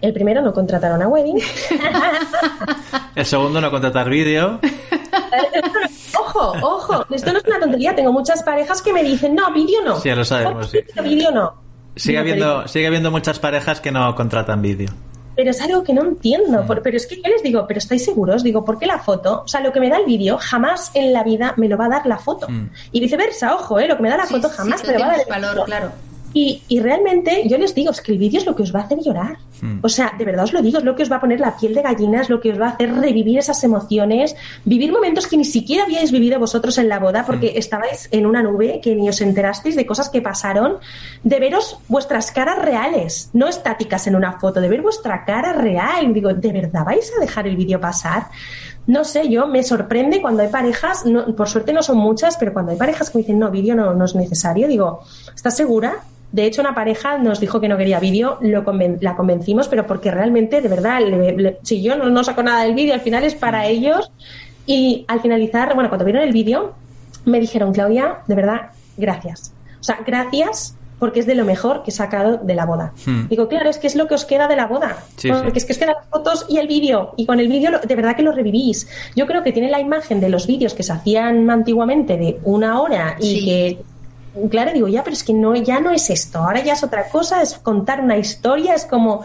[0.00, 1.40] El primero no contrataron a Wedding.
[3.14, 4.60] El segundo, no contratar vídeo.
[6.18, 7.94] ojo, ojo, esto no es una tontería.
[7.94, 9.96] Tengo muchas parejas que me dicen, no, vídeo no.
[9.98, 10.78] Sí, ya lo sabemos, sí.
[11.02, 11.54] Vídeo no.
[11.96, 14.90] Sigue pero- habiendo, sigue habiendo muchas parejas que no contratan vídeo.
[15.34, 16.64] Pero es algo que no entiendo.
[16.66, 19.42] por- pero es que yo les digo, pero estáis seguros, digo, ¿por qué la foto?
[19.44, 21.86] O sea, lo que me da el vídeo jamás en la vida me lo va
[21.86, 22.46] a dar la foto.
[22.92, 23.86] Y viceversa, ojo, ¿eh?
[23.88, 25.26] lo que me da la Sí, foto jamás sí, me lo va a dar el
[25.28, 25.64] valor, vídeo.
[25.64, 25.92] claro.
[26.34, 28.80] Y, y realmente yo les digo, es que el vídeo es lo que os va
[28.80, 29.38] a hacer llorar.
[29.82, 31.56] O sea, de verdad os lo digo, es lo que os va a poner la
[31.56, 35.26] piel de gallina, es lo que os va a hacer revivir esas emociones, vivir momentos
[35.26, 38.94] que ni siquiera habíais vivido vosotros en la boda porque estabais en una nube que
[38.94, 40.76] ni os enterasteis de cosas que pasaron,
[41.24, 46.12] de veros vuestras caras reales, no estáticas en una foto, de ver vuestra cara real.
[46.12, 48.26] Digo, ¿de verdad vais a dejar el vídeo pasar?
[48.86, 52.52] No sé, yo me sorprende cuando hay parejas, no- por suerte no son muchas, pero
[52.52, 55.02] cuando hay parejas que me dicen, no, vídeo no, no es necesario, digo,
[55.34, 55.96] ¿estás segura?
[56.30, 59.86] De hecho, una pareja nos dijo que no quería vídeo, lo conven- la convencimos, pero
[59.86, 63.00] porque realmente, de verdad, le- le- si yo no, no saco nada del vídeo, al
[63.00, 64.10] final es para ellos.
[64.66, 66.74] Y al finalizar, bueno, cuando vieron el vídeo,
[67.24, 68.60] me dijeron, Claudia, de verdad,
[68.98, 69.52] gracias.
[69.80, 72.92] O sea, gracias porque es de lo mejor que he sacado de la boda.
[73.06, 73.28] Hmm.
[73.28, 74.98] Digo, claro, es que es lo que os queda de la boda.
[75.16, 75.58] Sí, porque sí.
[75.58, 77.14] es que os quedan las fotos y el vídeo.
[77.16, 78.88] Y con el vídeo, de verdad que lo revivís.
[79.14, 82.80] Yo creo que tiene la imagen de los vídeos que se hacían antiguamente de una
[82.82, 83.44] hora y Sí.
[83.44, 83.78] que.
[84.50, 86.38] Claro, digo, ya, pero es que no, ya no es esto.
[86.38, 89.24] Ahora ya es otra cosa, es contar una historia, es como.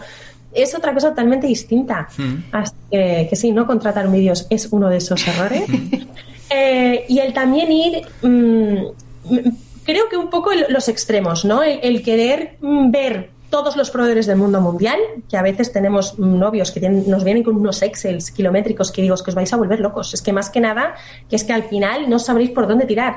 [0.52, 2.08] Es otra cosa totalmente distinta.
[2.52, 5.64] Así que, que sí, no contratar vídeos es uno de esos errores.
[6.50, 9.38] Eh, y el también ir, mm, mm,
[9.82, 11.62] creo que un poco el- los extremos, ¿no?
[11.62, 14.98] El, el querer mm, ver todos los proveedores del mundo mundial,
[15.28, 19.14] que a veces tenemos novios que tienen- nos vienen con unos Excels kilométricos que digo,
[19.14, 20.12] es que os vais a volver locos.
[20.14, 20.94] Es que más que nada,
[21.30, 23.16] que es que al final no sabréis por dónde tirar.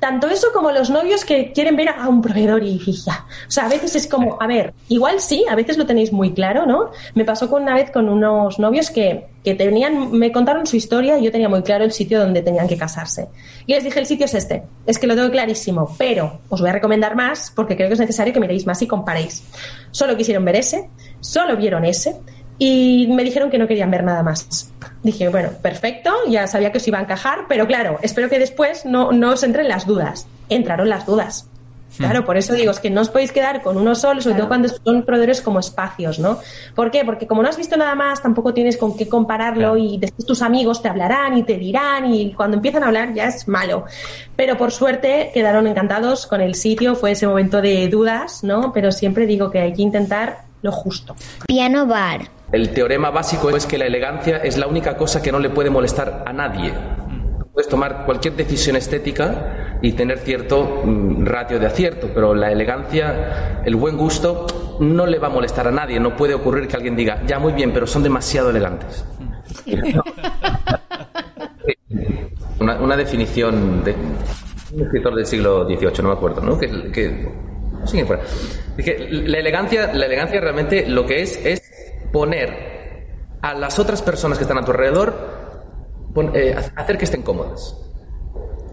[0.00, 3.26] Tanto eso como los novios que quieren ver a un proveedor y ya.
[3.46, 6.32] O sea, a veces es como, a ver, igual sí, a veces lo tenéis muy
[6.32, 6.90] claro, ¿no?
[7.14, 11.18] Me pasó con una vez con unos novios que, que tenían, me contaron su historia
[11.18, 13.28] y yo tenía muy claro el sitio donde tenían que casarse.
[13.66, 16.70] Y les dije, el sitio es este, es que lo tengo clarísimo, pero os voy
[16.70, 19.42] a recomendar más porque creo que es necesario que miréis más y comparéis.
[19.90, 22.16] Solo quisieron ver ese, solo vieron ese
[22.58, 24.72] y me dijeron que no querían ver nada más.
[25.02, 28.84] Dije, bueno, perfecto, ya sabía que os iba a encajar, pero claro, espero que después
[28.84, 30.26] no, no os entren las dudas.
[30.48, 31.48] Entraron las dudas.
[31.96, 34.46] Claro, por eso digo, es que no os podéis quedar con uno solo, sobre todo
[34.46, 36.38] cuando son proveedores como espacios, ¿no?
[36.74, 37.04] ¿Por qué?
[37.04, 40.42] Porque como no has visto nada más, tampoco tienes con qué compararlo y después tus
[40.42, 43.84] amigos te hablarán y te dirán y cuando empiezan a hablar ya es malo.
[44.36, 48.72] Pero por suerte quedaron encantados con el sitio, fue ese momento de dudas, ¿no?
[48.72, 51.16] Pero siempre digo que hay que intentar lo justo.
[51.46, 52.37] Piano bar.
[52.50, 55.68] El teorema básico es que la elegancia es la única cosa que no le puede
[55.68, 56.72] molestar a nadie.
[57.52, 63.60] Puedes tomar cualquier decisión estética y tener cierto mm, ratio de acierto, pero la elegancia,
[63.64, 66.00] el buen gusto, no le va a molestar a nadie.
[66.00, 69.04] No puede ocurrir que alguien diga, ya muy bien, pero son demasiado elegantes.
[72.60, 73.94] Una, definición de
[74.72, 76.58] un escritor del siglo XVIII, no me acuerdo, ¿no?
[76.58, 77.48] Que, que-
[78.04, 78.22] fuera.
[78.76, 81.62] Dije, la elegancia, la elegancia realmente lo que es es
[82.12, 83.06] poner
[83.42, 85.14] a las otras personas que están a tu alrededor,
[86.14, 87.76] pon- eh, hacer que estén cómodas.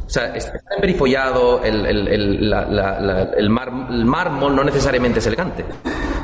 [0.06, 4.64] O sea, estar emperifollado, el, el, el, la- la- la- el mar- el mármol no
[4.64, 5.66] necesariamente es elegante.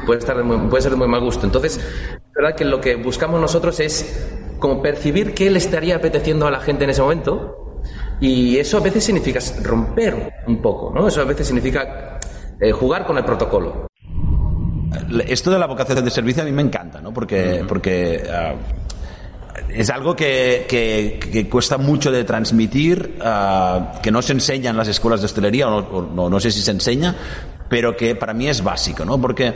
[0.05, 1.45] Puede, estar de muy- puede ser de muy mal gusto.
[1.45, 4.27] Entonces, es verdad que lo que buscamos nosotros es
[4.59, 7.81] como percibir qué le estaría apeteciendo a la gente en ese momento.
[8.19, 11.07] Y eso a veces significa romper un poco, ¿no?
[11.07, 12.19] Eso a veces significa
[12.59, 13.87] eh, jugar con el protocolo.
[15.27, 17.13] Esto de la vocación de servicio a mí me encanta, ¿no?
[17.13, 18.53] Porque, porque ah,
[19.69, 24.77] es algo que, que- que cuesta mucho de transmitir, ah, que no se enseña en
[24.77, 27.15] las escuelas de hostelería, o no, o no- no sé si se enseña,
[27.69, 29.19] pero que para mí es básico, ¿no?
[29.19, 29.53] Porque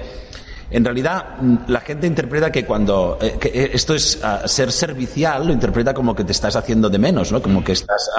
[0.71, 4.71] en realidad mm, la gente interpreta que cuando eh, que eh, esto es ah, ser
[4.71, 7.41] servicial, lo interpreta como que te estás haciendo de menos, ¿no?
[7.41, 8.09] Como que estás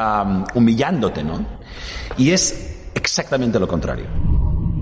[0.55, 1.45] humillándote, ¿no?
[2.19, 4.05] Y es exactamente lo contrario.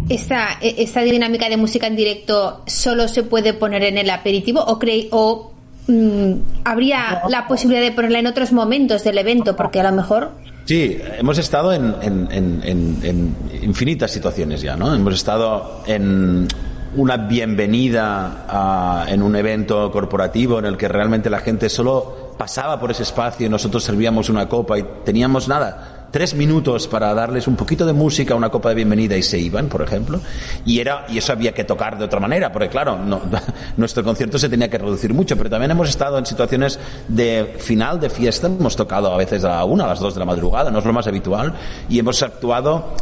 [0.09, 4.78] Esta, esta dinámica de música en directo solo se puede poner en el aperitivo o,
[4.78, 5.52] cree, o
[5.86, 6.32] mm,
[6.64, 10.31] habría la posibilidad de ponerla en otros momentos del evento porque a lo mejor
[10.66, 14.94] Sí, hemos estado en, en- en- en- en infinitas situaciones ya, ¿no?
[14.94, 16.48] Hemos estado en
[16.97, 22.81] una bienvenida a- en un evento corporativo en el que realmente la gente solo pasaba
[22.81, 27.49] por ese espacio y nosotros servíamos una copa y teníamos nada, tres minutos para darles
[27.49, 30.20] un poquito de música, una copa de bienvenida y se iban, por ejemplo.
[30.65, 33.20] Y era y eso había que tocar de otra manera, porque claro, no-
[33.77, 36.78] nuestro concierto se tenía que reducir mucho, pero también hemos estado en situaciones
[37.09, 40.20] de final de fiesta, hemos tocado a veces a la una, a las dos de
[40.20, 41.53] la madrugada, no es lo más habitual,
[41.89, 42.95] y hemos actuado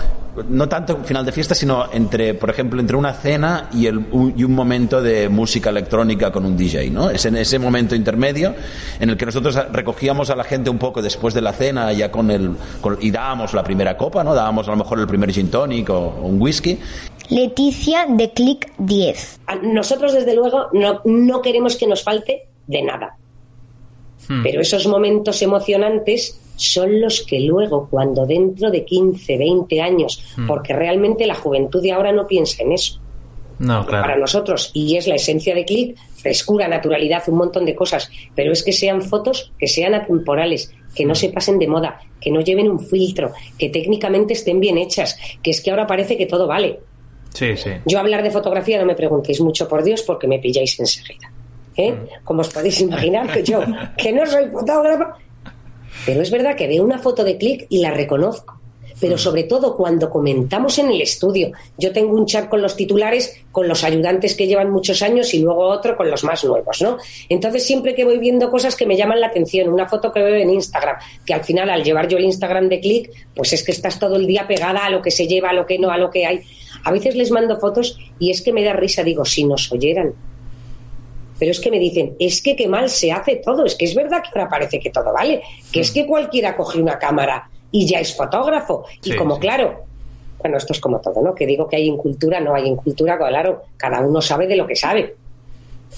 [0.49, 4.33] no tanto final de fiesta, sino entre, por ejemplo, entre una cena y, el, un,
[4.37, 7.11] y un momento de música electrónica con un DJ, ¿no?
[7.11, 8.55] Es en ese momento intermedio
[8.99, 12.11] en el que nosotros recogíamos a la gente un poco después de la cena ya
[12.11, 14.35] con el, con- y dábamos la primera copa, ¿no?
[14.35, 16.79] Dábamos a lo mejor el primer gin tonic o, o un whisky.
[17.29, 19.41] Leticia de Click 10.
[19.47, 23.17] A- Nosotros, desde luego, no, no queremos que nos falte de nada.
[24.43, 30.47] Pero esos momentos emocionantes son los que luego, cuando dentro de 15, 20 años, Hmm.
[30.47, 32.99] porque realmente la juventud de ahora no piensa en eso.
[33.59, 34.21] No, Para claro.
[34.21, 38.63] nosotros, y es la esencia de Click, frescura, naturalidad, un montón de cosas, pero es
[38.65, 42.69] que sean fotos que sean atemporales, que no se pasen de moda, que no lleven
[42.71, 46.81] un filtro, que técnicamente estén bien hechas, que es que ahora parece que todo vale.
[47.35, 47.71] Sí, sí.
[47.87, 51.31] Yo hablar de fotografía no me preguntéis mucho, por Dios, porque me pilláis enseguida.
[51.77, 51.95] ¿eh?
[52.25, 53.61] Como os podéis imaginar, que yo,
[53.97, 55.05] que no soy fotógrafo,
[56.07, 58.59] pero es verdad que veo una foto de clic y la reconozco.
[59.01, 63.37] Pero sobre todo cuando comentamos en el estudio, yo tengo un chat con los titulares,
[63.51, 66.99] con los ayudantes que llevan muchos años y luego otro con los más nuevos, ¿no?
[67.29, 70.37] Entonces siempre que voy viendo cosas que me llaman la atención, una foto que veo
[70.37, 73.73] en Instagram, que al final al llevar yo el Instagram de clic, pues es que
[73.73, 75.99] estás todo el día pegada a lo que se lleva, a lo que no, a
[75.99, 76.43] lo que hay.
[76.85, 80.15] A veces les mando fotos y es que me da risa, digo, si nos oyeran.
[81.43, 83.97] Pero es que me dicen, es que qué mal se hace todo, es que es
[83.97, 85.43] verdad que ahora parece que todo vale,
[85.73, 88.85] que es que cualquiera coge una cámara y ya es fotógrafo.
[89.03, 89.41] Y como sí.
[89.41, 89.83] claro,
[90.39, 91.35] bueno, esto es como todo, ¿no?
[91.35, 94.77] Que digo que hay incultura, no hay incultura, claro, cada uno sabe de lo que
[94.77, 95.17] sabe.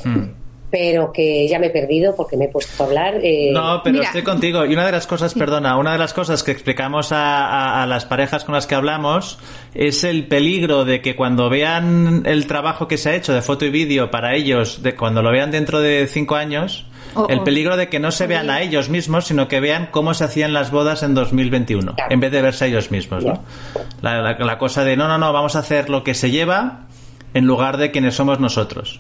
[0.02, 0.28] Hmm.
[0.76, 3.14] Pero que ya me he perdido porque me he puesto a hablar.
[3.22, 4.64] eh, No, pero estoy contigo.
[4.66, 7.86] Y una de las cosas, perdona, una de las cosas que explicamos a, a- a
[7.86, 9.38] las parejas con las que hablamos
[9.74, 13.64] es el peligro de que cuando vean el trabajo que se ha hecho de foto
[13.64, 16.86] y vídeo para ellos, de cuando lo vean dentro de cinco años,
[17.16, 17.44] Oh, el oh.
[17.44, 20.52] peligro de que no se vean a ellos mismos, sino que vean cómo se hacían
[20.52, 23.40] las bodas en 2021, en vez de verse a ellos mismos, ¿no?
[24.02, 26.86] La, la- la cosa de, no, no, no, vamos a hacer lo que se lleva
[27.32, 28.98] en lugar de quienes somos nosotros.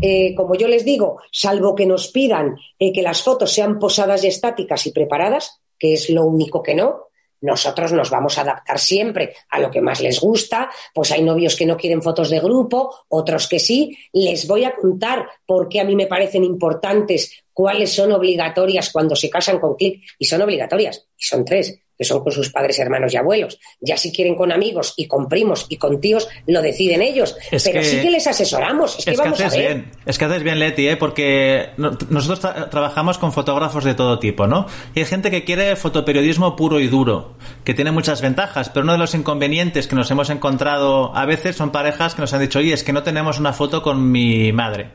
[0.00, 4.24] Eh, como yo les digo, salvo que nos pidan eh, que las fotos sean posadas
[4.24, 7.06] y estáticas y preparadas, que es lo único que no,
[7.42, 10.70] nosotros nos vamos a adaptar siempre a lo que más les gusta.
[10.94, 13.96] Pues hay novios que no quieren fotos de grupo, otros que sí.
[14.12, 19.16] Les voy a contar por qué a mí me parecen importantes, cuáles son obligatorias cuando
[19.16, 20.02] se casan con Click.
[20.18, 23.58] Y son obligatorias, y son tres que son con sus padres, hermanos y abuelos.
[23.78, 27.36] Ya si quieren con amigos y con primos y con tíos, lo deciden ellos.
[27.50, 28.98] Es Pero que- sí que les asesoramos.
[29.00, 29.74] Es, que vamos a haces ver.
[29.74, 30.96] bien, es que haces bien, Leti, ¿eh?
[30.96, 34.66] porque no- nosotros tra- trabajamos con fotógrafos de todo tipo, ¿no?
[34.94, 38.92] Y hay gente que quiere fotoperiodismo puro y duro, que tiene muchas ventajas, pero uno
[38.92, 42.60] de los inconvenientes que nos hemos encontrado a veces son parejas que nos han dicho,
[42.60, 44.92] oye, es que no tenemos una foto con mi madre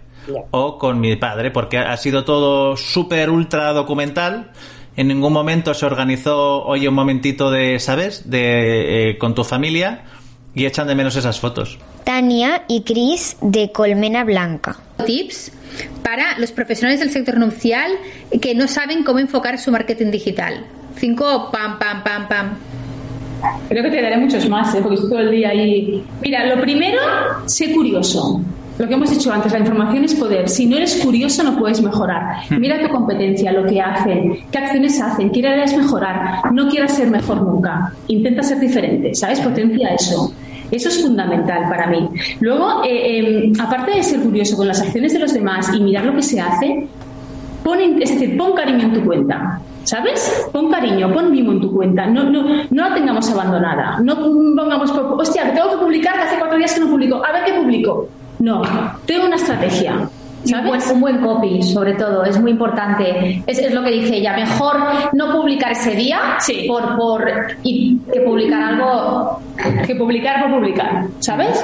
[0.49, 4.51] o con mi padre, porque ha sido todo súper ultra documental.
[4.97, 8.29] En ningún momento se organizó, oye, un momentito de, ¿sabes?
[8.29, 10.03] De, eh, con tu familia
[10.53, 11.77] y echan de menos esas fotos.
[12.05, 14.77] Tania y Chris de Colmena Blanca.
[15.05, 15.51] Tips
[16.01, 17.91] para los profesionales del sector nupcial
[18.41, 20.65] que no saben cómo enfocar su marketing digital.
[20.95, 22.57] Cinco, pam, pam, pam, pam.
[23.67, 24.79] Creo que te daré muchos más, ¿eh?
[24.81, 26.03] porque estoy todo el día ahí.
[26.21, 27.01] Mira, lo primero,
[27.47, 28.41] sé curioso.
[28.77, 30.49] Lo que hemos dicho antes, la información es poder.
[30.49, 32.23] Si no eres curioso, no puedes mejorar.
[32.59, 36.51] Mira tu competencia, lo que hacen, qué acciones hacen, qué áreas mejorar.
[36.51, 37.91] No quieras ser mejor nunca.
[38.07, 39.39] Intenta ser diferente, ¿sabes?
[39.39, 40.33] Potencia eso.
[40.71, 42.09] Eso es fundamental para mí.
[42.41, 46.03] Luego, eh, eh, aparte de ser curioso con las acciones de los demás y mirar
[46.05, 46.87] lo que se hace,
[47.63, 49.59] pon, en- es decir, pon cariño en tu cuenta.
[49.83, 50.47] ¿Sabes?
[50.51, 52.07] Pon cariño, pon mimo en tu cuenta.
[52.07, 53.99] No, no, no la tengamos abandonada.
[54.03, 57.23] No pongamos, hostia, tengo que publicar, que hace cuatro días que no publico.
[57.23, 58.07] A ver qué publico.
[58.39, 58.61] No,
[59.05, 60.09] tengo una estrategia.
[60.45, 63.41] Un buen, un buen copy, sobre todo, es muy importante.
[63.47, 64.35] Es, es lo que dice ella.
[64.35, 64.75] Mejor
[65.13, 66.19] no publicar ese día
[66.67, 67.27] por, por
[67.63, 69.39] y que publicar algo.
[69.87, 71.63] Que publicar por publicar, ¿sabes?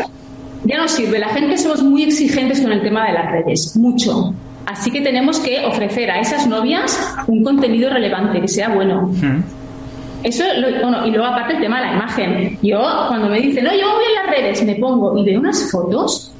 [0.64, 1.20] Ya no sirve.
[1.20, 4.34] La gente somos muy exigentes con el tema de las redes, mucho.
[4.66, 9.12] Así que tenemos que ofrecer a esas novias un contenido relevante, que sea bueno.
[10.24, 12.58] Eso, lo- bueno, y luego aparte el tema de la imagen.
[12.62, 15.70] Yo, cuando me dicen, no, yo voy en las redes, me pongo y veo unas
[15.72, 16.31] fotos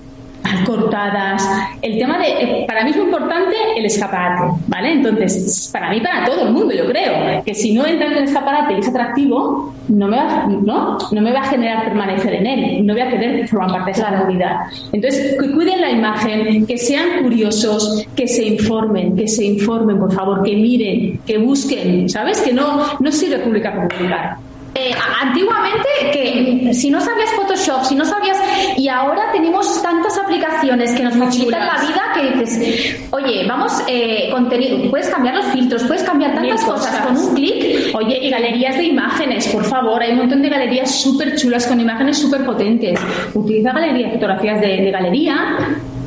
[0.66, 1.48] cortadas.
[1.82, 4.94] El tema de, eh, para mí es muy importante el escaparate, ¿vale?
[4.94, 8.24] Entonces, para mí, para todo el mundo, yo creo, que si no entra en el
[8.26, 10.98] escaparate y es atractivo, no me va, ¿no?
[11.12, 13.92] No me va a generar permanecer en él, no voy a querer formar parte de
[13.92, 14.56] esa comunidad.
[14.92, 20.12] Entonces, que cuiden la imagen, que sean curiosos, que se informen, que se informen, por
[20.12, 22.42] favor, que miren, que busquen, ¿sabes?
[22.42, 24.38] Que no, no sirve publicar por publicar.
[24.74, 28.38] Eh, antiguamente, que si no sabías Photoshop, si no sabías.
[28.78, 34.30] Y ahora tenemos tantas aplicaciones que nos facilitan la vida que dices, oye, vamos, eh,
[34.32, 34.90] contenido.
[34.90, 37.94] Puedes cambiar los filtros, puedes cambiar tantas cosas con un clic.
[37.94, 40.02] Oye, y galerías de imágenes, por favor.
[40.02, 42.98] Hay un montón de galerías súper chulas con imágenes súper potentes.
[43.34, 45.58] Utiliza galerías, fotografías de, de galería,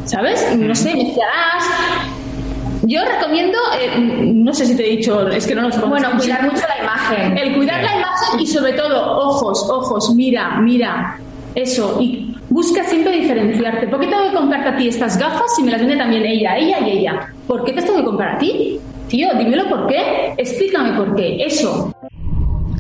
[0.06, 0.56] ¿sabes?
[0.56, 1.64] No sé, mezclarás.
[2.86, 6.42] Yo recomiendo, eh, no sé si te he dicho, es que no nos Bueno, cuidar
[6.42, 7.38] mucho la imagen.
[7.38, 11.18] El cuidar la imagen y sobre todo, ojos, ojos, mira, mira.
[11.54, 13.86] Eso, y busca siempre diferenciarte.
[13.86, 16.56] ¿Por qué tengo que comprarte a ti estas gafas si me las vende también ella,
[16.56, 17.28] ella y ella?
[17.46, 18.80] ¿Por qué te tengo que comprar a ti?
[19.08, 20.34] Tío, dímelo por qué.
[20.36, 21.44] Explícame por qué.
[21.44, 21.93] Eso.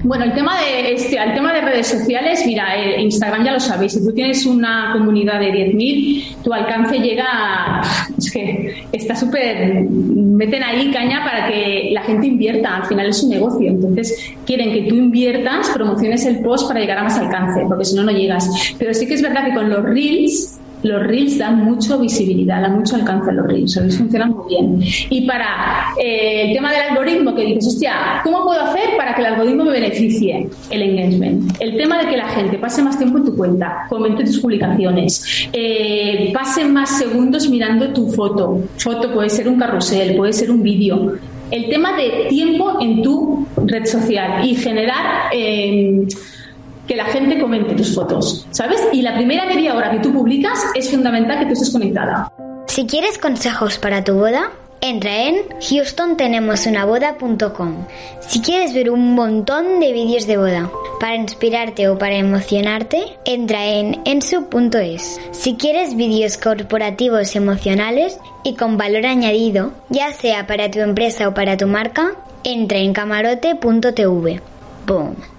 [0.04, 3.60] Bueno, el tema de este, el tema de redes sociales, mira, eh, Instagram ya lo
[3.60, 7.82] sabéis, si tú tienes una comunidad de 10.000, tu alcance llega a,
[8.18, 13.22] es que está súper meten ahí caña para que la gente invierta, al final es
[13.22, 17.62] un negocio, entonces quieren que tú inviertas, promociones el post para llegar a más alcance,
[17.66, 18.46] porque si no no llegas.
[18.78, 22.76] Pero sí que es verdad que con los reels los reels dan mucho visibilidad, dan
[22.78, 24.80] mucho alcance a los reels, los reels funcionan muy bien.
[25.10, 29.22] Y para eh, el tema del algoritmo, que dices, hostia, ¿cómo puedo hacer para que
[29.22, 30.48] el algoritmo me beneficie?
[30.70, 31.56] El engagement.
[31.58, 35.48] El tema de que la gente pase más tiempo en tu cuenta, comente tus publicaciones,
[35.52, 38.60] eh, pase más segundos mirando tu foto.
[38.76, 41.14] Foto puede ser un carrusel, puede ser un vídeo.
[41.50, 45.32] El tema de tiempo en tu red social y generar...
[45.32, 46.06] eh,
[46.86, 48.80] que la gente comente tus fotos, ¿sabes?
[48.92, 52.32] Y la primera media hora que tú publicas es fundamental que tú estés conectada.
[52.66, 54.50] Si quieres consejos para tu boda,
[54.84, 57.86] Entra en houstontenemosunaboda.com
[58.20, 60.70] si quieres ver un montón de vídeos de boda.
[61.00, 65.18] Para inspirarte o para emocionarte, entra en ensu.es.
[65.30, 71.34] Si quieres vídeos corporativos emocionales y con valor añadido, ya sea para tu empresa o
[71.34, 74.42] para tu marca, entra en camarote.tv.
[74.86, 75.33] Boom.